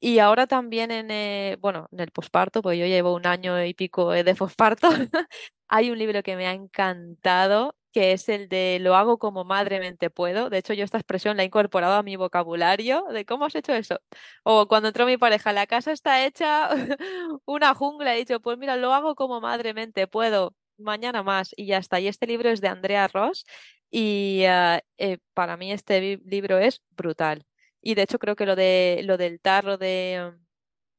[0.00, 3.74] Y ahora también en, eh, bueno, en el posparto, pues yo llevo un año y
[3.74, 4.88] pico de posparto,
[5.68, 10.10] hay un libro que me ha encantado, que es el de lo hago como madremente
[10.10, 10.50] puedo.
[10.50, 13.72] De hecho, yo esta expresión la he incorporado a mi vocabulario de cómo has hecho
[13.72, 14.02] eso.
[14.44, 16.68] O cuando entró mi pareja, la casa está hecha
[17.46, 21.78] una jungla, he dicho, pues mira, lo hago como madremente puedo, mañana más y ya
[21.78, 21.98] está.
[21.98, 23.46] Y este libro es de Andrea Ross
[23.90, 27.46] y ah, eh, para mí este libro es brutal.
[27.80, 30.34] Y de hecho creo que lo, de, lo del tarro de,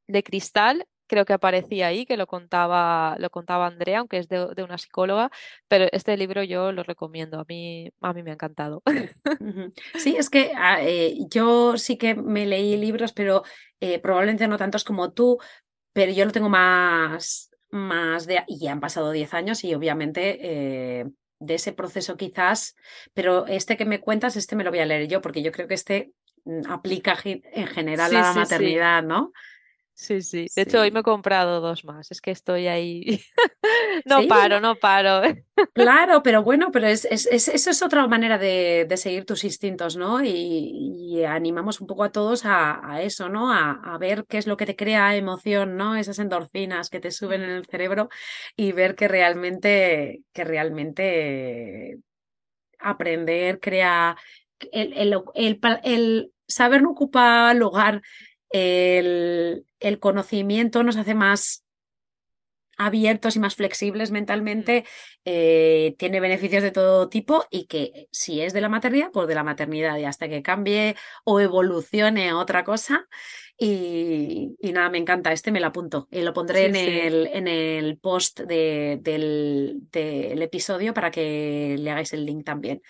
[0.07, 4.63] de cristal creo que aparecía ahí, que lo contaba, lo contaba Andrea, aunque es de,
[4.63, 5.31] una psicóloga,
[5.67, 8.83] pero este libro yo lo recomiendo, a mí, a mí me ha encantado.
[9.95, 13.43] Sí, es que ah, eh, yo sí que me leí libros, pero
[13.79, 15.37] eh, probablemente no tantos como tú,
[15.93, 18.43] pero yo lo tengo más, más de...
[18.47, 20.37] Y ya han pasado 10 años y obviamente...
[20.41, 21.05] Eh,
[21.39, 22.75] de ese proceso quizás,
[23.13, 25.67] pero este que me cuentas, este me lo voy a leer yo, porque yo creo
[25.67, 26.13] que este
[26.45, 29.31] mm, aplica en general a la maternidad, ¿no?
[29.99, 30.45] Sí, sí.
[30.55, 32.11] De hecho, hoy me he comprado dos más.
[32.11, 33.19] Es que estoy ahí.
[34.05, 35.23] no paro, no paro.
[35.73, 40.23] claro, pero bueno, pero es, es, eso es otra manera de, seguir tus instintos, ¿no?
[40.23, 43.51] Y, animamos un poco a todos a, eso, ¿no?
[43.51, 45.95] A, ver qué es lo que te crea emoción, ¿no?
[45.95, 48.09] Esas endorfinas que te suben en el cerebro
[48.55, 51.97] y ver que realmente, que realmente
[52.77, 54.15] aprender crea
[54.71, 58.03] el, el, el, el saber no ocupa lugar
[58.49, 59.65] el,
[59.99, 61.63] conocimiento nos hace más
[62.79, 64.85] abiertos y más flexibles mentalmente,
[65.25, 69.33] eh, tiene beneficios de todo tipo y que si es de la maternidad, pues de
[69.33, 73.07] la maternidad y hasta que cambie o evolucione a otra cosa.
[73.59, 77.97] Y, nada, me encanta, este me lo apunto y lo pondré en, El, en el
[77.97, 82.83] post del, del episodio para que le hagáis el link también.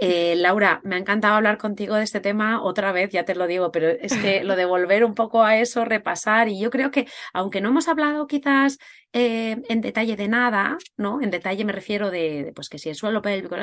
[0.00, 3.48] Eh, Laura, me ha encantado hablar contigo de este tema otra vez, ya te lo
[3.48, 6.92] digo, pero es que lo de volver un poco a eso, repasar, y yo creo
[6.92, 8.78] que, aunque no hemos hablado quizás
[9.12, 11.22] eh, en detalle de nada, ¿no?
[11.22, 13.56] En detalle me refiero de, pues que si el suelo pélvico,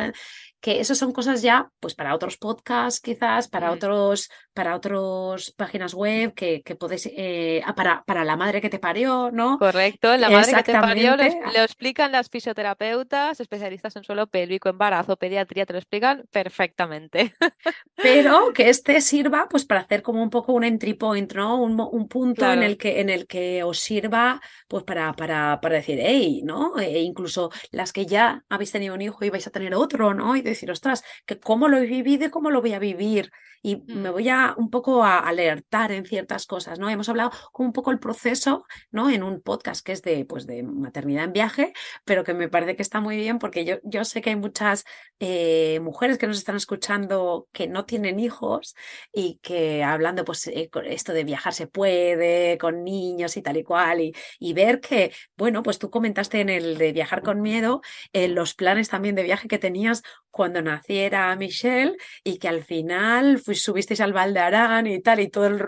[0.59, 5.93] que eso son cosas ya, pues para otros podcasts quizás, para otros, para otros páginas
[5.93, 9.59] web que, que podéis, eh, ah, para, para la madre que te parió, ¿no?
[9.59, 14.69] Correcto, la madre que te parió lo, lo, explican las fisioterapeutas, especialistas en suelo pélvico,
[14.69, 17.35] embarazo, pediatría, te lo explican perfectamente.
[17.95, 21.61] Pero que este sirva pues para hacer como un poco un entry point, ¿no?
[21.61, 25.75] Un, un punto en, el que, en el que os sirva pues para, para, para
[25.75, 26.77] decir, hey, ¿no?
[26.79, 30.35] E incluso las que ya habéis tenido un hijo y vais a tener otro, ¿no?
[30.35, 33.31] Y decir, ostras, que cómo lo he vivido y cómo lo voy a vivir
[33.65, 34.13] y me mm.
[34.13, 36.87] voy a un poco a alertar en ciertas cosas, ¿no?
[36.87, 39.09] Hemos hablado como un poco el proceso, ¿no?
[39.09, 41.73] En un podcast que es de, pues, de maternidad en viaje,
[42.03, 44.85] pero que me parece que está muy bien porque yo, yo sé que hay muchas
[45.19, 48.75] eh, mujeres que nos están escuchando que no tienen hijos
[49.11, 53.63] y que hablando, pues, eh, esto de viajar se puede, con niños y tal y
[53.63, 57.81] cual, y, y, ver que, bueno, pues tú comentaste en el de viajar con miedo,
[58.13, 60.03] en los planes también de viaje que tenías
[60.35, 65.29] cuando naciera Michelle y que al final subisteis al Val de Arán y tal, y
[65.29, 65.61] todo, el,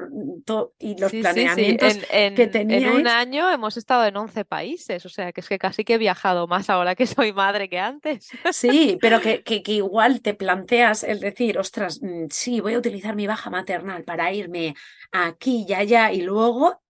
[0.78, 2.84] y los planeamientos que teníais.
[2.84, 5.94] En un año hemos estado en 11 países, o sea que es que casi que
[5.94, 8.28] he viajado más ahora que soy madre que antes.
[8.52, 13.16] Sí, pero que, que, igual te planteas el decir, ostras, mm, sí, voy a utilizar
[13.16, 14.76] mi baja maternal para irme
[15.14, 16.82] aquí y allá, y luego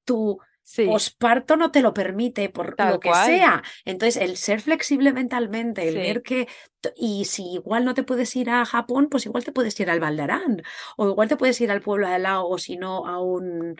[0.83, 3.63] posparto no te lo permite por lo que sea.
[3.85, 6.47] Entonces, el ser flexible mentalmente, el ver que,
[6.95, 9.99] y si igual no te puedes ir a Japón, pues igual te puedes ir al
[9.99, 10.61] Valdarán,
[10.97, 13.75] o igual te puedes ir al pueblo de al lado, o si no, a un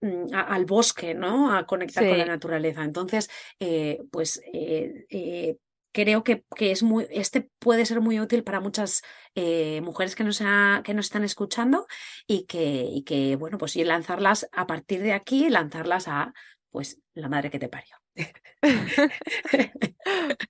[0.00, 1.54] mm, al bosque, ¿no?
[1.54, 2.84] A conectar con la naturaleza.
[2.84, 5.56] Entonces, eh, pues eh, eh,
[5.92, 9.02] creo que, que, es muy, este puede ser muy útil para muchas
[9.34, 10.38] eh, mujeres que nos,
[10.84, 11.86] que nos están escuchando
[12.26, 16.32] y que, y que, bueno, pues lanzarlas a partir de aquí, lanzarlas a,
[16.70, 17.99] pues, la madre que te parió.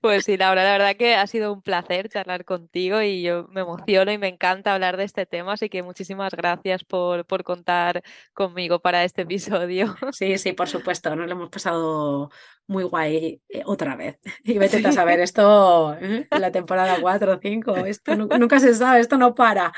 [0.01, 3.61] Pues sí, Laura, la verdad que ha sido un placer charlar contigo y yo me
[3.61, 8.03] emociono y me encanta hablar de este tema, así que muchísimas gracias por, por contar
[8.33, 9.95] conmigo para este episodio.
[10.11, 12.29] Sí, sí, por supuesto, nos lo hemos pasado
[12.67, 14.19] muy guay eh, otra vez.
[14.43, 16.27] Y vete a saber, esto ¿eh?
[16.29, 19.71] en la temporada 4 o 5, esto nunca, se sabe, esto no para.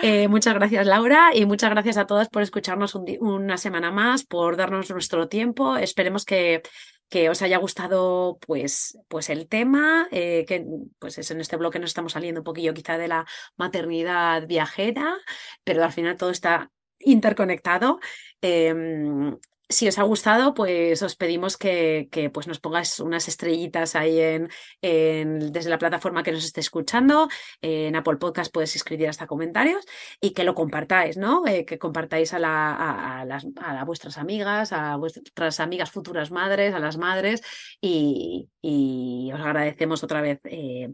[0.00, 4.56] Eh, muchas gracias, Laura, y muchas gracias a todos por escucharnos una semana más, por
[4.56, 5.76] darnos nuestro tiempo.
[5.76, 6.62] Esperemos que
[7.08, 10.66] que os haya gustado pues, pues el tema, eh, que
[10.98, 13.26] pues es en este bloque nos estamos saliendo un poquillo quizá de la
[13.56, 15.16] maternidad viajera,
[15.64, 17.98] pero al final todo está interconectado.
[18.40, 19.36] Em,
[19.68, 24.48] si os ha gustado, pues os pedimos que, pues nos pongáis unas estrellitas ahí en,
[24.80, 27.28] desde la plataforma que nos esté escuchando.
[27.60, 29.84] En Apple Podcast puedes escribir hasta comentarios
[30.20, 31.46] y que lo compartáis, ¿no?
[31.46, 36.74] Eh, que compartáis a, la, a, las, a, vuestras amigas, a vuestras amigas futuras madres,
[36.74, 37.42] a las madres
[37.80, 40.90] y, y os agradecemos otra vez eh,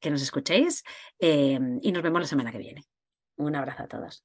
[0.00, 0.84] que nos escuchéis
[1.18, 2.84] eh, y nos vemos la semana que viene.
[3.36, 4.24] Un abrazo a todos.